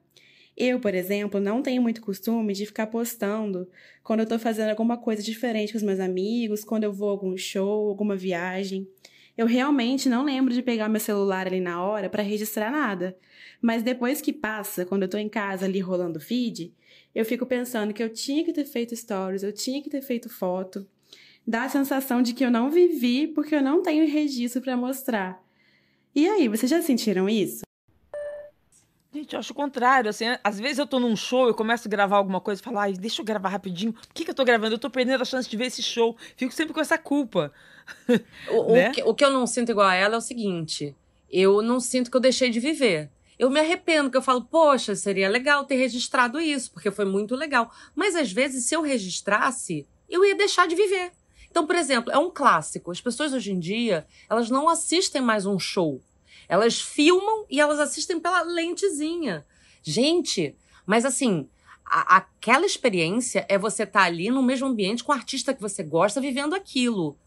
Eu, 0.56 0.80
por 0.80 0.94
exemplo, 0.94 1.40
não 1.40 1.62
tenho 1.62 1.82
muito 1.82 2.02
costume 2.02 2.54
de 2.54 2.66
ficar 2.66 2.88
postando 2.88 3.68
quando 4.04 4.20
eu 4.20 4.28
tô 4.28 4.38
fazendo 4.38 4.70
alguma 4.70 4.98
coisa 4.98 5.24
diferente 5.24 5.72
com 5.72 5.78
os 5.78 5.84
meus 5.84 6.00
amigos, 6.00 6.64
quando 6.64 6.84
eu 6.84 6.94
vou 6.94 7.10
a 7.10 7.12
algum 7.12 7.36
show, 7.36 7.90
alguma 7.90 8.16
viagem. 8.16 8.88
Eu 9.36 9.48
realmente 9.48 10.08
não 10.08 10.24
lembro 10.24 10.54
de 10.54 10.62
pegar 10.62 10.88
meu 10.88 11.00
celular 11.00 11.48
ali 11.48 11.60
na 11.60 11.84
hora 11.84 12.08
para 12.08 12.22
registrar 12.22 12.72
nada. 12.72 13.18
Mas 13.60 13.82
depois 13.82 14.22
que 14.22 14.32
passa, 14.32 14.86
quando 14.86 15.04
eu 15.04 15.10
tô 15.10 15.18
em 15.18 15.28
casa 15.28 15.66
ali 15.66 15.80
rolando 15.80 16.20
feed, 16.20 16.72
eu 17.16 17.26
fico 17.26 17.46
pensando 17.46 17.94
que 17.94 18.04
eu 18.04 18.10
tinha 18.10 18.44
que 18.44 18.54
ter 18.54 18.66
feito 18.66 18.96
stories, 18.96 19.42
eu 19.42 19.52
tinha 19.52 19.82
que 19.82 19.90
ter 19.90 20.04
feito 20.04 20.30
foto. 20.30 20.86
Dá 21.46 21.64
a 21.64 21.70
sensação 21.70 22.22
de 22.22 22.34
que 22.34 22.46
eu 22.46 22.52
não 22.52 22.70
vivi 22.70 23.28
porque 23.28 23.56
eu 23.56 23.62
não 23.62 23.82
tenho 23.82 24.08
registro 24.08 24.62
para 24.62 24.78
mostrar. 24.78 25.44
E 26.16 26.28
aí, 26.28 26.48
vocês 26.48 26.70
já 26.70 26.82
sentiram 26.82 27.28
isso? 27.28 27.64
Gente, 29.14 29.34
eu 29.34 29.40
acho 29.40 29.54
o 29.54 29.56
contrário. 29.56 30.10
Assim, 30.10 30.26
às 30.44 30.60
vezes 30.60 30.80
eu 30.80 30.88
tô 30.88 31.00
num 31.00 31.16
show, 31.16 31.48
eu 31.48 31.54
começo 31.54 31.88
a 31.88 31.92
gravar 31.92 32.18
alguma 32.18 32.42
coisa 32.42 32.60
e 32.60 32.64
falo, 32.64 32.80
ai, 32.80 32.94
deixa 32.94 33.22
eu 33.22 33.26
gravar 33.26 33.50
rapidinho. 33.50 33.94
Por 33.94 34.14
que, 34.14 34.26
que 34.26 34.32
eu 34.32 34.36
tô 34.36 34.44
gravando? 34.44 34.74
Eu 34.74 34.80
tô 34.80 34.90
perdendo 34.90 35.22
a 35.22 35.26
chance 35.26 35.48
de 35.48 35.56
ver 35.56 35.68
esse 35.68 35.84
show. 35.84 36.18
Fico 36.36 36.52
sempre 36.52 36.74
com 36.74 36.82
essa 36.82 36.98
culpa. 36.98 37.52
O, 38.50 38.72
né? 38.72 38.90
o, 38.90 38.92
que, 38.94 39.04
o 39.04 39.14
que 39.14 39.26
eu 39.26 39.30
não 39.30 39.46
sinto 39.46 39.72
igual 39.72 39.88
a 39.88 39.94
ela 39.94 40.16
é 40.16 40.18
o 40.18 40.22
seguinte: 40.22 40.96
eu 41.30 41.62
não 41.62 41.82
sinto 41.82 42.10
que 42.10 42.16
eu 42.16 42.22
deixei 42.22 42.50
de 42.50 42.58
viver. 42.58 43.10
Eu 43.38 43.50
me 43.50 43.60
arrependo, 43.60 44.10
que 44.10 44.16
eu 44.16 44.22
falo, 44.22 44.42
poxa, 44.42 44.96
seria 44.96 45.28
legal 45.28 45.66
ter 45.66 45.76
registrado 45.76 46.40
isso, 46.40 46.72
porque 46.72 46.90
foi 46.90 47.04
muito 47.04 47.36
legal. 47.36 47.70
Mas 47.94 48.16
às 48.16 48.32
vezes, 48.32 48.64
se 48.64 48.74
eu 48.74 48.82
registrasse, 48.82 49.86
eu 50.10 50.24
ia 50.24 50.34
deixar 50.34 50.66
de 50.66 50.76
viver. 50.76 51.12
Então, 51.52 51.68
por 51.68 51.76
exemplo, 51.76 52.12
é 52.12 52.18
um 52.18 52.32
clássico. 52.32 52.90
As 52.90 53.02
pessoas 53.02 53.34
hoje 53.34 53.52
em 53.52 53.60
dia, 53.60 54.08
elas 54.30 54.50
não 54.50 54.70
assistem 54.70 55.22
mais 55.22 55.46
um 55.46 55.60
show. 55.60 56.00
Elas 56.54 56.80
filmam 56.80 57.48
e 57.50 57.60
elas 57.60 57.80
assistem 57.80 58.20
pela 58.20 58.44
lentezinha. 58.44 59.44
Gente, 59.82 60.56
mas 60.86 61.04
assim, 61.04 61.50
a, 61.84 62.18
aquela 62.18 62.64
experiência 62.64 63.44
é 63.50 63.58
você 63.58 63.84
estar 63.84 64.02
tá 64.02 64.06
ali 64.06 64.30
no 64.30 64.44
mesmo 64.44 64.68
ambiente 64.68 65.04
com 65.04 65.12
o 65.12 65.16
artista 65.16 65.52
que 65.52 65.60
você 65.60 65.82
gosta, 65.82 66.22
vivendo 66.22 66.54
aquilo. 66.54 67.18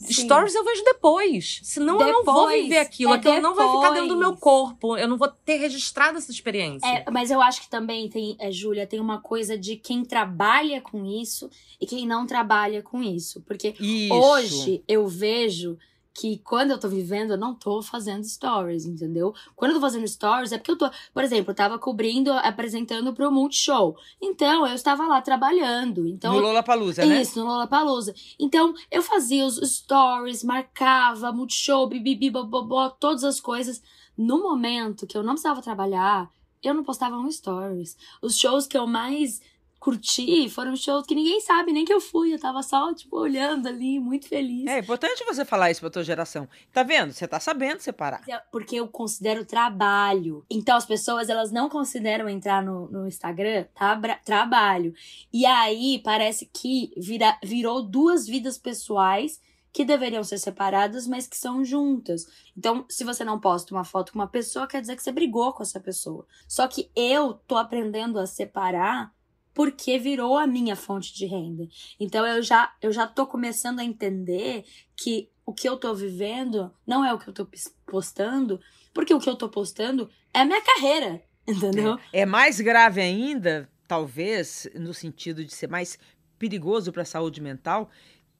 Sim. 0.00 0.24
Stories 0.24 0.56
eu 0.56 0.64
vejo 0.64 0.82
depois. 0.82 1.60
Senão 1.62 1.98
depois, 1.98 2.08
eu 2.08 2.16
não 2.16 2.24
vou 2.24 2.48
viver 2.48 2.78
aquilo. 2.78 3.12
É 3.12 3.16
aquilo 3.16 3.36
depois. 3.36 3.42
não 3.42 3.54
vai 3.54 3.76
ficar 3.76 3.90
dentro 3.94 4.08
do 4.08 4.18
meu 4.18 4.36
corpo. 4.36 4.96
Eu 4.96 5.06
não 5.06 5.16
vou 5.16 5.28
ter 5.28 5.56
registrado 5.58 6.18
essa 6.18 6.32
experiência. 6.32 6.84
É, 6.84 7.08
mas 7.12 7.30
eu 7.30 7.40
acho 7.40 7.62
que 7.62 7.70
também 7.70 8.08
tem, 8.08 8.36
é, 8.40 8.50
Júlia, 8.50 8.88
tem 8.88 8.98
uma 8.98 9.20
coisa 9.20 9.56
de 9.56 9.76
quem 9.76 10.04
trabalha 10.04 10.80
com 10.80 11.06
isso 11.06 11.48
e 11.80 11.86
quem 11.86 12.08
não 12.08 12.26
trabalha 12.26 12.82
com 12.82 13.00
isso. 13.04 13.40
Porque 13.42 13.72
isso. 13.78 14.12
hoje 14.12 14.82
eu 14.88 15.06
vejo 15.06 15.78
que 16.14 16.38
quando 16.38 16.70
eu 16.70 16.78
tô 16.78 16.88
vivendo, 16.88 17.32
eu 17.32 17.36
não 17.36 17.56
tô 17.56 17.82
fazendo 17.82 18.22
stories, 18.22 18.86
entendeu? 18.86 19.34
Quando 19.56 19.72
eu 19.72 19.74
tô 19.74 19.80
fazendo 19.80 20.06
stories, 20.06 20.52
é 20.52 20.58
porque 20.58 20.70
eu 20.70 20.78
tô, 20.78 20.88
por 21.12 21.24
exemplo, 21.24 21.50
eu 21.50 21.54
tava 21.54 21.76
cobrindo, 21.76 22.32
apresentando 22.32 23.12
pro 23.12 23.32
Multishow. 23.32 23.96
Então, 24.22 24.64
eu 24.64 24.74
estava 24.74 25.06
lá 25.08 25.20
trabalhando. 25.20 26.06
Então, 26.06 26.32
no 26.32 26.40
Lollapalooza, 26.40 27.04
né? 27.04 27.20
Isso, 27.20 27.40
no 27.40 27.46
Lollapalooza. 27.46 28.14
Então, 28.38 28.72
eu 28.92 29.02
fazia 29.02 29.44
os 29.44 29.56
stories, 29.56 30.44
marcava 30.44 31.32
Multishow, 31.32 31.88
bibibi, 31.88 32.30
bobobó, 32.30 32.88
todas 32.90 33.24
as 33.24 33.40
coisas. 33.40 33.82
No 34.16 34.40
momento 34.40 35.08
que 35.08 35.18
eu 35.18 35.22
não 35.24 35.32
precisava 35.32 35.60
trabalhar, 35.60 36.30
eu 36.62 36.72
não 36.72 36.84
postava 36.84 37.16
um 37.16 37.30
stories. 37.30 37.96
Os 38.22 38.38
shows 38.38 38.68
que 38.68 38.78
eu 38.78 38.86
mais 38.86 39.42
curti 39.84 40.48
foram 40.48 40.74
shows 40.74 41.06
que 41.06 41.14
ninguém 41.14 41.42
sabe 41.42 41.70
nem 41.70 41.84
que 41.84 41.92
eu 41.92 42.00
fui. 42.00 42.32
Eu 42.32 42.40
tava 42.40 42.62
só, 42.62 42.94
tipo, 42.94 43.18
olhando 43.18 43.68
ali, 43.68 44.00
muito 44.00 44.26
feliz. 44.26 44.66
É 44.66 44.78
importante 44.78 45.22
você 45.26 45.44
falar 45.44 45.70
isso 45.70 45.80
pra 45.80 45.90
tua 45.90 46.02
geração. 46.02 46.48
Tá 46.72 46.82
vendo? 46.82 47.12
Você 47.12 47.28
tá 47.28 47.38
sabendo 47.38 47.80
separar. 47.80 48.22
É, 48.26 48.38
porque 48.50 48.76
eu 48.76 48.88
considero 48.88 49.44
trabalho. 49.44 50.42
Então 50.48 50.74
as 50.74 50.86
pessoas, 50.86 51.28
elas 51.28 51.52
não 51.52 51.68
consideram 51.68 52.30
entrar 52.30 52.62
no, 52.62 52.88
no 52.90 53.06
Instagram 53.06 53.66
tá, 53.74 54.00
trabalho. 54.24 54.94
E 55.30 55.44
aí 55.44 56.00
parece 56.02 56.46
que 56.46 56.90
vira, 56.96 57.38
virou 57.44 57.82
duas 57.82 58.26
vidas 58.26 58.56
pessoais 58.56 59.38
que 59.70 59.84
deveriam 59.84 60.24
ser 60.24 60.38
separadas, 60.38 61.06
mas 61.06 61.26
que 61.26 61.36
são 61.36 61.62
juntas. 61.62 62.26
Então, 62.56 62.86
se 62.88 63.04
você 63.04 63.22
não 63.22 63.38
posta 63.38 63.74
uma 63.74 63.84
foto 63.84 64.12
com 64.12 64.18
uma 64.20 64.28
pessoa, 64.28 64.66
quer 64.66 64.80
dizer 64.80 64.96
que 64.96 65.02
você 65.02 65.12
brigou 65.12 65.52
com 65.52 65.62
essa 65.62 65.80
pessoa. 65.80 66.24
Só 66.48 66.66
que 66.68 66.90
eu 66.96 67.34
tô 67.46 67.56
aprendendo 67.56 68.18
a 68.18 68.26
separar 68.26 69.12
porque 69.54 69.98
virou 69.98 70.36
a 70.36 70.46
minha 70.46 70.74
fonte 70.74 71.14
de 71.14 71.24
renda. 71.26 71.66
Então 71.98 72.26
eu 72.26 72.42
já 72.42 72.74
eu 72.82 72.92
já 72.92 73.06
tô 73.06 73.26
começando 73.26 73.78
a 73.78 73.84
entender 73.84 74.64
que 74.96 75.30
o 75.46 75.52
que 75.52 75.68
eu 75.68 75.76
tô 75.76 75.94
vivendo 75.94 76.72
não 76.86 77.04
é 77.04 77.14
o 77.14 77.18
que 77.18 77.28
eu 77.28 77.34
tô 77.34 77.46
postando, 77.86 78.60
porque 78.92 79.14
o 79.14 79.20
que 79.20 79.28
eu 79.28 79.36
tô 79.36 79.48
postando 79.48 80.10
é 80.32 80.40
a 80.40 80.44
minha 80.44 80.62
carreira, 80.62 81.22
entendeu? 81.46 81.98
É, 82.12 82.20
é 82.20 82.26
mais 82.26 82.60
grave 82.60 83.00
ainda, 83.00 83.68
talvez, 83.86 84.68
no 84.74 84.92
sentido 84.92 85.44
de 85.44 85.54
ser 85.54 85.68
mais 85.68 85.98
perigoso 86.38 86.92
para 86.92 87.02
a 87.02 87.06
saúde 87.06 87.40
mental, 87.40 87.90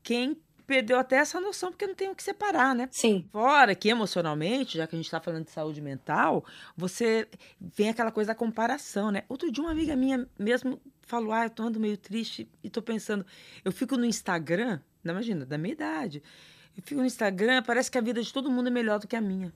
quem 0.02 0.36
perdeu 0.66 0.98
até 0.98 1.16
essa 1.16 1.40
noção, 1.40 1.70
porque 1.70 1.86
não 1.86 1.94
tem 1.94 2.08
o 2.08 2.14
que 2.14 2.22
separar, 2.22 2.74
né? 2.74 2.88
Sim. 2.90 3.28
Fora 3.30 3.74
que 3.74 3.88
emocionalmente, 3.88 4.78
já 4.78 4.86
que 4.86 4.94
a 4.94 4.98
gente 4.98 5.06
está 5.06 5.20
falando 5.20 5.44
de 5.44 5.50
saúde 5.50 5.80
mental, 5.80 6.44
você 6.76 7.28
vem 7.60 7.88
aquela 7.88 8.10
coisa 8.10 8.28
da 8.28 8.34
comparação, 8.34 9.10
né? 9.10 9.24
Outro 9.28 9.50
dia 9.50 9.62
uma 9.62 9.72
amiga 9.72 9.94
minha 9.96 10.26
mesmo 10.38 10.80
falou, 11.02 11.32
ah, 11.32 11.44
eu 11.44 11.50
tô 11.50 11.62
andando 11.62 11.80
meio 11.80 11.96
triste 11.96 12.48
e 12.62 12.70
tô 12.70 12.82
pensando, 12.82 13.24
eu 13.64 13.72
fico 13.72 13.96
no 13.96 14.04
Instagram, 14.04 14.80
não 15.02 15.12
imagina, 15.12 15.44
da 15.44 15.58
minha 15.58 15.72
idade, 15.72 16.22
eu 16.76 16.82
fico 16.82 17.00
no 17.00 17.06
Instagram, 17.06 17.62
parece 17.62 17.90
que 17.90 17.98
a 17.98 18.00
vida 18.00 18.22
de 18.22 18.32
todo 18.32 18.50
mundo 18.50 18.68
é 18.68 18.70
melhor 18.70 18.98
do 18.98 19.06
que 19.06 19.16
a 19.16 19.20
minha. 19.20 19.52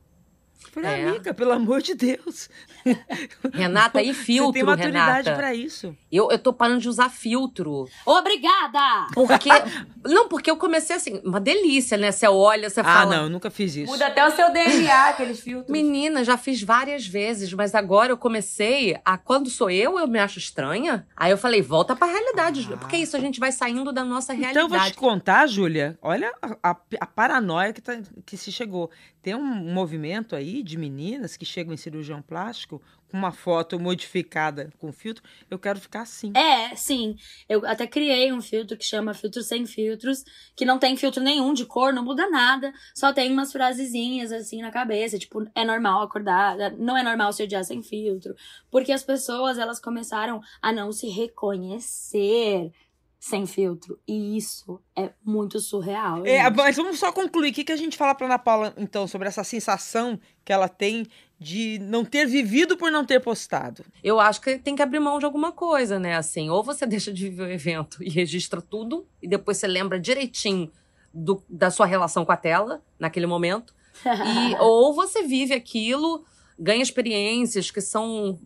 Falei, 0.73 0.91
é. 0.91 1.09
amiga, 1.09 1.33
pelo 1.33 1.53
amor 1.53 1.81
de 1.81 1.95
Deus. 1.95 2.51
Renata, 3.53 4.03
e 4.03 4.13
filtro, 4.13 4.53
Você 4.53 4.59
tem 4.59 4.63
maturidade 4.65 5.31
para 5.33 5.55
isso. 5.55 5.97
Eu, 6.11 6.31
eu 6.31 6.39
tô 6.39 6.53
parando 6.53 6.81
de 6.81 6.89
usar 6.89 7.09
filtro. 7.09 7.89
Obrigada! 8.05 9.07
Porque... 9.15 9.49
não, 10.05 10.29
porque 10.29 10.51
eu 10.51 10.57
comecei 10.57 10.97
assim, 10.97 11.21
uma 11.25 11.41
delícia, 11.41 11.97
né? 11.97 12.11
Você 12.11 12.27
olha, 12.27 12.69
você 12.69 12.81
ah, 12.81 12.85
fala... 12.85 13.15
Ah, 13.15 13.17
não, 13.17 13.25
eu 13.25 13.31
nunca 13.31 13.51
fiz 13.51 13.77
isso. 13.77 13.91
Muda 13.91 14.07
até 14.07 14.27
o 14.27 14.31
seu 14.31 14.53
DNA, 14.53 15.09
aqueles 15.11 15.41
filtros. 15.41 15.71
Menina, 15.71 16.25
já 16.25 16.37
fiz 16.37 16.63
várias 16.63 17.07
vezes, 17.07 17.53
mas 17.53 17.75
agora 17.75 18.13
eu 18.13 18.17
comecei 18.17 18.99
a... 19.05 19.17
Quando 19.17 19.51
sou 19.51 19.71
eu, 19.71 19.99
eu 19.99 20.09
me 20.09 20.19
acho 20.19 20.39
estranha. 20.39 21.07
Aí 21.17 21.31
eu 21.31 21.39
falei, 21.39 21.63
volta 21.63 21.95
pra 21.95 22.07
realidade. 22.07 22.69
Ah. 22.73 22.77
Porque 22.77 22.97
isso, 22.97 23.17
a 23.17 23.21
gente 23.21 23.39
vai 23.39 23.53
saindo 23.53 23.93
da 23.93 24.05
nossa 24.05 24.33
realidade. 24.33 24.67
Então 24.67 24.77
eu 24.77 24.81
vou 24.81 24.91
te 24.91 24.97
contar, 24.97 25.47
Júlia, 25.47 25.99
olha 26.03 26.33
a, 26.43 26.71
a, 26.71 26.77
a 27.01 27.07
paranoia 27.07 27.73
que, 27.73 27.81
tá, 27.81 27.99
que 28.27 28.37
se 28.37 28.51
chegou. 28.51 28.91
Tem 29.23 29.35
um 29.35 29.43
movimento 29.43 30.35
aí 30.35 30.48
aí 30.49 30.63
de 30.63 30.79
meninas 30.79 31.37
que 31.37 31.45
chegam 31.45 31.75
em 31.75 31.77
cirurgião 31.77 32.23
plástico 32.23 32.81
com 33.11 33.17
uma 33.17 33.33
foto 33.33 33.79
modificada 33.79 34.71
com 34.79 34.93
filtro, 34.93 35.23
eu 35.51 35.59
quero 35.59 35.81
ficar 35.81 36.03
assim. 36.03 36.33
É, 36.37 36.75
sim. 36.75 37.17
Eu 37.49 37.67
até 37.67 37.87
criei 37.87 38.33
um 38.33 38.41
filtro 38.41 38.77
que 38.77 38.85
chama 38.85 39.15
Filtro 39.15 39.43
Sem 39.43 39.65
Filtros, 39.65 40.25
que 40.55 40.65
não 40.65 40.79
tem 40.79 40.97
filtro 40.97 41.23
nenhum 41.23 41.55
de 41.55 41.65
cor, 41.65 41.93
não 41.93 42.05
muda 42.05 42.29
nada, 42.29 42.73
só 42.95 43.13
tem 43.13 43.33
umas 43.33 43.51
frasezinhas 43.51 44.31
assim 44.31 44.61
na 44.61 44.71
cabeça, 44.71 45.19
tipo, 45.19 45.47
é 45.55 45.65
normal 45.65 46.03
acordar, 46.03 46.57
não 46.79 46.97
é 46.97 47.03
normal 47.03 47.33
se 47.33 47.43
odiar 47.43 47.65
sem 47.65 47.83
filtro, 47.83 48.35
porque 48.71 48.93
as 48.93 49.03
pessoas, 49.03 49.59
elas 49.59 49.81
começaram 49.81 50.41
a 50.61 50.71
não 50.73 50.93
se 50.93 51.09
reconhecer 51.09 52.71
sem 53.19 53.47
filtro. 53.47 53.99
E 54.07 54.37
isso 54.37 54.81
é 54.97 55.11
muito 55.25 55.59
surreal. 55.59 56.25
É, 56.25 56.49
mas 56.51 56.77
vamos 56.77 56.99
só 56.99 57.11
concluir. 57.11 57.51
O 57.51 57.53
que, 57.53 57.65
que 57.65 57.73
a 57.73 57.77
gente 57.77 57.97
fala 57.97 58.15
para 58.15 58.27
Ana 58.27 58.39
Paula, 58.39 58.73
então, 58.77 59.09
sobre 59.09 59.27
essa 59.29 59.43
sensação 59.43 60.19
que 60.45 60.53
ela 60.53 60.69
tem 60.69 61.07
de 61.39 61.79
não 61.81 62.05
ter 62.05 62.27
vivido 62.27 62.77
por 62.77 62.91
não 62.93 63.05
ter 63.05 63.21
postado? 63.21 63.85
Eu 64.03 64.21
acho 64.21 64.41
que 64.41 64.59
tem 64.59 64.77
que 64.77 64.83
abrir 64.83 65.01
mão 65.01 65.19
de 65.19 65.25
alguma 65.25 65.51
coisa, 65.51 65.99
né? 65.99 66.17
Assim, 66.17 66.49
ou 66.49 66.63
você 66.63 66.85
deixa 66.87 67.13
de 67.13 67.29
viver 67.29 67.43
o 67.43 67.51
evento 67.51 68.03
e 68.03 68.09
registra 68.09 68.63
tudo, 68.63 69.07
e 69.21 69.27
depois 69.27 69.57
você 69.57 69.67
lembra 69.67 69.99
direitinho 69.99 70.71
do, 71.13 71.43
da 71.49 71.71
sua 71.71 71.87
relação 71.87 72.25
com 72.25 72.33
a 72.33 72.37
tela, 72.37 72.83
naquele 72.99 73.27
momento. 73.27 73.75
e, 74.05 74.57
ou 74.61 74.95
você 74.95 75.25
vive 75.25 75.55
aquilo, 75.55 76.25
ganha 76.57 76.83
experiências 76.83 77.71
que 77.71 77.81
são 77.81 78.39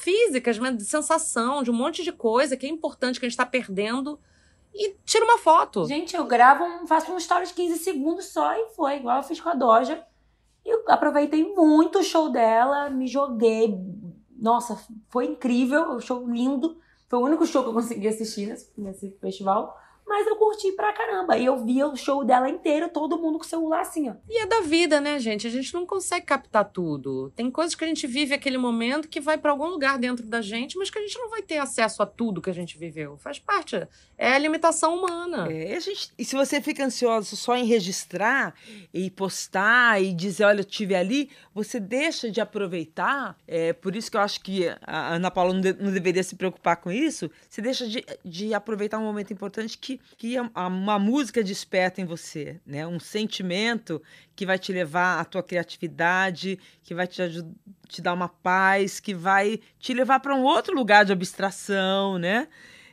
físicas, 0.00 0.58
né, 0.58 0.72
de 0.72 0.84
sensação, 0.84 1.62
de 1.62 1.70
um 1.70 1.74
monte 1.74 2.02
de 2.02 2.10
coisa 2.10 2.56
que 2.56 2.66
é 2.66 2.68
importante 2.68 3.20
que 3.20 3.26
a 3.26 3.28
gente 3.28 3.34
está 3.34 3.46
perdendo 3.46 4.18
e 4.74 4.94
tira 5.04 5.24
uma 5.24 5.38
foto. 5.38 5.86
Gente, 5.86 6.16
eu 6.16 6.24
gravo, 6.24 6.64
um, 6.64 6.86
faço 6.86 7.12
um 7.12 7.18
story 7.18 7.46
de 7.46 7.54
15 7.54 7.78
segundos 7.78 8.26
só 8.26 8.54
e 8.54 8.68
foi, 8.74 8.96
igual 8.96 9.18
eu 9.18 9.22
fiz 9.22 9.40
com 9.40 9.48
a 9.48 9.54
Doja. 9.54 10.04
Eu 10.64 10.84
aproveitei 10.88 11.54
muito 11.54 11.98
o 11.98 12.02
show 12.02 12.30
dela, 12.30 12.88
me 12.90 13.06
joguei. 13.06 13.78
Nossa, 14.36 14.78
foi 15.08 15.26
incrível, 15.26 15.92
o 15.92 16.00
show 16.00 16.26
lindo. 16.26 16.78
Foi 17.08 17.18
o 17.18 17.22
único 17.22 17.44
show 17.46 17.62
que 17.62 17.68
eu 17.68 17.74
consegui 17.74 18.08
assistir 18.08 18.46
nesse, 18.46 18.70
nesse 18.76 19.10
festival. 19.20 19.76
Mas 20.10 20.26
eu 20.26 20.34
curti 20.34 20.72
pra 20.72 20.92
caramba. 20.92 21.38
E 21.38 21.44
eu 21.44 21.64
via 21.64 21.86
o 21.86 21.94
show 21.94 22.24
dela 22.24 22.50
inteiro, 22.50 22.88
todo 22.88 23.16
mundo 23.16 23.38
com 23.38 23.44
o 23.44 23.48
celular 23.48 23.82
assim, 23.82 24.10
ó. 24.10 24.14
E 24.28 24.42
é 24.42 24.44
da 24.44 24.60
vida, 24.60 25.00
né, 25.00 25.20
gente? 25.20 25.46
A 25.46 25.50
gente 25.50 25.72
não 25.72 25.86
consegue 25.86 26.26
captar 26.26 26.64
tudo. 26.64 27.32
Tem 27.36 27.48
coisas 27.48 27.76
que 27.76 27.84
a 27.84 27.86
gente 27.86 28.08
vive 28.08 28.34
aquele 28.34 28.58
momento 28.58 29.06
que 29.06 29.20
vai 29.20 29.38
para 29.38 29.52
algum 29.52 29.68
lugar 29.68 30.00
dentro 30.00 30.26
da 30.26 30.42
gente, 30.42 30.76
mas 30.76 30.90
que 30.90 30.98
a 30.98 31.02
gente 31.02 31.16
não 31.16 31.30
vai 31.30 31.42
ter 31.42 31.58
acesso 31.58 32.02
a 32.02 32.06
tudo 32.06 32.42
que 32.42 32.50
a 32.50 32.52
gente 32.52 32.76
viveu. 32.76 33.16
Faz 33.18 33.38
parte. 33.38 33.86
É 34.18 34.32
a 34.32 34.38
limitação 34.38 34.96
humana. 34.96 35.46
É, 35.48 35.76
a 35.76 35.80
gente... 35.80 36.10
E 36.18 36.24
se 36.24 36.34
você 36.34 36.60
fica 36.60 36.84
ansioso 36.84 37.36
só 37.36 37.54
em 37.54 37.64
registrar 37.64 38.52
e 38.92 39.08
postar 39.12 40.02
e 40.02 40.12
dizer, 40.12 40.42
olha, 40.42 40.60
eu 40.60 40.64
tive 40.64 40.96
ali, 40.96 41.30
você 41.54 41.78
deixa 41.78 42.28
de 42.28 42.40
aproveitar. 42.40 43.38
É 43.46 43.72
por 43.72 43.94
isso 43.94 44.10
que 44.10 44.16
eu 44.16 44.22
acho 44.22 44.40
que 44.40 44.66
a 44.82 45.14
Ana 45.14 45.30
Paula 45.30 45.54
não, 45.54 45.60
de... 45.60 45.72
não 45.74 45.92
deveria 45.92 46.24
se 46.24 46.34
preocupar 46.34 46.78
com 46.78 46.90
isso. 46.90 47.30
Você 47.48 47.62
deixa 47.62 47.86
de, 47.86 48.04
de 48.24 48.52
aproveitar 48.52 48.98
um 48.98 49.04
momento 49.04 49.32
importante 49.32 49.78
que 49.78 49.99
que 50.16 50.36
uma 50.38 50.98
música 50.98 51.42
desperta 51.42 52.00
em 52.00 52.04
você, 52.04 52.60
né? 52.66 52.86
Um 52.86 53.00
sentimento 53.00 54.02
que 54.34 54.44
vai 54.46 54.58
te 54.58 54.72
levar 54.72 55.20
à 55.20 55.24
tua 55.24 55.42
criatividade, 55.42 56.58
que 56.82 56.94
vai 56.94 57.06
te, 57.06 57.22
te 57.88 58.02
dar 58.02 58.14
uma 58.14 58.28
paz, 58.28 59.00
que 59.00 59.14
vai 59.14 59.60
te 59.78 59.94
levar 59.94 60.20
para 60.20 60.34
um 60.34 60.42
outro 60.42 60.74
lugar 60.74 61.04
de 61.04 61.12
abstração, 61.12 62.18
né? 62.18 62.48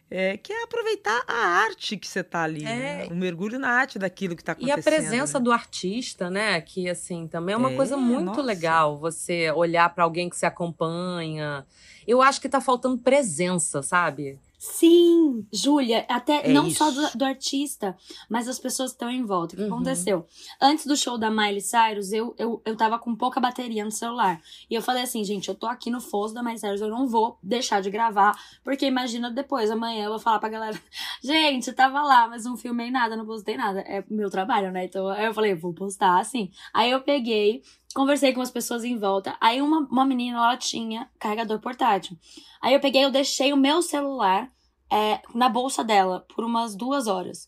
É, 0.10 0.38
que 0.38 0.54
é 0.54 0.64
aproveitar 0.64 1.22
a 1.28 1.34
arte 1.34 1.98
que 1.98 2.08
você 2.08 2.22
está 2.22 2.44
ali, 2.44 2.64
é. 2.64 2.76
né? 2.76 3.08
o 3.12 3.16
mergulho 3.16 3.60
na 3.60 3.70
arte 3.70 4.00
daquilo 4.00 4.38
que 4.38 4.42
está 4.42 4.54
acontecendo. 4.54 4.78
E 4.78 4.80
a 4.80 4.84
presença 4.84 5.38
né? 5.38 5.44
do 5.44 5.52
artista, 5.52 6.30
né? 6.30 6.62
Que 6.62 6.90
assim 6.90 7.28
também 7.28 7.54
é 7.54 7.58
uma 7.58 7.74
é, 7.74 7.76
coisa 7.76 7.98
muito 7.98 8.28
nossa. 8.28 8.42
legal. 8.42 8.98
Você 9.00 9.52
olhar 9.52 9.94
para 9.94 10.06
alguém 10.06 10.30
que 10.30 10.38
se 10.38 10.46
acompanha. 10.46 11.66
Eu 12.08 12.22
acho 12.22 12.40
que 12.40 12.48
está 12.48 12.62
faltando 12.62 12.98
presença, 12.98 13.84
sabe? 13.84 14.40
Sim, 14.58 15.46
Júlia, 15.54 16.04
até 16.10 16.50
é 16.50 16.52
não 16.52 16.66
isso. 16.66 16.78
só 16.78 16.90
do, 16.90 17.18
do, 17.20 17.26
artista, 17.26 17.96
mas 18.28 18.48
as 18.48 18.58
pessoas 18.58 18.90
que 18.90 18.96
estão 18.96 19.12
em 19.12 19.24
volta. 19.24 19.54
O 19.54 19.58
que 19.58 19.64
uhum. 19.64 19.76
aconteceu? 19.76 20.26
Antes 20.60 20.88
do 20.88 20.98
show 20.98 21.16
da 21.16 21.30
Miley 21.30 21.62
Cyrus, 21.62 22.12
eu, 22.12 22.34
eu, 22.40 22.60
eu 22.66 22.76
tava 22.76 22.98
com 22.98 23.16
pouca 23.16 23.40
bateria 23.40 23.86
no 23.86 23.92
celular. 23.92 24.42
E 24.68 24.74
eu 24.74 24.82
falei 24.82 25.04
assim, 25.04 25.24
gente, 25.24 25.48
eu 25.48 25.54
tô 25.54 25.68
aqui 25.68 25.92
no 25.92 26.02
Foz 26.02 26.34
da 26.34 26.42
Miley 26.42 26.58
Cyrus, 26.58 26.82
eu 26.82 26.90
não 26.90 27.08
vou 27.08 27.38
deixar 27.44 27.82
de 27.82 27.92
gravar, 27.92 28.36
porque 28.64 28.88
imagina 28.88 29.30
depois, 29.30 29.70
amanhã 29.70 30.06
eu 30.06 30.10
vou 30.10 30.20
falar 30.20 30.40
pra 30.40 30.50
galera, 30.50 30.82
gente, 31.24 31.72
tava 31.74 32.02
lá, 32.02 32.28
mas 32.28 32.44
não 32.44 32.58
filmei 32.58 32.90
nada, 32.90 33.16
não 33.16 33.28
postei 33.28 33.58
nada. 33.58 33.82
É 33.82 34.04
meu 34.10 34.30
trabalho, 34.30 34.72
né? 34.72 34.86
Então 34.86 35.14
eu 35.14 35.34
falei, 35.36 35.54
vou 35.54 35.72
postar 35.72 36.20
assim. 36.20 36.50
Aí 36.74 36.90
eu 36.90 37.02
peguei, 37.02 37.62
conversei 37.98 38.32
com 38.32 38.42
as 38.42 38.52
pessoas 38.52 38.84
em 38.84 38.96
volta. 38.96 39.36
Aí 39.42 39.60
uma, 39.60 39.80
uma 39.90 40.06
menina, 40.06 40.38
ela 40.38 40.56
tinha 40.56 41.10
carregador 41.18 41.60
portátil. 41.60 42.16
Aí 42.62 42.76
eu 42.76 42.80
peguei, 42.80 43.04
eu 43.04 43.10
deixei 43.10 43.52
o 43.52 43.58
meu 43.58 43.82
celular 43.82 44.54
é, 44.88 45.20
na 45.34 45.50
bolsa 45.50 45.84
dela 45.84 46.24
por 46.36 46.46
umas 46.46 46.76
duas 46.76 47.08
horas. 47.08 47.48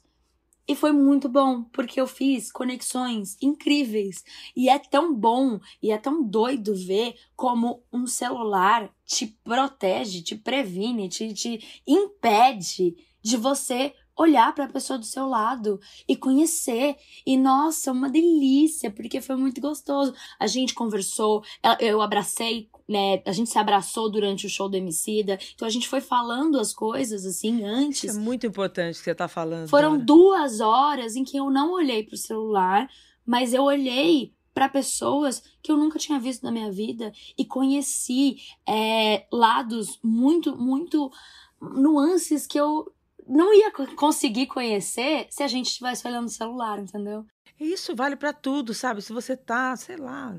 E 0.67 0.75
foi 0.75 0.91
muito 0.91 1.29
bom, 1.29 1.63
porque 1.65 2.01
eu 2.01 2.07
fiz 2.07 2.51
conexões 2.51 3.37
incríveis. 3.39 4.23
E 4.55 4.69
é 4.69 4.79
tão 4.79 5.13
bom 5.13 5.59
e 5.83 5.91
é 5.91 5.99
tão 5.99 6.23
doido 6.23 6.73
ver 6.75 7.13
como 7.35 7.83
um 7.93 8.07
celular 8.07 8.91
te 9.05 9.27
protege, 9.43 10.23
te 10.23 10.35
previne, 10.35 11.09
te, 11.09 11.31
te 11.31 11.81
impede 11.85 12.95
de 13.21 13.37
você 13.37 13.93
olhar 14.19 14.53
para 14.53 14.65
a 14.65 14.69
pessoa 14.69 14.99
do 14.99 15.05
seu 15.05 15.27
lado 15.27 15.79
e 16.05 16.13
conhecer. 16.13 16.97
E 17.25 17.37
nossa, 17.37 17.93
uma 17.93 18.09
delícia, 18.09 18.91
porque 18.91 19.21
foi 19.21 19.37
muito 19.37 19.61
gostoso. 19.61 20.13
A 20.37 20.45
gente 20.45 20.73
conversou, 20.73 21.41
eu 21.79 22.01
abracei, 22.01 22.69
né? 22.87 23.21
A 23.25 23.31
gente 23.31 23.49
se 23.49 23.57
abraçou 23.57 24.11
durante 24.11 24.45
o 24.45 24.49
show 24.49 24.67
do 24.67 24.75
Emicida. 24.75 25.39
Então 25.55 25.65
a 25.65 25.71
gente 25.71 25.87
foi 25.87 26.01
falando 26.01 26.59
as 26.59 26.73
coisas 26.73 27.25
assim 27.25 27.63
antes. 27.63 28.03
Isso 28.03 28.19
é 28.19 28.21
muito 28.21 28.45
importante 28.45 28.97
que 28.97 29.05
você 29.05 29.15
tá 29.15 29.29
falando. 29.29 29.69
Foram 29.69 29.97
duas 29.97 30.59
horas 30.59 31.15
em 31.15 31.23
que 31.23 31.37
eu 31.37 31.49
não 31.49 31.71
olhei 31.71 32.03
pro 32.03 32.17
celular, 32.17 32.89
mas 33.25 33.53
eu 33.53 33.63
olhei 33.63 34.33
para 34.53 34.67
pessoas 34.67 35.41
que 35.63 35.71
eu 35.71 35.77
nunca 35.77 35.97
tinha 35.97 36.19
visto 36.19 36.43
na 36.43 36.51
minha 36.51 36.69
vida 36.69 37.13
e 37.37 37.45
conheci 37.45 38.37
é, 38.67 39.25
lados 39.31 39.97
muito, 40.03 40.57
muito 40.57 41.09
nuances 41.61 42.45
que 42.45 42.59
eu 42.59 42.91
não 43.29 43.53
ia 43.53 43.71
conseguir 43.95 44.47
conhecer 44.47 45.27
se 45.29 45.43
a 45.43 45.47
gente 45.47 45.67
estivesse 45.67 46.05
olhando 46.07 46.25
o 46.25 46.31
celular, 46.31 46.79
entendeu? 46.79 47.23
Isso 47.59 47.95
vale 47.95 48.15
para 48.15 48.33
tudo, 48.33 48.73
sabe? 48.73 49.01
Se 49.01 49.13
você 49.13 49.37
tá, 49.37 49.75
sei 49.75 49.97
lá, 49.97 50.35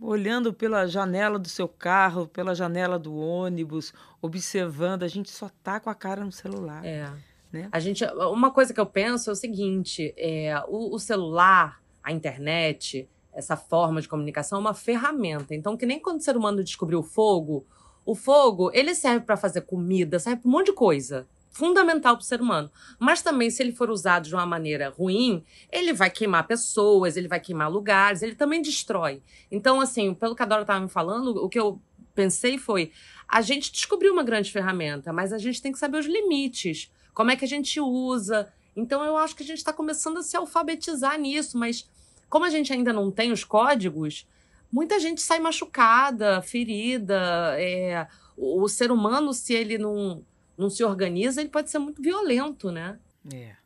olhando 0.00 0.54
pela 0.54 0.86
janela 0.86 1.38
do 1.38 1.48
seu 1.48 1.66
carro, 1.66 2.28
pela 2.28 2.54
janela 2.54 2.98
do 2.98 3.16
ônibus, 3.16 3.92
observando, 4.22 5.02
a 5.02 5.08
gente 5.08 5.30
só 5.30 5.50
tá 5.64 5.80
com 5.80 5.90
a 5.90 5.94
cara 5.94 6.24
no 6.24 6.30
celular. 6.30 6.84
É. 6.84 7.10
Né? 7.52 7.68
A 7.72 7.80
gente, 7.80 8.04
uma 8.04 8.52
coisa 8.52 8.72
que 8.72 8.80
eu 8.80 8.86
penso 8.86 9.30
é 9.30 9.32
o 9.32 9.36
seguinte: 9.36 10.14
é, 10.16 10.62
o, 10.68 10.94
o 10.94 10.98
celular, 11.00 11.82
a 12.04 12.12
internet, 12.12 13.08
essa 13.32 13.56
forma 13.56 14.00
de 14.00 14.08
comunicação 14.08 14.58
é 14.58 14.60
uma 14.60 14.74
ferramenta. 14.74 15.54
Então, 15.54 15.76
que 15.76 15.86
nem 15.86 15.98
quando 15.98 16.20
o 16.20 16.22
ser 16.22 16.36
humano 16.36 16.62
descobriu 16.62 17.00
o 17.00 17.02
fogo, 17.02 17.66
o 18.04 18.14
fogo 18.14 18.70
ele 18.72 18.94
serve 18.94 19.26
para 19.26 19.36
fazer 19.36 19.62
comida, 19.62 20.20
serve 20.20 20.42
para 20.42 20.48
um 20.48 20.52
monte 20.52 20.66
de 20.66 20.72
coisa 20.72 21.26
fundamental 21.56 22.16
para 22.16 22.22
o 22.22 22.26
ser 22.26 22.40
humano. 22.40 22.70
Mas 22.98 23.22
também, 23.22 23.48
se 23.48 23.62
ele 23.62 23.72
for 23.72 23.88
usado 23.88 24.28
de 24.28 24.34
uma 24.34 24.44
maneira 24.44 24.90
ruim, 24.90 25.42
ele 25.72 25.94
vai 25.94 26.10
queimar 26.10 26.46
pessoas, 26.46 27.16
ele 27.16 27.28
vai 27.28 27.40
queimar 27.40 27.70
lugares, 27.70 28.20
ele 28.20 28.34
também 28.34 28.60
destrói. 28.60 29.22
Então, 29.50 29.80
assim, 29.80 30.12
pelo 30.12 30.36
que 30.36 30.42
a 30.42 30.46
Dora 30.46 30.62
estava 30.62 30.80
me 30.80 30.88
falando, 30.90 31.28
o 31.42 31.48
que 31.48 31.58
eu 31.58 31.80
pensei 32.14 32.58
foi: 32.58 32.92
a 33.26 33.40
gente 33.40 33.72
descobriu 33.72 34.12
uma 34.12 34.22
grande 34.22 34.52
ferramenta, 34.52 35.14
mas 35.14 35.32
a 35.32 35.38
gente 35.38 35.62
tem 35.62 35.72
que 35.72 35.78
saber 35.78 35.98
os 35.98 36.06
limites, 36.06 36.92
como 37.14 37.30
é 37.30 37.36
que 37.36 37.44
a 37.44 37.48
gente 37.48 37.80
usa. 37.80 38.52
Então, 38.76 39.02
eu 39.02 39.16
acho 39.16 39.34
que 39.34 39.42
a 39.42 39.46
gente 39.46 39.58
está 39.58 39.72
começando 39.72 40.18
a 40.18 40.22
se 40.22 40.36
alfabetizar 40.36 41.18
nisso, 41.18 41.56
mas 41.56 41.88
como 42.28 42.44
a 42.44 42.50
gente 42.50 42.70
ainda 42.70 42.92
não 42.92 43.10
tem 43.10 43.32
os 43.32 43.44
códigos, 43.44 44.28
muita 44.70 45.00
gente 45.00 45.22
sai 45.22 45.38
machucada, 45.38 46.42
ferida. 46.42 47.56
É, 47.58 48.06
o 48.36 48.68
ser 48.68 48.92
humano, 48.92 49.32
se 49.32 49.54
ele 49.54 49.78
não 49.78 50.22
não 50.56 50.70
se 50.70 50.82
organiza, 50.84 51.40
ele 51.40 51.50
pode 51.50 51.70
ser 51.70 51.78
muito 51.78 52.00
violento, 52.00 52.70
né? 52.70 52.98
É. 53.32 53.56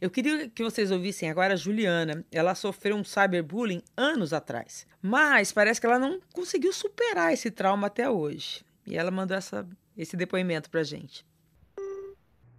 Eu 0.00 0.10
queria 0.10 0.48
que 0.48 0.62
vocês 0.62 0.90
ouvissem 0.90 1.28
agora 1.28 1.54
a 1.54 1.56
Juliana. 1.56 2.24
Ela 2.30 2.54
sofreu 2.54 2.96
um 2.96 3.02
cyberbullying 3.02 3.82
anos 3.96 4.32
atrás, 4.32 4.86
mas 5.02 5.50
parece 5.50 5.80
que 5.80 5.86
ela 5.86 5.98
não 5.98 6.20
conseguiu 6.32 6.72
superar 6.72 7.32
esse 7.32 7.50
trauma 7.50 7.88
até 7.88 8.08
hoje. 8.08 8.64
E 8.86 8.96
ela 8.96 9.10
mandou 9.10 9.36
essa, 9.36 9.68
esse 9.96 10.16
depoimento 10.16 10.70
pra 10.70 10.82
gente. 10.82 11.26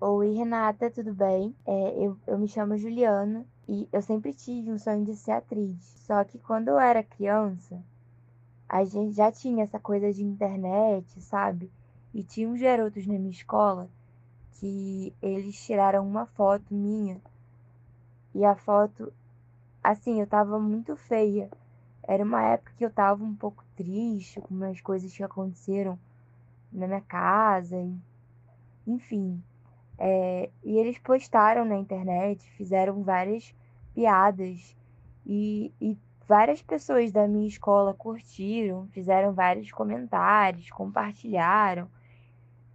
Oi, 0.01 0.33
Renata, 0.33 0.89
tudo 0.89 1.13
bem? 1.13 1.55
É, 1.65 2.05
eu, 2.05 2.17
eu 2.27 2.37
me 2.37 2.47
chamo 2.47 2.77
Juliana 2.77 3.45
e 3.67 3.87
eu 3.91 4.01
sempre 4.01 4.33
tive 4.33 4.71
um 4.71 4.77
sonho 4.77 5.05
de 5.05 5.15
ser 5.15 5.31
atriz. 5.31 5.75
Só 6.05 6.23
que 6.23 6.39
quando 6.39 6.69
eu 6.69 6.79
era 6.79 7.03
criança, 7.03 7.81
a 8.67 8.83
gente 8.83 9.15
já 9.15 9.31
tinha 9.31 9.63
essa 9.63 9.79
coisa 9.79 10.11
de 10.13 10.23
internet, 10.23 11.21
sabe? 11.21 11.71
E 12.13 12.23
tinha 12.23 12.49
uns 12.49 12.59
garotos 12.59 13.05
na 13.05 13.19
minha 13.19 13.31
escola 13.31 13.89
que 14.53 15.13
eles 15.21 15.63
tiraram 15.65 16.05
uma 16.05 16.25
foto 16.25 16.73
minha. 16.73 17.21
E 18.33 18.43
a 18.43 18.55
foto, 18.55 19.13
assim, 19.83 20.19
eu 20.19 20.27
tava 20.27 20.59
muito 20.59 20.95
feia. 20.95 21.49
Era 22.03 22.23
uma 22.23 22.43
época 22.43 22.73
que 22.77 22.83
eu 22.83 22.91
tava 22.91 23.23
um 23.23 23.35
pouco 23.35 23.63
triste 23.75 24.41
com 24.41 24.53
umas 24.53 24.81
coisas 24.81 25.15
que 25.15 25.23
aconteceram 25.23 25.97
na 26.71 26.87
minha 26.87 27.01
casa. 27.01 27.77
Enfim. 28.85 29.41
É, 29.97 30.49
e 30.63 30.77
eles 30.77 30.97
postaram 30.97 31.65
na 31.65 31.77
internet, 31.77 32.49
fizeram 32.51 33.03
várias 33.03 33.53
piadas. 33.93 34.75
E, 35.25 35.71
e 35.79 35.97
várias 36.27 36.61
pessoas 36.61 37.11
da 37.11 37.27
minha 37.27 37.47
escola 37.47 37.93
curtiram, 37.93 38.87
fizeram 38.91 39.33
vários 39.33 39.71
comentários, 39.71 40.69
compartilharam. 40.69 41.87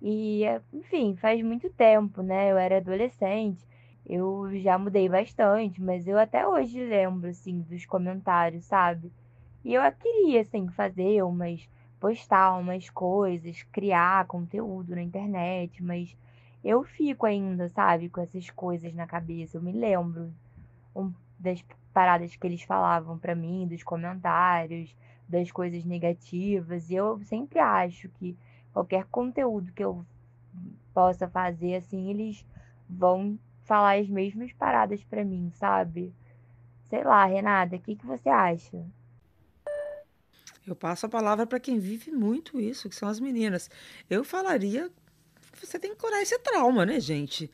E, 0.07 0.43
enfim, 0.71 1.17
faz 1.17 1.43
muito 1.43 1.71
tempo, 1.71 2.21
né? 2.23 2.53
Eu 2.53 2.59
era 2.59 2.77
adolescente, 2.77 3.67
eu 4.05 4.51
já 4.61 4.77
mudei 4.77 5.09
bastante, 5.09 5.81
mas 5.81 6.07
eu 6.07 6.19
até 6.19 6.47
hoje 6.47 6.79
lembro, 6.79 7.31
assim, 7.31 7.63
dos 7.63 7.87
comentários, 7.87 8.67
sabe? 8.67 9.11
E 9.65 9.73
eu 9.73 9.81
queria, 9.93 10.43
assim, 10.43 10.69
fazer 10.69 11.23
umas, 11.23 11.67
postar 11.99 12.55
umas 12.59 12.91
coisas, 12.91 13.63
criar 13.73 14.27
conteúdo 14.27 14.95
na 14.95 15.01
internet, 15.01 15.83
mas 15.83 16.15
eu 16.63 16.85
fico 16.85 17.25
ainda, 17.25 17.71
sabe, 17.71 18.11
com 18.11 18.21
essas 18.21 18.51
coisas 18.51 18.93
na 18.93 19.07
cabeça. 19.07 19.57
Eu 19.57 19.63
me 19.63 19.73
lembro 19.73 20.31
das 21.39 21.65
paradas 21.95 22.37
que 22.37 22.47
eles 22.47 22.61
falavam 22.61 23.17
para 23.19 23.35
mim, 23.35 23.67
dos 23.67 23.83
comentários, 23.83 24.95
das 25.27 25.51
coisas 25.51 25.83
negativas, 25.83 26.91
e 26.91 26.95
eu 26.95 27.19
sempre 27.25 27.59
acho 27.59 28.11
que 28.11 28.37
qualquer 28.75 29.05
conteúdo 29.05 29.73
que 29.73 29.85
eu 29.85 30.05
possa 30.93 31.29
fazer, 31.29 31.77
assim, 31.77 32.11
eles 32.11 32.45
vão 32.91 33.39
falar 33.65 33.99
as 33.99 34.09
mesmas 34.09 34.53
paradas 34.53 35.03
para 35.05 35.25
mim, 35.25 35.51
sabe? 35.55 36.13
Sei 36.91 37.03
lá, 37.03 37.25
Renata, 37.25 37.77
o 37.77 37.81
que, 37.81 37.97
que 37.97 38.05
você 38.05 38.29
acha? 38.29 38.85
Eu 40.67 40.75
passo 40.75 41.07
a 41.07 41.09
palavra 41.09 41.47
para 41.47 41.61
quem 41.61 41.79
vive 41.79 42.11
muito 42.11 42.61
isso, 42.61 42.89
que 42.89 42.97
são 42.97 43.09
as 43.09 43.21
meninas. 43.21 43.71
Eu 44.11 44.25
falaria 44.25 44.91
que 45.53 45.67
você 45.67 45.79
tem 45.79 45.93
que 45.93 46.01
curar 46.01 46.21
esse 46.21 46.39
trauma, 46.41 46.85
né, 46.85 46.99
gente? 46.99 47.51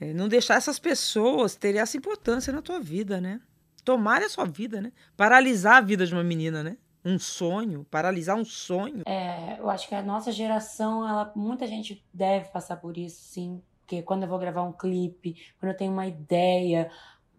É, 0.00 0.12
não 0.12 0.28
deixar 0.28 0.56
essas 0.56 0.78
pessoas 0.78 1.56
terem 1.56 1.80
essa 1.80 1.96
importância 1.96 2.52
na 2.52 2.62
tua 2.62 2.78
vida, 2.78 3.20
né? 3.20 3.40
Tomar 3.84 4.22
a 4.22 4.28
sua 4.28 4.44
vida, 4.44 4.80
né? 4.80 4.92
Paralisar 5.16 5.76
a 5.76 5.80
vida 5.80 6.06
de 6.06 6.12
uma 6.12 6.22
menina, 6.22 6.62
né? 6.62 6.76
Um 7.04 7.18
sonho, 7.18 7.86
paralisar 7.90 8.36
um 8.36 8.44
sonho. 8.44 9.02
É, 9.06 9.58
eu 9.58 9.70
acho 9.70 9.88
que 9.88 9.94
a 9.94 10.02
nossa 10.02 10.30
geração, 10.32 11.08
ela, 11.08 11.32
muita 11.34 11.66
gente 11.66 12.04
deve 12.12 12.48
passar 12.50 12.76
por 12.76 12.96
isso, 12.96 13.22
sim. 13.22 13.62
Porque 13.80 14.02
quando 14.02 14.24
eu 14.24 14.28
vou 14.28 14.38
gravar 14.38 14.62
um 14.62 14.72
clipe, 14.72 15.36
quando 15.58 15.72
eu 15.72 15.76
tenho 15.76 15.92
uma 15.92 16.06
ideia, 16.06 16.90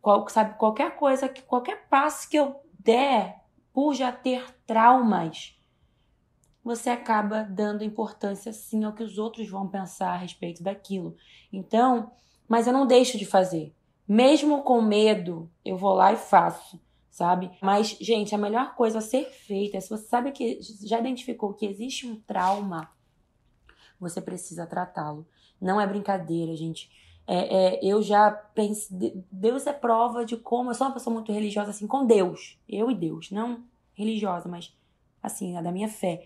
qual, 0.02 0.28
sabe, 0.30 0.58
qualquer 0.58 0.96
coisa, 0.96 1.30
qualquer 1.46 1.88
passo 1.88 2.28
que 2.30 2.38
eu 2.38 2.56
der, 2.80 3.44
por 3.74 3.94
já 3.94 4.12
ter 4.12 4.44
traumas, 4.66 5.56
você 6.64 6.90
acaba 6.90 7.44
dando 7.44 7.84
importância 7.84 8.52
sim 8.52 8.84
ao 8.84 8.94
que 8.94 9.04
os 9.04 9.18
outros 9.18 9.50
vão 9.50 9.68
pensar 9.68 10.14
a 10.14 10.18
respeito 10.18 10.64
daquilo. 10.64 11.16
Então, 11.52 12.12
mas 12.48 12.68
eu 12.68 12.74
não 12.74 12.88
deixo 12.88 13.18
de 13.18 13.26
fazer. 13.26 13.74
Mesmo 14.08 14.64
com 14.64 14.82
medo, 14.82 15.50
eu 15.64 15.78
vou 15.78 15.94
lá 15.94 16.12
e 16.12 16.18
faço, 16.18 16.82
sabe? 17.20 17.52
Mas, 17.62 17.98
gente, 18.00 18.34
a 18.34 18.38
melhor 18.38 18.76
coisa 18.76 19.00
a 19.00 19.02
ser 19.02 19.26
feita 19.26 19.76
é 19.76 19.82
se 19.82 19.90
você 19.90 20.06
sabe 20.06 20.32
que 20.32 20.58
já 20.86 20.98
identificou 20.98 21.54
que 21.54 21.66
existe 21.66 22.08
um 22.08 22.16
trauma, 22.16 22.90
você 24.00 24.22
precisa 24.22 24.66
tratá-lo. 24.66 25.28
Não 25.60 25.82
é 25.82 25.86
brincadeira, 25.86 26.56
gente. 26.56 26.90
É, 27.28 27.76
é, 27.76 27.86
eu 27.86 28.02
já 28.02 28.32
pensei. 28.32 29.22
Deus 29.30 29.68
é 29.68 29.74
prova 29.74 30.24
de 30.24 30.38
como. 30.38 30.70
Eu 30.70 30.74
sou 30.74 30.88
uma 30.88 30.94
pessoa 30.94 31.14
muito 31.14 31.34
religiosa, 31.34 31.72
assim, 31.72 31.86
com 31.86 32.06
Deus. 32.06 32.58
Eu 32.70 32.90
e 32.90 32.96
Deus. 32.96 33.32
Não 33.32 33.66
religiosa, 33.94 34.48
mas, 34.48 34.74
assim, 35.22 35.58
a 35.58 35.62
da 35.62 35.74
minha 35.74 35.90
fé. 35.90 36.26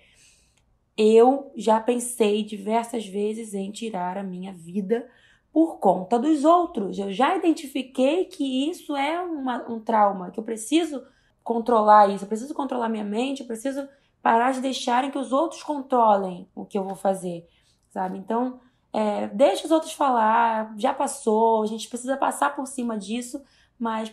Eu 0.96 1.52
já 1.56 1.80
pensei 1.80 2.44
diversas 2.44 3.08
vezes 3.08 3.56
em 3.56 3.72
tirar 3.72 4.16
a 4.16 4.24
minha 4.24 4.54
vida 4.54 5.10
por 5.54 5.78
conta 5.78 6.18
dos 6.18 6.44
outros. 6.44 6.98
Eu 6.98 7.14
já 7.14 7.38
identifiquei 7.38 8.26
que 8.26 8.70
isso 8.70 8.96
é 8.96 9.22
uma, 9.22 9.70
um 9.70 9.80
trauma, 9.80 10.32
que 10.32 10.40
eu 10.40 10.44
preciso 10.44 11.06
controlar 11.44 12.10
isso, 12.10 12.24
eu 12.24 12.28
preciso 12.28 12.56
controlar 12.56 12.90
minha 12.90 13.04
mente, 13.04 13.42
eu 13.42 13.48
preciso 13.48 13.88
parar 14.22 14.52
de 14.52 14.62
deixarem 14.62 15.12
que 15.12 15.18
os 15.18 15.32
outros 15.32 15.62
controlem 15.62 16.50
o 16.56 16.66
que 16.66 16.78
eu 16.78 16.84
vou 16.84 16.96
fazer, 16.96 17.48
sabe? 17.90 18.18
Então, 18.18 18.60
é, 18.92 19.28
deixa 19.28 19.66
os 19.66 19.72
outros 19.72 19.94
falar, 19.94 20.74
já 20.78 20.94
passou, 20.94 21.62
a 21.62 21.68
gente 21.68 21.88
precisa 21.88 22.18
passar 22.18 22.56
por 22.56 22.66
cima 22.66 22.98
disso, 22.98 23.44
mas 23.78 24.12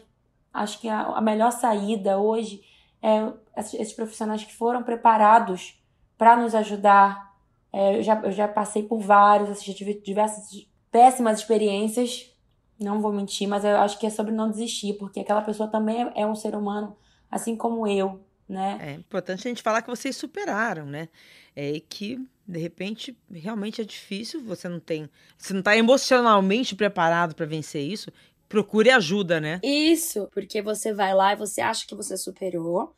acho 0.53 0.79
que 0.81 0.89
a, 0.89 1.03
a 1.03 1.21
melhor 1.23 1.53
saída 1.53 2.19
hoje 2.19 2.63
é 3.01 3.33
esses 3.57 3.95
profissionais 3.95 4.45
que 4.45 4.55
foram 4.55 4.83
preparados 4.83 5.81
para 6.19 6.37
nos 6.37 6.55
ajudar. 6.55 7.31
É, 7.73 7.99
eu, 7.99 8.03
já, 8.03 8.21
eu 8.21 8.33
já 8.33 8.49
passei 8.49 8.83
por 8.83 9.01
vários, 9.01 9.49
assisti, 9.49 9.73
tive 9.73 9.95
diversas 9.95 10.51
péssimas 10.91 11.39
experiências, 11.39 12.31
não 12.79 13.01
vou 13.01 13.13
mentir, 13.13 13.47
mas 13.47 13.65
eu 13.65 13.77
acho 13.77 13.99
que 13.99 14.07
é 14.07 14.11
sobre 14.11 14.33
não 14.33 14.51
desistir, 14.51 14.95
porque 14.95 15.21
aquela 15.21 15.43
pessoa 15.43 15.69
também 15.69 16.03
é, 16.03 16.23
é 16.23 16.27
um 16.27 16.35
ser 16.35 16.55
humano, 16.55 16.97
assim 17.31 17.57
como 17.57 17.87
eu, 17.87 18.21
né? 18.49 18.79
É 18.81 18.93
importante 18.95 19.47
a 19.47 19.51
gente 19.51 19.63
falar 19.63 19.83
que 19.83 19.91
vocês 19.91 20.17
superaram, 20.17 20.87
né? 20.87 21.09
É 21.55 21.81
que 21.81 22.19
de 22.47 22.59
repente 22.59 23.17
realmente 23.31 23.81
é 23.81 23.85
difícil, 23.85 24.43
você 24.43 24.69
não 24.69 24.81
tem, 24.81 25.09
você 25.39 25.53
não 25.53 25.61
está 25.61 25.77
emocionalmente 25.77 26.75
preparado 26.75 27.35
para 27.35 27.47
vencer 27.47 27.83
isso, 27.83 28.11
procure 28.49 28.91
ajuda, 28.91 29.41
né? 29.41 29.61
Isso, 29.63 30.29
porque 30.33 30.61
você 30.61 30.93
vai 30.93 31.15
lá 31.15 31.33
e 31.33 31.37
você 31.37 31.61
acha 31.61 31.87
que 31.87 31.95
você 31.95 32.17
superou, 32.17 32.95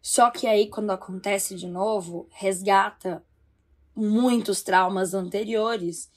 só 0.00 0.30
que 0.30 0.46
aí 0.46 0.68
quando 0.68 0.90
acontece 0.90 1.56
de 1.56 1.66
novo, 1.66 2.28
resgata 2.30 3.24
muitos 3.94 4.62
traumas 4.62 5.14
anteriores. 5.14 6.10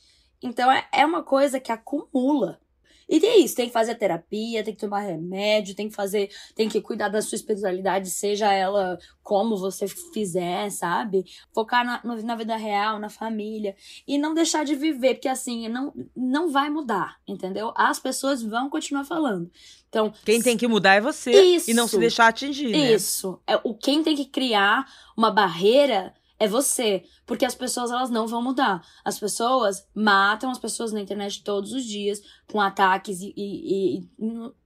Então 0.46 0.72
é, 0.72 0.88
é 0.92 1.04
uma 1.04 1.24
coisa 1.24 1.60
que 1.60 1.72
acumula. 1.72 2.60
E 3.08 3.24
é 3.24 3.38
isso, 3.38 3.56
tem 3.56 3.68
que 3.68 3.74
fazer 3.74 3.94
terapia, 3.96 4.64
tem 4.64 4.74
que 4.74 4.80
tomar 4.80 5.02
remédio, 5.02 5.76
tem 5.76 5.88
que 5.88 5.96
fazer, 5.96 6.30
tem 6.56 6.68
que 6.68 6.82
cuidar 6.82 7.08
da 7.08 7.22
sua 7.22 7.36
espiritualidade, 7.36 8.10
seja 8.10 8.52
ela 8.52 8.98
como 9.22 9.58
você 9.58 9.88
fizer, 9.88 10.72
sabe? 10.72 11.24
Focar 11.54 11.86
na, 11.86 12.02
na 12.24 12.36
vida 12.36 12.56
real, 12.56 12.98
na 12.98 13.10
família. 13.10 13.76
E 14.08 14.18
não 14.18 14.34
deixar 14.34 14.66
de 14.66 14.74
viver, 14.74 15.16
porque 15.16 15.28
assim, 15.28 15.68
não, 15.68 15.94
não 16.16 16.52
vai 16.52 16.68
mudar, 16.70 17.18
entendeu? 17.28 17.72
As 17.76 18.00
pessoas 18.00 18.42
vão 18.42 18.72
continuar 18.72 19.04
falando. 19.04 19.52
Então, 19.88 20.12
quem 20.26 20.42
tem 20.42 20.58
que 20.58 20.68
mudar 20.68 20.96
é 20.96 21.02
você 21.02 21.32
isso, 21.32 21.70
e 21.70 21.76
não 21.76 21.88
se 21.88 22.00
deixar 22.00 22.28
atingir. 22.28 22.72
Né? 22.72 22.94
Isso. 22.94 23.40
É, 23.46 23.56
o 23.64 23.76
quem 23.76 24.02
tem 24.02 24.16
que 24.16 24.26
criar 24.26 24.84
uma 25.16 25.30
barreira 25.30 26.12
é 26.38 26.48
você, 26.48 27.04
porque 27.26 27.46
as 27.46 27.56
pessoas 27.56 27.92
elas 27.92 28.10
não 28.10 28.28
vão 28.28 28.42
mudar. 28.42 28.86
As 29.04 29.18
pessoas 29.18 29.88
matam 29.96 30.52
as 30.52 30.60
pessoas 30.60 30.92
na 30.92 31.00
internet 31.00 31.44
todos 31.44 31.72
os 31.72 31.86
dias 31.86 32.22
com 32.52 32.60
ataques 32.60 33.22
e, 33.22 33.34
e, 33.36 33.98
e, 34.00 34.10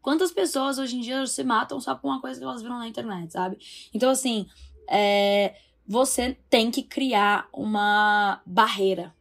quantas 0.01 0.31
pessoas 0.31 0.79
hoje 0.79 0.97
em 0.97 1.01
dia 1.01 1.25
se 1.27 1.43
matam 1.43 1.79
só 1.79 1.93
por 1.93 2.07
uma 2.07 2.21
coisa 2.21 2.39
que 2.39 2.45
elas 2.45 2.61
viram 2.61 2.79
na 2.79 2.87
internet, 2.87 3.31
sabe? 3.31 3.57
Então 3.93 4.09
assim, 4.09 4.47
é, 4.89 5.55
você 5.87 6.37
tem 6.49 6.71
que 6.71 6.81
criar 6.81 7.47
uma 7.53 8.41
barreira 8.45 9.13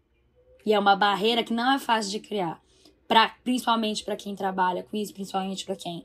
e 0.65 0.73
é 0.73 0.79
uma 0.79 0.97
barreira 0.97 1.43
que 1.45 1.53
não 1.53 1.73
é 1.73 1.79
fácil 1.79 2.11
de 2.11 2.21
criar, 2.21 2.61
para 3.07 3.29
principalmente 3.45 4.05
para 4.05 4.17
quem 4.17 4.35
trabalha 4.35 4.83
com 4.83 4.97
isso, 4.97 5.15
principalmente 5.15 5.65
para 5.65 5.77
quem 5.77 6.03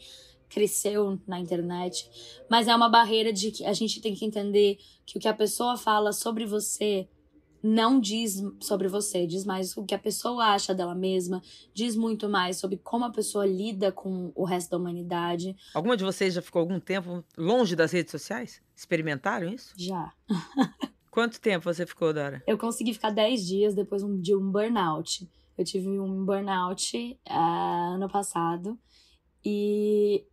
cresceu 0.53 1.19
na 1.27 1.39
internet, 1.39 2.09
mas 2.49 2.67
é 2.67 2.75
uma 2.75 2.89
barreira 2.89 3.33
de 3.33 3.51
que 3.51 3.65
a 3.65 3.73
gente 3.73 3.99
tem 3.99 4.13
que 4.13 4.23
entender 4.23 4.77
que 5.05 5.17
o 5.17 5.21
que 5.21 5.27
a 5.27 5.33
pessoa 5.33 5.75
fala 5.75 6.11
sobre 6.11 6.45
você 6.45 7.07
não 7.63 7.97
diz 7.97 8.43
sobre 8.59 8.89
você, 8.89 9.25
diz 9.25 9.45
mais 9.45 9.75
o 9.77 9.85
que 9.85 9.95
a 9.95 9.99
pessoa 9.99 10.47
acha 10.47 10.75
dela 10.75 10.93
mesma, 10.93 11.41
diz 11.73 11.95
muito 11.95 12.27
mais 12.27 12.57
sobre 12.57 12.77
como 12.77 13.05
a 13.05 13.09
pessoa 13.09 13.45
lida 13.45 13.89
com 13.89 14.33
o 14.35 14.43
resto 14.43 14.71
da 14.71 14.77
humanidade. 14.77 15.55
Alguma 15.73 15.95
de 15.95 16.03
vocês 16.03 16.33
já 16.33 16.41
ficou 16.41 16.59
algum 16.59 16.79
tempo 16.79 17.23
longe 17.37 17.73
das 17.73 17.93
redes 17.93 18.11
sociais? 18.11 18.61
Experimentaram 18.75 19.47
isso? 19.47 19.73
Já. 19.77 20.11
Quanto 21.09 21.39
tempo 21.39 21.63
você 21.63 21.85
ficou, 21.85 22.11
Dora? 22.11 22.43
Eu 22.45 22.57
consegui 22.57 22.93
ficar 22.93 23.11
10 23.11 23.45
dias 23.45 23.73
depois 23.73 24.03
de 24.19 24.35
um 24.35 24.51
burnout. 24.51 25.29
Eu 25.57 25.63
tive 25.63 25.87
um 25.87 26.25
burnout 26.25 27.17
uh, 27.29 27.93
ano 27.95 28.09
passado 28.09 28.77
e 29.45 30.25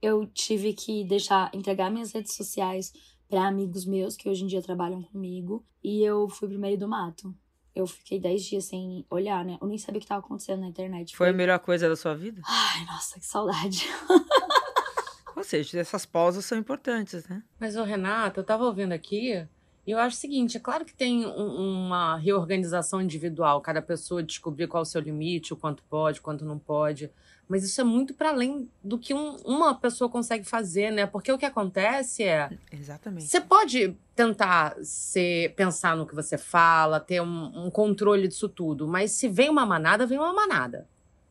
eu 0.00 0.26
tive 0.26 0.72
que 0.72 1.04
deixar, 1.04 1.50
entregar 1.54 1.90
minhas 1.90 2.12
redes 2.12 2.34
sociais 2.34 2.92
para 3.28 3.46
amigos 3.46 3.84
meus 3.84 4.16
que 4.16 4.28
hoje 4.28 4.44
em 4.44 4.46
dia 4.46 4.62
trabalham 4.62 5.02
comigo 5.02 5.64
e 5.82 6.02
eu 6.02 6.28
fui 6.28 6.48
pro 6.48 6.58
meio 6.58 6.78
do 6.78 6.88
mato. 6.88 7.34
Eu 7.74 7.86
fiquei 7.86 8.18
10 8.18 8.44
dias 8.44 8.64
sem 8.64 9.06
olhar, 9.08 9.44
né? 9.44 9.58
Eu 9.60 9.68
nem 9.68 9.78
sabia 9.78 9.98
o 9.98 10.00
que 10.00 10.04
estava 10.06 10.20
acontecendo 10.20 10.60
na 10.60 10.68
internet. 10.68 11.16
Foi, 11.16 11.26
Foi 11.26 11.34
a 11.34 11.36
melhor 11.36 11.58
coisa 11.60 11.88
da 11.88 11.94
sua 11.94 12.14
vida? 12.14 12.40
Ai, 12.44 12.84
nossa, 12.86 13.20
que 13.20 13.26
saudade. 13.26 13.86
Ou 15.36 15.44
seja, 15.44 15.78
essas 15.78 16.04
pausas 16.04 16.44
são 16.44 16.58
importantes, 16.58 17.28
né? 17.28 17.44
Mas, 17.60 17.76
ô 17.76 17.84
Renata, 17.84 18.40
eu 18.40 18.44
tava 18.44 18.64
ouvindo 18.64 18.92
aqui 18.92 19.46
e 19.86 19.90
eu 19.90 19.98
acho 19.98 20.16
o 20.16 20.20
seguinte: 20.20 20.56
é 20.56 20.60
claro 20.60 20.84
que 20.84 20.92
tem 20.92 21.24
um, 21.24 21.86
uma 21.86 22.16
reorganização 22.16 23.00
individual, 23.00 23.60
cada 23.60 23.80
pessoa 23.80 24.22
descobrir 24.22 24.66
qual 24.66 24.82
é 24.82 24.82
o 24.82 24.84
seu 24.84 25.00
limite, 25.00 25.52
o 25.52 25.56
quanto 25.56 25.84
pode, 25.84 26.18
o 26.18 26.22
quanto 26.22 26.44
não 26.44 26.58
pode. 26.58 27.10
Mas 27.48 27.64
isso 27.64 27.80
é 27.80 27.84
muito 27.84 28.12
para 28.12 28.28
além 28.28 28.68
do 28.84 28.98
que 28.98 29.14
um, 29.14 29.36
uma 29.36 29.74
pessoa 29.74 30.10
consegue 30.10 30.44
fazer, 30.44 30.90
né? 30.90 31.06
Porque 31.06 31.32
o 31.32 31.38
que 31.38 31.46
acontece 31.46 32.22
é. 32.22 32.50
Exatamente. 32.70 33.26
Você 33.26 33.40
pode 33.40 33.96
tentar 34.14 34.76
ser, 34.82 35.54
pensar 35.54 35.96
no 35.96 36.06
que 36.06 36.14
você 36.14 36.36
fala, 36.36 37.00
ter 37.00 37.22
um, 37.22 37.66
um 37.66 37.70
controle 37.70 38.28
disso 38.28 38.48
tudo, 38.48 38.86
mas 38.86 39.12
se 39.12 39.28
vem 39.28 39.48
uma 39.48 39.64
manada, 39.64 40.06
vem 40.06 40.18
uma 40.18 40.34
manada. 40.34 40.86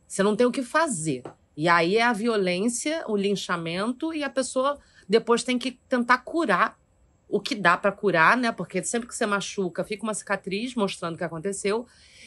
Você 0.07 0.24
não 0.24 0.36
tem 0.36 0.47
o 0.47 0.51
que 0.51 0.63
fazer. 0.63 1.24
E 1.55 1.70
aí 1.70 1.97
é 1.97 2.03
a 2.03 2.13
violência, 2.13 3.03
o 3.07 3.15
linchamento, 3.15 4.13
e 4.13 4.24
a 4.24 4.30
pessoa 4.30 4.80
depois 5.07 5.43
tem 5.43 5.59
que 5.59 5.74
tentar 5.88 6.20
curar 6.20 6.80
o 7.30 7.39
que 7.39 7.53
dá 7.53 7.78
para 7.78 7.91
curar, 7.91 8.38
né? 8.38 8.51
Porque 8.51 8.84
sempre 8.84 9.07
que 9.07 9.15
você 9.15 9.26
machuca, 9.26 9.84
fica 9.84 10.03
uma 10.03 10.13
cicatriz 10.13 10.74
mostrando 10.76 11.15
o 11.15 11.18
que 11.18 11.24
aconteceu. 11.24 11.86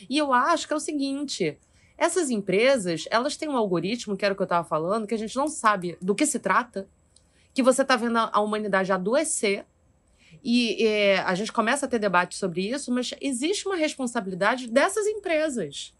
E 0.08 0.18
eu 0.18 0.32
acho 0.32 0.66
que 0.66 0.72
é 0.72 0.76
o 0.76 0.80
seguinte 0.80 1.58
essas 2.00 2.30
empresas, 2.30 3.04
elas 3.10 3.36
têm 3.36 3.46
um 3.46 3.56
algoritmo, 3.58 4.16
que 4.16 4.24
era 4.24 4.32
o 4.32 4.36
que 4.36 4.40
eu 4.40 4.44
estava 4.44 4.66
falando, 4.66 5.06
que 5.06 5.14
a 5.14 5.18
gente 5.18 5.36
não 5.36 5.48
sabe 5.48 5.98
do 6.00 6.14
que 6.14 6.24
se 6.24 6.38
trata, 6.38 6.88
que 7.52 7.62
você 7.62 7.82
está 7.82 7.94
vendo 7.94 8.16
a 8.16 8.40
humanidade 8.40 8.90
adoecer, 8.90 9.66
e 10.42 10.82
é, 10.82 11.18
a 11.18 11.34
gente 11.34 11.52
começa 11.52 11.84
a 11.84 11.88
ter 11.88 11.98
debate 11.98 12.36
sobre 12.36 12.70
isso, 12.70 12.90
mas 12.90 13.12
existe 13.20 13.68
uma 13.68 13.76
responsabilidade 13.76 14.66
dessas 14.66 15.06
empresas 15.06 15.94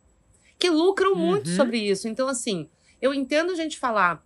que 0.59 0.71
lucram 0.71 1.15
muito 1.15 1.51
uhum. 1.51 1.57
sobre 1.57 1.79
isso. 1.79 2.09
Então, 2.09 2.29
assim, 2.29 2.71
eu 3.03 3.13
entendo 3.13 3.53
a 3.53 3.55
gente 3.55 3.79
falar 3.79 4.25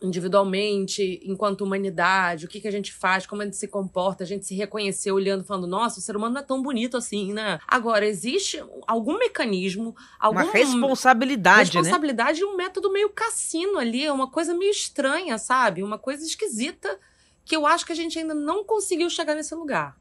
individualmente, 0.00 1.20
enquanto 1.24 1.62
humanidade, 1.62 2.44
o 2.44 2.48
que, 2.48 2.60
que 2.60 2.68
a 2.68 2.70
gente 2.70 2.92
faz, 2.92 3.26
como 3.26 3.42
a 3.42 3.44
gente 3.44 3.56
se 3.56 3.66
comporta, 3.66 4.24
a 4.24 4.26
gente 4.26 4.44
se 4.44 4.54
reconhecer 4.54 5.10
olhando, 5.10 5.44
falando, 5.44 5.66
nossa, 5.66 5.98
o 5.98 6.02
ser 6.02 6.16
humano 6.16 6.34
não 6.34 6.40
é 6.40 6.44
tão 6.44 6.62
bonito 6.62 6.96
assim, 6.96 7.32
né? 7.32 7.58
Agora, 7.66 8.06
existe 8.06 8.62
algum 8.86 9.18
mecanismo, 9.18 9.96
alguma 10.18 10.44
uma 10.44 10.52
responsabilidade, 10.52 11.74
né? 11.74 11.80
responsabilidade 11.80 12.40
né? 12.40 12.46
e 12.46 12.50
um 12.50 12.56
método 12.56 12.92
meio 12.92 13.10
cassino 13.10 13.78
ali, 13.78 14.04
é 14.04 14.12
uma 14.12 14.30
coisa 14.30 14.54
meio 14.54 14.70
estranha, 14.70 15.38
sabe? 15.38 15.82
Uma 15.82 15.98
coisa 15.98 16.24
esquisita 16.24 16.98
que 17.44 17.56
eu 17.56 17.66
acho 17.66 17.86
que 17.86 17.92
a 17.92 17.96
gente 17.96 18.18
ainda 18.18 18.34
não 18.34 18.64
conseguiu 18.64 19.08
chegar 19.08 19.34
nesse 19.34 19.54
lugar. 19.54 19.96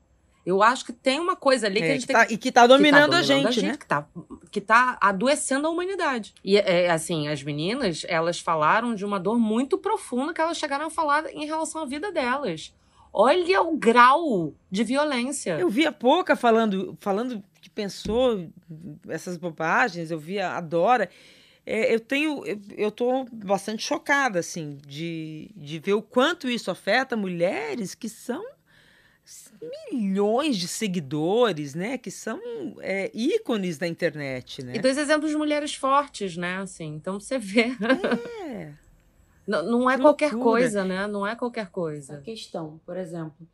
Eu 0.46 0.62
acho 0.62 0.86
que 0.86 0.94
tem 0.94 1.20
uma 1.20 1.36
coisa 1.36 1.66
ali 1.66 1.80
que 1.80 1.86
é, 1.86 1.90
a 1.90 1.94
gente 1.94 2.02
que 2.02 2.08
tem 2.08 2.16
tá, 2.16 2.28
E 2.32 2.38
que 2.38 2.52
tá 2.52 2.68
dominando, 2.68 3.06
que 3.06 3.10
tá 3.10 3.18
dominando 3.18 3.20
a, 3.20 3.22
gente, 3.22 3.48
a 3.48 3.52
gente, 3.52 3.66
né? 3.66 3.78
Que 3.78 3.86
tá, 3.88 4.08
que 4.52 4.62
tá 4.62 4.98
adoecendo 5.02 5.68
a 5.68 5.72
humanidade. 5.72 6.36
E, 6.44 6.58
é, 6.58 6.90
assim, 6.92 7.28
as 7.28 7.42
meninas, 7.42 8.06
elas 8.08 8.40
falaram 8.40 8.94
de 8.94 9.04
uma 9.04 9.20
dor 9.20 9.40
muito 9.40 9.78
profunda 9.78 10.34
que 10.34 10.42
elas 10.42 10.58
chegaram 10.58 10.86
a 10.86 10.90
falar 10.92 11.26
em 11.34 11.46
relação 11.46 11.82
à 11.82 11.86
vida 11.86 12.12
delas. 12.12 12.74
Olha 13.12 13.62
o 13.62 13.76
grau 13.78 14.54
de 14.70 14.84
violência. 14.84 15.58
Eu 15.58 15.70
vi 15.70 15.88
a 15.88 15.92
Pouca 15.92 16.36
falando, 16.36 16.98
falando 17.00 17.42
que 17.62 17.70
pensou 17.70 18.48
essas 19.08 19.38
bobagens, 19.38 20.12
eu 20.12 20.20
vi 20.20 20.40
a 20.40 20.60
Dora. 20.60 21.10
É, 21.66 21.96
eu 21.96 22.00
tenho, 22.00 22.46
eu, 22.46 22.60
eu 22.78 22.92
tô 22.92 23.26
bastante 23.32 23.82
chocada, 23.82 24.38
assim, 24.40 24.78
de, 24.86 25.50
de 25.56 25.80
ver 25.80 25.94
o 25.94 26.02
quanto 26.02 26.48
isso 26.48 26.70
afeta 26.70 27.18
mulheres 27.18 27.96
que 27.96 28.08
são 28.08 28.46
milhões 29.92 30.58
de 30.58 30.68
seguidores, 30.68 31.74
né? 31.76 31.98
Que 31.98 32.12
são 32.12 32.40
é, 32.80 33.12
ícones 33.14 33.78
da 33.78 33.88
internet, 33.88 34.64
né? 34.64 34.76
E 34.76 34.80
dois 34.80 34.98
exemplos 34.98 35.32
de 35.32 35.38
mulheres 35.38 35.76
fortes, 35.76 36.36
né? 36.38 36.58
Assim, 36.58 36.96
então 36.96 37.20
você 37.20 37.38
vê. 37.38 37.76
É. 38.50 38.74
não, 39.48 39.64
não 39.64 39.90
é 39.90 39.96
Que 39.96 40.02
qualquer 40.02 40.32
loucura. 40.34 40.52
coisa, 40.60 40.84
né? 40.84 41.08
Não 41.08 41.26
é 41.26 41.36
qualquer 41.36 41.70
coisa. 41.70 42.22
questão, 42.22 42.80
por 42.86 42.98
exemplo, 42.98 43.48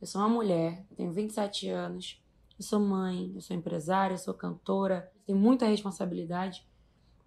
eu 0.00 0.06
sou 0.06 0.20
uma 0.20 0.28
mulher, 0.28 0.84
tenho 0.96 1.10
27 1.12 1.68
anos, 1.68 2.22
eu 2.58 2.64
sou 2.64 2.80
mãe, 2.80 3.32
eu 3.34 3.40
sou 3.40 3.56
empresária, 3.56 4.14
eu 4.14 4.18
sou 4.18 4.34
cantora, 4.34 5.10
tenho 5.26 5.38
muita 5.38 5.66
responsabilidade 5.66 6.66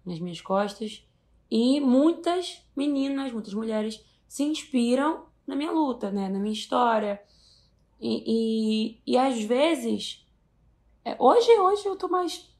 nas 0.04 0.18
minhas 0.18 0.40
costas 0.40 1.06
e 1.50 1.80
muitas 1.80 2.64
meninas, 2.74 3.32
muitas 3.32 3.52
mulheres 3.54 4.02
se 4.26 4.42
inspiram 4.42 5.26
na 5.46 5.54
minha 5.54 5.70
luta, 5.70 6.10
né, 6.10 6.28
na 6.28 6.38
minha 6.38 6.52
história. 6.52 7.20
E, 8.02 8.98
e, 9.06 9.12
e 9.12 9.16
às 9.16 9.40
vezes, 9.44 10.26
é, 11.04 11.14
hoje, 11.20 11.48
hoje 11.52 11.86
eu 11.86 11.94
tô 11.94 12.08
mais, 12.08 12.52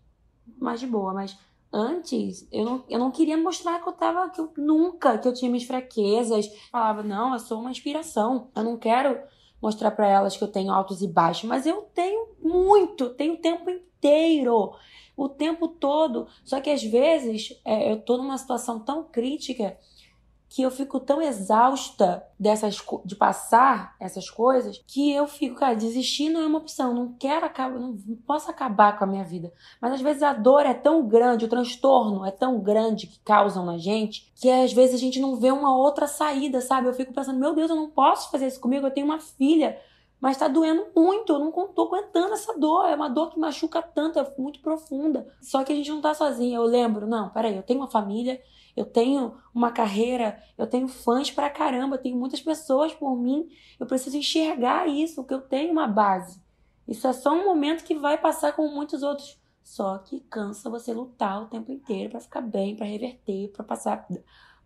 mais 0.57 0.79
de 0.79 0.87
boa, 0.87 1.13
mas 1.13 1.37
antes 1.73 2.47
eu 2.53 2.65
não, 2.65 2.85
eu 2.89 2.99
não 2.99 3.11
queria 3.11 3.37
mostrar 3.37 3.83
que 3.83 3.89
eu 3.89 3.93
tava, 3.93 4.31
que 4.31 4.41
eu 4.41 4.53
nunca, 4.57 5.19
que 5.19 5.27
eu 5.27 5.35
tinha 5.35 5.51
minhas 5.51 5.67
fraquezas. 5.67 6.49
Falava, 6.71 7.03
não, 7.03 7.33
eu 7.33 7.41
sou 7.41 7.59
uma 7.59 7.73
inspiração. 7.73 8.51
Eu 8.55 8.63
não 8.63 8.77
quero 8.77 9.21
mostrar 9.61 9.91
pra 9.91 10.07
elas 10.07 10.37
que 10.37 10.45
eu 10.45 10.49
tenho 10.49 10.73
altos 10.73 11.03
e 11.03 11.09
baixos, 11.09 11.49
mas 11.49 11.67
eu 11.67 11.83
tenho 11.93 12.29
muito, 12.41 13.11
tenho 13.11 13.35
o 13.35 13.39
tempo 13.39 13.69
inteiro, 13.69 14.73
o 15.17 15.29
tempo 15.29 15.67
todo. 15.67 16.29
Só 16.45 16.61
que 16.61 16.71
às 16.71 16.85
vezes 16.85 17.61
é, 17.65 17.91
eu 17.91 18.01
tô 18.01 18.17
numa 18.17 18.39
situação 18.39 18.79
tão 18.79 19.03
crítica 19.03 19.77
que 20.55 20.61
eu 20.61 20.71
fico 20.71 21.01
tão 21.01 21.23
exausta 21.23 22.23
dessas 22.39 22.77
de 23.07 23.17
passar 23.17 23.97
essas 23.99 24.29
coisas 24.29 24.85
que 24.87 25.11
eu 25.11 25.27
fico, 25.27 25.57
cara, 25.57 25.75
desistir 25.75 26.29
não 26.29 26.43
é 26.43 26.47
uma 26.47 26.59
opção, 26.59 26.93
não 26.93 27.15
quero 27.15 27.47
acabar, 27.47 27.81
não 27.81 27.97
posso 28.27 28.51
acabar 28.51 28.99
com 28.99 29.05
a 29.05 29.07
minha 29.07 29.25
vida. 29.25 29.51
Mas 29.81 29.95
às 29.95 30.03
vezes 30.03 30.23
a 30.23 30.35
dor 30.35 30.67
é 30.67 30.75
tão 30.75 31.09
grande, 31.09 31.47
o 31.47 31.49
transtorno 31.49 32.27
é 32.27 32.31
tão 32.31 32.61
grande 32.61 33.07
que 33.07 33.19
causam 33.21 33.65
na 33.65 33.79
gente, 33.79 34.31
que 34.35 34.51
às 34.51 34.75
vezes 34.75 34.97
a 34.97 34.99
gente 34.99 35.19
não 35.19 35.37
vê 35.37 35.51
uma 35.51 35.75
outra 35.75 36.07
saída, 36.07 36.61
sabe? 36.61 36.87
Eu 36.87 36.93
fico 36.93 37.15
pensando, 37.15 37.41
meu 37.41 37.55
Deus, 37.55 37.71
eu 37.71 37.77
não 37.77 37.89
posso 37.89 38.31
fazer 38.31 38.47
isso 38.47 38.61
comigo, 38.61 38.87
eu 38.87 38.91
tenho 38.91 39.07
uma 39.07 39.21
filha, 39.21 39.81
mas 40.21 40.37
tá 40.37 40.49
doendo 40.49 40.87
muito, 40.95 41.33
eu 41.33 41.39
não 41.39 41.51
tô 41.51 41.83
aguentando 41.85 42.35
essa 42.35 42.59
dor, 42.59 42.85
é 42.85 42.95
uma 42.95 43.09
dor 43.09 43.31
que 43.31 43.41
machuca 43.41 43.81
tanto, 43.81 44.19
é 44.19 44.35
muito 44.37 44.61
profunda. 44.61 45.27
Só 45.41 45.65
que 45.65 45.73
a 45.73 45.77
gente 45.77 45.91
não 45.91 46.03
tá 46.03 46.13
sozinha, 46.13 46.59
eu 46.59 46.65
lembro, 46.65 47.07
não, 47.07 47.31
peraí, 47.31 47.57
eu 47.57 47.63
tenho 47.63 47.81
uma 47.81 47.91
família, 47.91 48.39
eu 48.77 48.85
tenho 48.85 49.37
uma 49.55 49.71
carreira, 49.71 50.43
eu 50.57 50.67
tenho 50.67 50.89
fãs 50.89 51.31
pra 51.31 51.51
caramba, 51.51 51.99
tenho 51.99 52.17
muitas 52.17 52.41
pessoas 52.41 52.93
por 52.95 53.17
mim, 53.17 53.49
eu 53.79 53.87
preciso 53.87 54.17
enxergar 54.17 54.89
isso, 54.89 55.25
que 55.25 55.35
eu 55.35 55.41
tenho 55.41 55.73
uma 55.73 55.87
base. 55.87 56.41
Isso 56.87 57.07
é 57.07 57.13
só 57.13 57.33
um 57.33 57.45
momento 57.45 57.85
que 57.85 57.95
vai 57.95 58.19
passar 58.19 58.53
como 58.53 58.75
muitos 58.75 59.03
outros. 59.03 59.41
Só 59.63 59.99
que 59.99 60.21
cansa 60.29 60.69
você 60.69 60.93
lutar 60.93 61.43
o 61.43 61.47
tempo 61.47 61.71
inteiro 61.71 62.11
pra 62.11 62.21
ficar 62.21 62.41
bem, 62.41 62.75
pra 62.75 62.85
reverter, 62.87 63.53
pra 63.53 63.65
passar, 63.65 64.07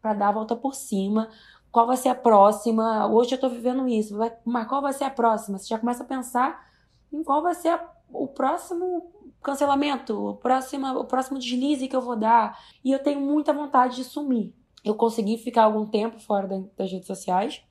pra 0.00 0.14
dar 0.14 0.28
a 0.28 0.32
volta 0.32 0.56
por 0.56 0.74
cima. 0.74 1.28
Qual 1.70 1.86
vai 1.86 1.96
ser 1.96 2.08
a 2.08 2.14
próxima? 2.14 3.06
Hoje 3.06 3.34
eu 3.34 3.40
tô 3.40 3.48
vivendo 3.50 3.86
isso, 3.86 4.16
mas 4.44 4.66
qual 4.66 4.80
vai 4.80 4.94
ser 4.94 5.04
a 5.04 5.10
próxima? 5.10 5.58
Você 5.58 5.66
já 5.68 5.78
começa 5.78 6.02
a 6.02 6.06
pensar 6.06 6.66
em 7.12 7.22
qual 7.22 7.42
vai 7.42 7.54
ser 7.54 7.68
a- 7.68 7.92
o 8.10 8.26
próximo 8.26 9.12
cancelamento, 9.42 10.14
o 10.30 10.34
próximo, 10.36 10.86
o 10.98 11.04
próximo 11.04 11.38
deslize 11.38 11.88
que 11.88 11.94
eu 11.96 12.00
vou 12.00 12.16
dar. 12.16 12.58
E 12.84 12.92
eu 12.92 12.98
tenho 12.98 13.20
muita 13.20 13.52
vontade 13.52 13.96
de 13.96 14.04
sumir. 14.04 14.52
Eu 14.84 14.94
consegui 14.94 15.36
ficar 15.38 15.64
algum 15.64 15.86
tempo 15.86 16.18
fora 16.20 16.46
da- 16.46 16.62
das 16.76 16.90
redes 16.90 17.06
sociais, 17.06 17.62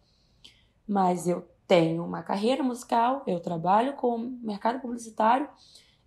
mas 0.87 1.27
eu 1.27 1.47
tenho 1.67 2.03
uma 2.05 2.21
carreira 2.21 2.61
musical, 2.63 3.23
eu 3.25 3.39
trabalho 3.39 3.93
com 3.93 4.17
mercado 4.41 4.79
publicitário, 4.79 5.49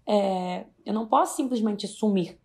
é, 0.07 0.67
eu 0.85 0.95
não 0.95 1.07
posso 1.07 1.37
simplesmente 1.37 1.87
sumir. 1.89 2.39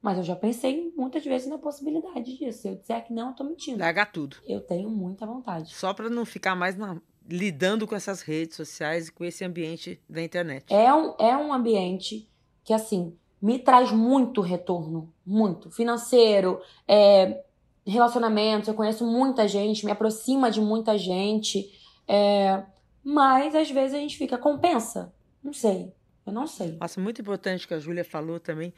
Mas 0.00 0.16
eu 0.16 0.22
já 0.24 0.36
pensei 0.36 0.92
muitas 0.96 1.24
vezes 1.24 1.48
na 1.48 1.58
possibilidade 1.58 2.36
disso. 2.38 2.62
Se 2.62 2.68
eu 2.68 2.76
disser 2.76 3.04
que 3.04 3.12
não, 3.12 3.28
eu 3.30 3.34
tô 3.34 3.42
mentindo. 3.44 3.80
Largar 3.80 4.10
tudo. 4.12 4.36
Eu 4.46 4.60
tenho 4.60 4.88
muita 4.88 5.26
vontade. 5.26 5.74
Só 5.74 5.92
para 5.92 6.08
não 6.08 6.24
ficar 6.24 6.54
mais 6.54 6.76
na- 6.76 7.00
lidando 7.28 7.86
com 7.86 7.94
essas 7.96 8.22
redes 8.22 8.56
sociais 8.56 9.08
e 9.08 9.12
com 9.12 9.24
esse 9.24 9.44
ambiente 9.44 10.00
da 10.08 10.22
internet. 10.22 10.72
É 10.72 10.92
um, 10.94 11.14
é 11.18 11.36
um 11.36 11.52
ambiente 11.52 12.28
que, 12.68 12.74
assim, 12.74 13.16
me 13.40 13.58
traz 13.58 13.90
muito 13.90 14.42
retorno. 14.42 15.10
Muito. 15.24 15.70
Financeiro, 15.70 16.60
é, 16.86 17.42
relacionamentos. 17.86 18.68
Eu 18.68 18.74
conheço 18.74 19.06
muita 19.06 19.48
gente, 19.48 19.86
me 19.86 19.90
aproxima 19.90 20.50
de 20.50 20.60
muita 20.60 20.98
gente. 20.98 21.72
é, 22.06 22.62
mas, 23.02 23.54
às 23.54 23.70
vezes, 23.70 23.94
a 23.94 23.98
gente 23.98 24.18
fica, 24.18 24.36
compensa? 24.36 25.14
Não 25.42 25.54
sei. 25.54 25.94
Eu 26.26 26.32
não 26.32 26.46
sei. 26.46 26.76
Nossa, 26.78 27.00
muito 27.00 27.22
importante 27.22 27.66
que 27.66 27.72
a 27.72 27.78
Júlia 27.78 28.04
falou 28.04 28.38
também. 28.38 28.74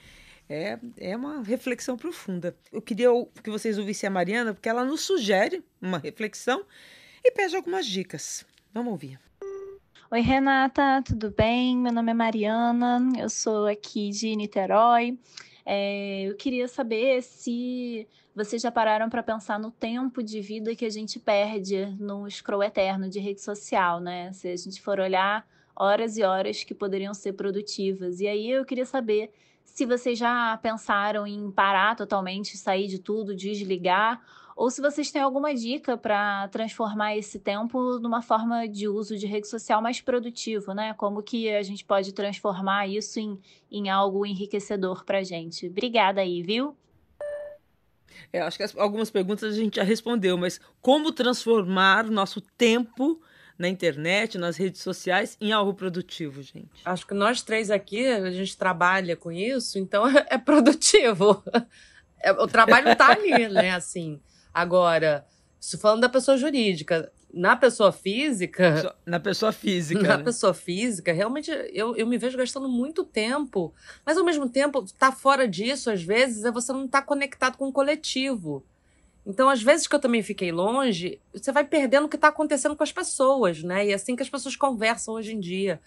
É, 0.49 0.78
é 0.97 1.16
uma 1.16 1.43
reflexão 1.43 1.97
profunda. 1.97 2.57
Eu 2.72 2.80
queria 2.80 3.09
que 3.43 3.51
vocês 3.51 3.76
ouvissem 3.76 4.07
a 4.07 4.11
Mariana, 4.11 4.55
porque 4.55 4.68
ela 4.68 4.84
nos 4.84 5.01
sugere 5.01 5.64
uma 5.82 5.99
reflexão 5.99 6.64
e 7.24 7.32
pede 7.32 7.57
algumas 7.57 7.86
dicas. 7.86 8.47
Vamos 8.72 8.93
ouvir. 8.93 9.18
Oi, 10.12 10.22
Renata, 10.22 11.00
tudo 11.06 11.30
bem? 11.30 11.76
Meu 11.76 11.92
nome 11.92 12.11
é 12.11 12.14
Mariana, 12.14 12.98
eu 13.16 13.30
sou 13.30 13.66
aqui 13.66 14.11
de 14.11 14.34
Niterói. 14.34 15.16
É, 15.64 16.22
eu 16.22 16.36
queria 16.36 16.66
saber 16.66 17.22
se 17.22 18.08
vocês 18.34 18.61
já 18.61 18.72
pararam 18.72 19.08
para 19.08 19.22
pensar 19.22 19.56
no 19.56 19.70
tempo 19.70 20.20
de 20.20 20.40
vida 20.40 20.74
que 20.74 20.84
a 20.84 20.90
gente 20.90 21.20
perde 21.20 21.86
no 22.00 22.28
scroll 22.28 22.64
eterno 22.64 23.08
de 23.08 23.20
rede 23.20 23.40
social, 23.40 24.00
né? 24.00 24.32
Se 24.32 24.48
a 24.48 24.56
gente 24.56 24.82
for 24.82 24.98
olhar 24.98 25.46
horas 25.76 26.18
e 26.18 26.24
horas 26.24 26.64
que 26.64 26.74
poderiam 26.74 27.14
ser 27.14 27.34
produtivas. 27.34 28.18
E 28.18 28.26
aí 28.26 28.50
eu 28.50 28.64
queria 28.64 28.86
saber 28.86 29.32
se 29.64 29.86
vocês 29.86 30.18
já 30.18 30.58
pensaram 30.61 31.24
em 31.24 31.52
parar 31.52 31.94
totalmente, 31.94 32.56
sair 32.56 32.88
de 32.88 32.98
tudo, 32.98 33.32
desligar, 33.32 34.20
ou 34.61 34.70
se 34.70 34.82
vocês 34.82 35.11
têm 35.11 35.22
alguma 35.22 35.54
dica 35.54 35.96
para 35.96 36.46
transformar 36.48 37.16
esse 37.16 37.38
tempo 37.38 37.98
numa 37.98 38.20
forma 38.20 38.68
de 38.68 38.86
uso 38.86 39.16
de 39.16 39.26
rede 39.26 39.48
social 39.48 39.80
mais 39.80 40.02
produtivo, 40.02 40.74
né? 40.74 40.92
Como 40.92 41.22
que 41.22 41.48
a 41.48 41.62
gente 41.62 41.82
pode 41.82 42.12
transformar 42.12 42.86
isso 42.86 43.18
em, 43.18 43.40
em 43.72 43.88
algo 43.88 44.26
enriquecedor 44.26 45.02
para 45.06 45.24
gente? 45.24 45.66
Obrigada 45.66 46.20
aí, 46.20 46.42
viu? 46.42 46.76
Eu 48.30 48.44
acho 48.44 48.58
que 48.58 48.62
as- 48.62 48.76
algumas 48.76 49.11
perguntas 49.11 49.54
a 49.54 49.56
gente 49.56 49.76
já 49.76 49.82
respondeu, 49.82 50.36
mas 50.36 50.61
como 50.82 51.11
transformar 51.11 52.04
o 52.04 52.11
nosso 52.11 52.42
tempo 52.42 53.18
na 53.58 53.66
internet, 53.66 54.36
nas 54.36 54.58
redes 54.58 54.82
sociais, 54.82 55.38
em 55.40 55.52
algo 55.52 55.72
produtivo, 55.72 56.42
gente? 56.42 56.82
Acho 56.84 57.06
que 57.06 57.14
nós 57.14 57.40
três 57.40 57.70
aqui, 57.70 58.06
a 58.06 58.30
gente 58.30 58.58
trabalha 58.58 59.16
com 59.16 59.32
isso, 59.32 59.78
então 59.78 60.04
é 60.28 60.36
produtivo. 60.36 61.42
É, 62.22 62.32
o 62.32 62.46
trabalho 62.46 62.94
tá 62.96 63.12
ali, 63.12 63.48
né? 63.48 63.70
Assim. 63.70 64.20
Agora, 64.53 65.26
isso 65.61 65.78
falando 65.78 66.01
da 66.01 66.09
pessoa 66.09 66.36
jurídica, 66.36 67.11
na 67.32 67.57
pessoa 67.57 67.92
física. 67.92 68.94
Na 69.07 69.20
pessoa 69.20 69.53
física. 69.53 70.03
Na 70.03 70.18
né? 70.18 70.24
pessoa 70.24 70.53
física, 70.53 71.12
realmente 71.12 71.51
eu, 71.72 71.96
eu 71.96 72.07
me 72.07 72.18
vejo 72.18 72.36
gastando 72.36 72.68
muito 72.68 73.05
tempo, 73.05 73.72
mas 74.05 74.18
ao 74.18 74.24
mesmo 74.24 74.48
tempo, 74.48 74.84
tá 74.98 75.12
fora 75.12 75.46
disso, 75.46 75.90
às 75.90 76.03
vezes, 76.03 76.44
é 76.44 76.51
você 76.51 76.72
não 76.72 76.88
tá 76.88 77.01
conectado 77.01 77.57
com 77.57 77.68
o 77.68 77.72
coletivo. 77.72 78.64
Então, 79.30 79.48
às 79.48 79.62
vezes 79.62 79.86
que 79.86 79.94
eu 79.94 80.00
também 80.00 80.24
fiquei 80.24 80.50
longe, 80.50 81.20
você 81.32 81.52
vai 81.52 81.62
perdendo 81.62 82.06
o 82.06 82.08
que 82.08 82.18
tá 82.18 82.26
acontecendo 82.26 82.74
com 82.74 82.82
as 82.82 82.90
pessoas, 82.90 83.62
né? 83.62 83.86
E 83.86 83.92
é 83.92 83.94
assim 83.94 84.16
que 84.16 84.24
as 84.24 84.28
pessoas 84.28 84.56
conversam 84.56 85.14
hoje 85.14 85.32
em 85.32 85.38
dia. 85.38 85.80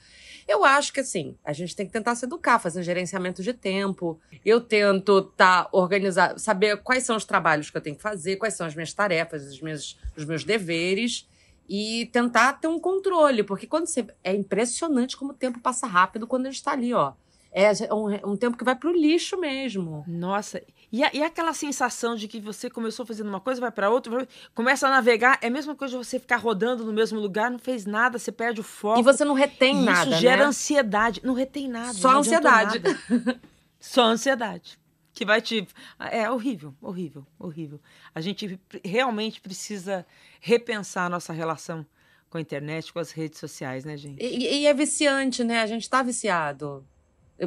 Eu 0.48 0.64
acho 0.64 0.94
que 0.94 1.02
assim, 1.02 1.36
a 1.44 1.52
gente 1.52 1.76
tem 1.76 1.86
que 1.86 1.92
tentar 1.92 2.16
se 2.16 2.26
educar, 2.26 2.58
fazer 2.58 2.80
um 2.80 2.84
gerenciamento 2.84 3.44
de 3.44 3.52
tempo. 3.52 4.18
Eu 4.46 4.62
tento 4.62 5.30
estar 5.30 5.68
organizado, 5.74 6.40
saber 6.40 6.78
quais 6.78 7.04
são 7.04 7.18
os 7.18 7.26
trabalhos 7.26 7.70
que 7.70 7.76
eu 7.76 7.82
tenho 7.82 7.98
que 7.98 8.02
fazer, 8.02 8.38
quais 8.38 8.54
são 8.54 8.66
as 8.66 8.76
minhas 8.76 8.94
tarefas, 8.94 9.46
os 9.46 9.60
meus, 9.60 10.00
os 10.16 10.24
meus 10.24 10.46
deveres 10.46 11.28
e 11.68 12.10
tentar 12.14 12.54
ter 12.54 12.70
um 12.70 12.80
controle, 12.80 13.44
porque 13.44 13.68
quando 13.68 13.88
você 13.88 14.08
é 14.24 14.34
impressionante 14.34 15.18
como 15.18 15.32
o 15.32 15.36
tempo 15.36 15.60
passa 15.60 15.86
rápido 15.86 16.26
quando 16.26 16.46
ele 16.46 16.56
está 16.56 16.72
ali, 16.72 16.94
ó. 16.94 17.12
É 17.56 17.72
um, 17.94 18.32
um 18.32 18.36
tempo 18.36 18.58
que 18.58 18.64
vai 18.64 18.76
pro 18.76 18.92
lixo 18.92 19.38
mesmo. 19.40 20.04
Nossa, 20.08 20.60
e, 20.92 21.04
a- 21.04 21.12
e 21.14 21.22
aquela 21.22 21.54
sensação 21.54 22.16
de 22.16 22.28
que 22.28 22.40
você 22.40 22.68
começou 22.70 23.06
fazendo 23.06 23.28
uma 23.30 23.40
coisa, 23.40 23.62
vai 23.62 23.72
para 23.72 23.92
outra, 23.92 24.28
começa 24.56 24.88
a 24.88 24.90
navegar, 24.90 25.38
é 25.40 25.48
a 25.48 25.52
mesma 25.52 25.76
coisa 25.76 25.98
de 25.98 26.04
você 26.04 26.20
ficar 26.20 26.38
rodando 26.38 26.84
no 26.84 26.92
mesmo 26.92 27.20
lugar, 27.20 27.52
não 27.52 27.60
fez 27.60 27.86
nada, 27.86 28.18
você 28.18 28.32
perde 28.32 28.60
o 28.60 28.64
foco. 28.64 29.00
E 29.00 29.04
você 29.04 29.24
não 29.24 29.36
retém 29.36 29.82
E 29.82 29.86
nada, 29.86 30.10
Isso 30.12 30.20
gera 30.20 30.42
né? 30.42 30.48
ansiedade, 30.48 31.22
não 31.24 31.36
retém 31.36 31.68
nada. 31.68 31.94
Só 31.94 32.18
ansiedade. 32.18 32.80
nada. 32.80 33.40
Só 33.80 34.04
ansiedade. 34.04 34.80
Que 35.14 35.24
vai 35.24 35.40
te. 35.40 35.68
É 36.00 36.28
horrível, 36.32 36.74
horrível, 36.82 37.24
horrível. 37.38 37.80
A 38.16 38.20
gente 38.20 38.60
realmente 38.84 39.40
precisa 39.40 40.04
repensar 40.42 41.06
a 41.06 41.10
nossa 41.10 41.32
relação 41.32 41.86
com 42.32 42.40
a 42.40 42.42
internet, 42.42 42.92
com 42.92 42.98
as 42.98 43.12
redes 43.12 43.38
sociais, 43.38 43.86
né, 43.86 43.96
gente? 43.96 44.20
E, 44.24 44.62
e 44.62 44.66
é 44.66 44.74
viciante, 44.74 45.44
né? 45.44 45.62
A 45.62 45.68
gente 45.68 45.88
tá 45.88 46.02
viciado. 46.02 46.84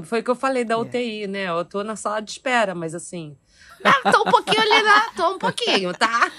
Foi 0.04 0.20
o 0.20 0.24
que 0.24 0.30
eu 0.30 0.34
falei 0.36 0.64
da 0.64 0.74
É. 0.74 0.78
UTI, 0.78 1.26
né? 1.26 1.48
Eu 1.48 1.64
tô 1.64 1.82
na 1.84 1.96
sala 1.96 2.20
de 2.20 2.30
espera, 2.30 2.74
mas 2.74 2.94
assim. 2.94 3.36
Ah, 3.84 4.10
tô 4.12 4.20
um 4.22 4.30
pouquinho 4.32 4.60
ali, 4.60 4.82
né? 4.82 5.00
Tô 5.16 5.34
um 5.34 5.38
pouquinho, 5.38 5.92
tá? 5.94 6.30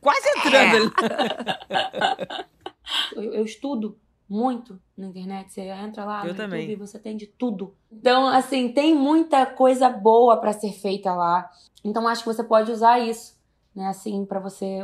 Quase 0.00 0.28
entrando 0.36 0.76
ali. 0.76 0.90
eu, 3.16 3.22
eu 3.34 3.44
estudo 3.44 3.98
muito 4.28 4.80
na 4.96 5.06
internet. 5.06 5.52
Você 5.52 5.62
entra 5.62 6.04
lá 6.04 6.22
Eu 6.26 6.32
no 6.32 6.36
também. 6.36 6.62
YouTube, 6.62 6.86
você 6.86 6.98
tem 6.98 7.16
de 7.16 7.26
tudo. 7.26 7.74
Então, 7.90 8.26
assim, 8.28 8.70
tem 8.72 8.94
muita 8.94 9.46
coisa 9.46 9.88
boa 9.88 10.36
pra 10.40 10.52
ser 10.52 10.72
feita 10.72 11.14
lá. 11.14 11.48
Então, 11.84 12.06
acho 12.06 12.22
que 12.22 12.28
você 12.28 12.44
pode 12.44 12.70
usar 12.70 12.98
isso, 12.98 13.36
né? 13.74 13.86
Assim, 13.88 14.24
pra 14.26 14.38
você 14.40 14.80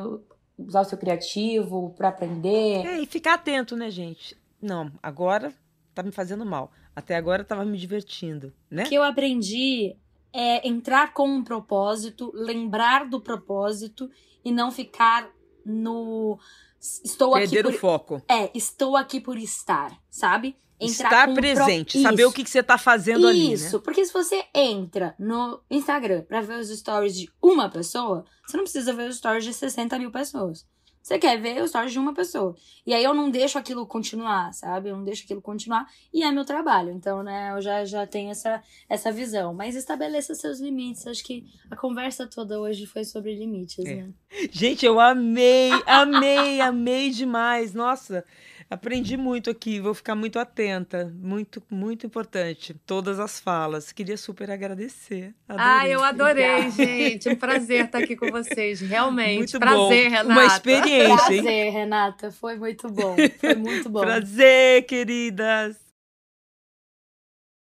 usar 0.59 0.81
o 0.81 0.85
seu 0.85 0.97
criativo, 0.97 1.93
pra 1.97 2.09
aprender. 2.09 2.87
É, 2.87 2.99
e 3.01 3.07
ficar 3.07 3.35
atento, 3.35 3.77
né, 3.77 3.91
gente? 3.91 4.37
Não, 4.63 4.91
agora 5.03 5.53
tá 5.95 6.03
me 6.03 6.11
fazendo 6.13 6.47
mal. 6.47 6.71
Até 6.97 7.17
agora 7.17 7.43
eu 7.43 7.47
tava 7.47 7.65
me 7.65 7.77
divertindo, 7.77 8.53
né? 8.71 8.85
O 8.85 8.89
que 8.89 8.95
eu 8.95 9.03
aprendi 9.03 9.97
é 10.33 10.67
entrar 10.67 11.13
com 11.13 11.29
um 11.29 11.43
propósito, 11.45 12.31
lembrar 12.35 13.09
do 13.09 13.21
propósito 13.21 14.11
e 14.45 14.51
não 14.53 14.71
ficar 14.71 15.29
no 15.65 16.39
estou 16.81 17.35
aqui 17.35 17.49
Perder 17.49 17.63
por 17.65 17.75
o 17.75 17.79
foco. 17.79 18.23
é, 18.29 18.51
estou 18.55 18.97
aqui 18.97 19.21
por 19.21 19.39
estar, 19.39 19.99
sabe? 20.11 20.57
Estar 20.79 21.25
com 21.27 21.31
um 21.31 21.35
pro- 21.35 21.43
presente, 21.43 22.03
saber 22.03 22.25
o 22.25 22.29
Isso. 22.29 22.35
que, 22.37 22.45
que 22.45 22.51
você 22.51 22.63
tá 22.63 22.77
fazendo 22.77 23.27
ali, 23.29 23.49
né? 23.49 23.55
Isso, 23.55 23.81
porque 23.81 24.05
se 24.05 24.13
você 24.13 24.45
entra 24.53 25.15
no 25.19 25.61
Instagram 25.71 26.23
pra 26.23 26.41
ver 26.43 26.59
os 26.59 26.69
stories 26.69 27.17
de 27.17 27.31
uma 27.41 27.71
pessoa, 27.71 28.25
você 28.47 28.57
não 28.57 28.65
precisa 28.65 28.93
ver 28.93 29.09
os 29.09 29.17
stories 29.17 29.45
de 29.45 29.55
60 29.55 29.99
mil 29.99 30.11
pessoas. 30.11 30.67
Você 31.05 31.19
quer 31.19 31.39
ver 31.39 31.63
os 31.63 31.69
stories 31.69 31.93
de 31.93 31.99
uma 31.99 32.15
pessoa. 32.15 32.57
E 32.87 32.95
aí 32.95 33.05
eu 33.05 33.13
não 33.13 33.31
deixo 33.31 33.59
aquilo 33.59 33.87
continuar, 33.87 34.55
sabe? 34.55 34.89
Eu 34.89 34.97
não 34.97 35.05
deixo 35.05 35.25
aquilo 35.25 35.43
continuar. 35.43 35.87
E 36.11 36.23
é 36.23 36.33
meu 36.33 36.47
trabalho. 36.47 36.91
Então, 36.93 37.23
né, 37.23 37.53
eu 37.55 37.61
já, 37.61 37.85
já 37.85 38.07
tenho 38.07 38.31
essa, 38.31 38.63
essa 38.89 39.13
visão. 39.13 39.53
Mas 39.53 39.77
estabeleça 39.77 40.35
seus 40.35 40.61
limites. 40.61 41.07
Acho 41.07 41.23
que 41.23 41.45
a 41.71 41.77
conversa 41.77 42.27
toda 42.27 42.59
hoje 42.59 42.87
foi 42.87 43.05
sobre 43.05 43.35
limites, 43.35 43.85
É. 43.85 43.97
né? 43.97 44.11
Gente, 44.51 44.87
eu 44.87 44.99
amei, 44.99 45.71
amei, 45.85 46.63
amei 46.63 47.11
demais. 47.11 47.75
Nossa, 47.75 48.25
aprendi 48.69 49.17
muito 49.17 49.51
aqui. 49.51 49.81
Vou 49.81 49.95
ficar 49.95 50.15
muito 50.15 50.39
atenta. 50.39 51.13
Muito, 51.17 51.63
muito 51.71 52.07
importante. 52.07 52.75
Todas 52.87 53.21
as 53.21 53.39
falas. 53.41 53.93
Queria 53.93 54.17
super 54.17 54.51
agradecer. 54.51 55.35
Ah, 55.49 55.89
eu 55.89 56.03
adorei, 56.03 56.45
Obrigada. 56.45 56.71
gente. 56.71 57.29
Um 57.29 57.37
prazer 57.37 57.87
estar 57.87 57.99
aqui 57.99 58.17
com 58.17 58.31
vocês. 58.31 58.81
Realmente. 58.83 59.39
Muito 59.39 59.59
prazer, 59.59 60.05
bom. 60.05 60.17
Renata. 60.17 60.29
Uma 60.29 60.47
experiência, 60.47 61.33
hein? 61.33 61.43
Prazer, 61.43 61.73
Renata. 61.73 62.31
Foi 62.31 62.57
muito 62.57 62.89
bom. 62.89 63.17
Foi 63.39 63.55
muito 63.55 63.89
bom. 63.89 64.01
Prazer, 64.01 64.85
queridas. 64.87 65.85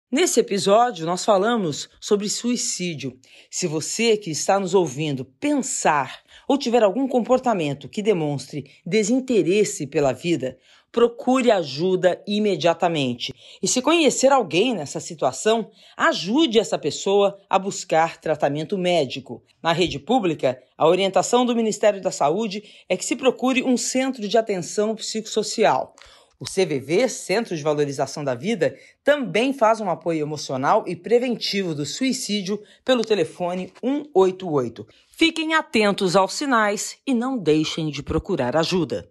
Nesse 0.09 0.39
episódio, 0.39 1.05
nós 1.05 1.25
falamos 1.25 1.89
sobre 2.01 2.29
suicídio. 2.29 3.19
Se 3.51 3.67
você 3.67 4.17
que 4.17 4.31
está 4.31 4.59
nos 4.59 4.73
ouvindo 4.73 5.25
pensar 5.25 6.23
ou 6.47 6.57
tiver 6.57 6.83
algum 6.85 7.09
comportamento 7.09 7.89
que 7.89 8.01
demonstre 8.01 8.71
desinteresse 8.87 9.85
pela 9.85 10.13
vida, 10.13 10.57
procure 10.97 11.51
ajuda 11.51 12.23
imediatamente. 12.27 13.31
E 13.63 13.69
se 13.69 13.83
conhecer 13.83 14.33
alguém 14.33 14.75
nessa 14.75 14.99
situação, 14.99 15.71
ajude 15.95 16.59
essa 16.59 16.79
pessoa 16.79 17.37
a 17.51 17.59
buscar 17.59 18.19
tratamento 18.19 18.79
médico. 18.79 19.45
Na 19.63 19.75
rede 19.75 19.99
pública, 19.99 20.59
a 20.75 20.89
orientação 20.89 21.45
do 21.45 21.55
Ministério 21.55 22.01
da 22.01 22.11
Saúde 22.11 22.63
é 22.89 22.97
que 22.97 23.05
se 23.05 23.15
procure 23.15 23.63
um 23.63 23.77
centro 23.77 24.27
de 24.27 24.39
atenção 24.39 24.95
psicossocial. 24.97 25.95
O 26.41 26.47
CVV, 26.47 27.11
Centro 27.11 27.55
de 27.55 27.63
Valorização 27.63 28.25
da 28.25 28.35
Vida, 28.35 28.75
também 29.05 29.53
faz 29.53 29.83
um 29.83 29.91
apoio 29.91 30.23
emocional 30.23 30.83
e 30.87 30.97
preventivo 30.97 31.75
do 31.75 31.85
suicídio 31.85 32.59
pelo 32.83 33.05
telefone 33.05 33.71
188. 33.83 34.87
Fiquem 35.11 35.53
atentos 35.53 36.17
aos 36.17 36.33
sinais 36.33 36.97
e 37.07 37.13
não 37.13 37.37
deixem 37.37 37.91
de 37.91 38.03
procurar 38.03 38.57
ajuda. 38.57 39.11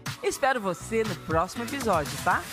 Espero 0.23 0.61
você 0.61 1.03
no 1.03 1.15
próximo 1.27 1.63
episódio, 1.63 2.11
tá? 2.23 2.43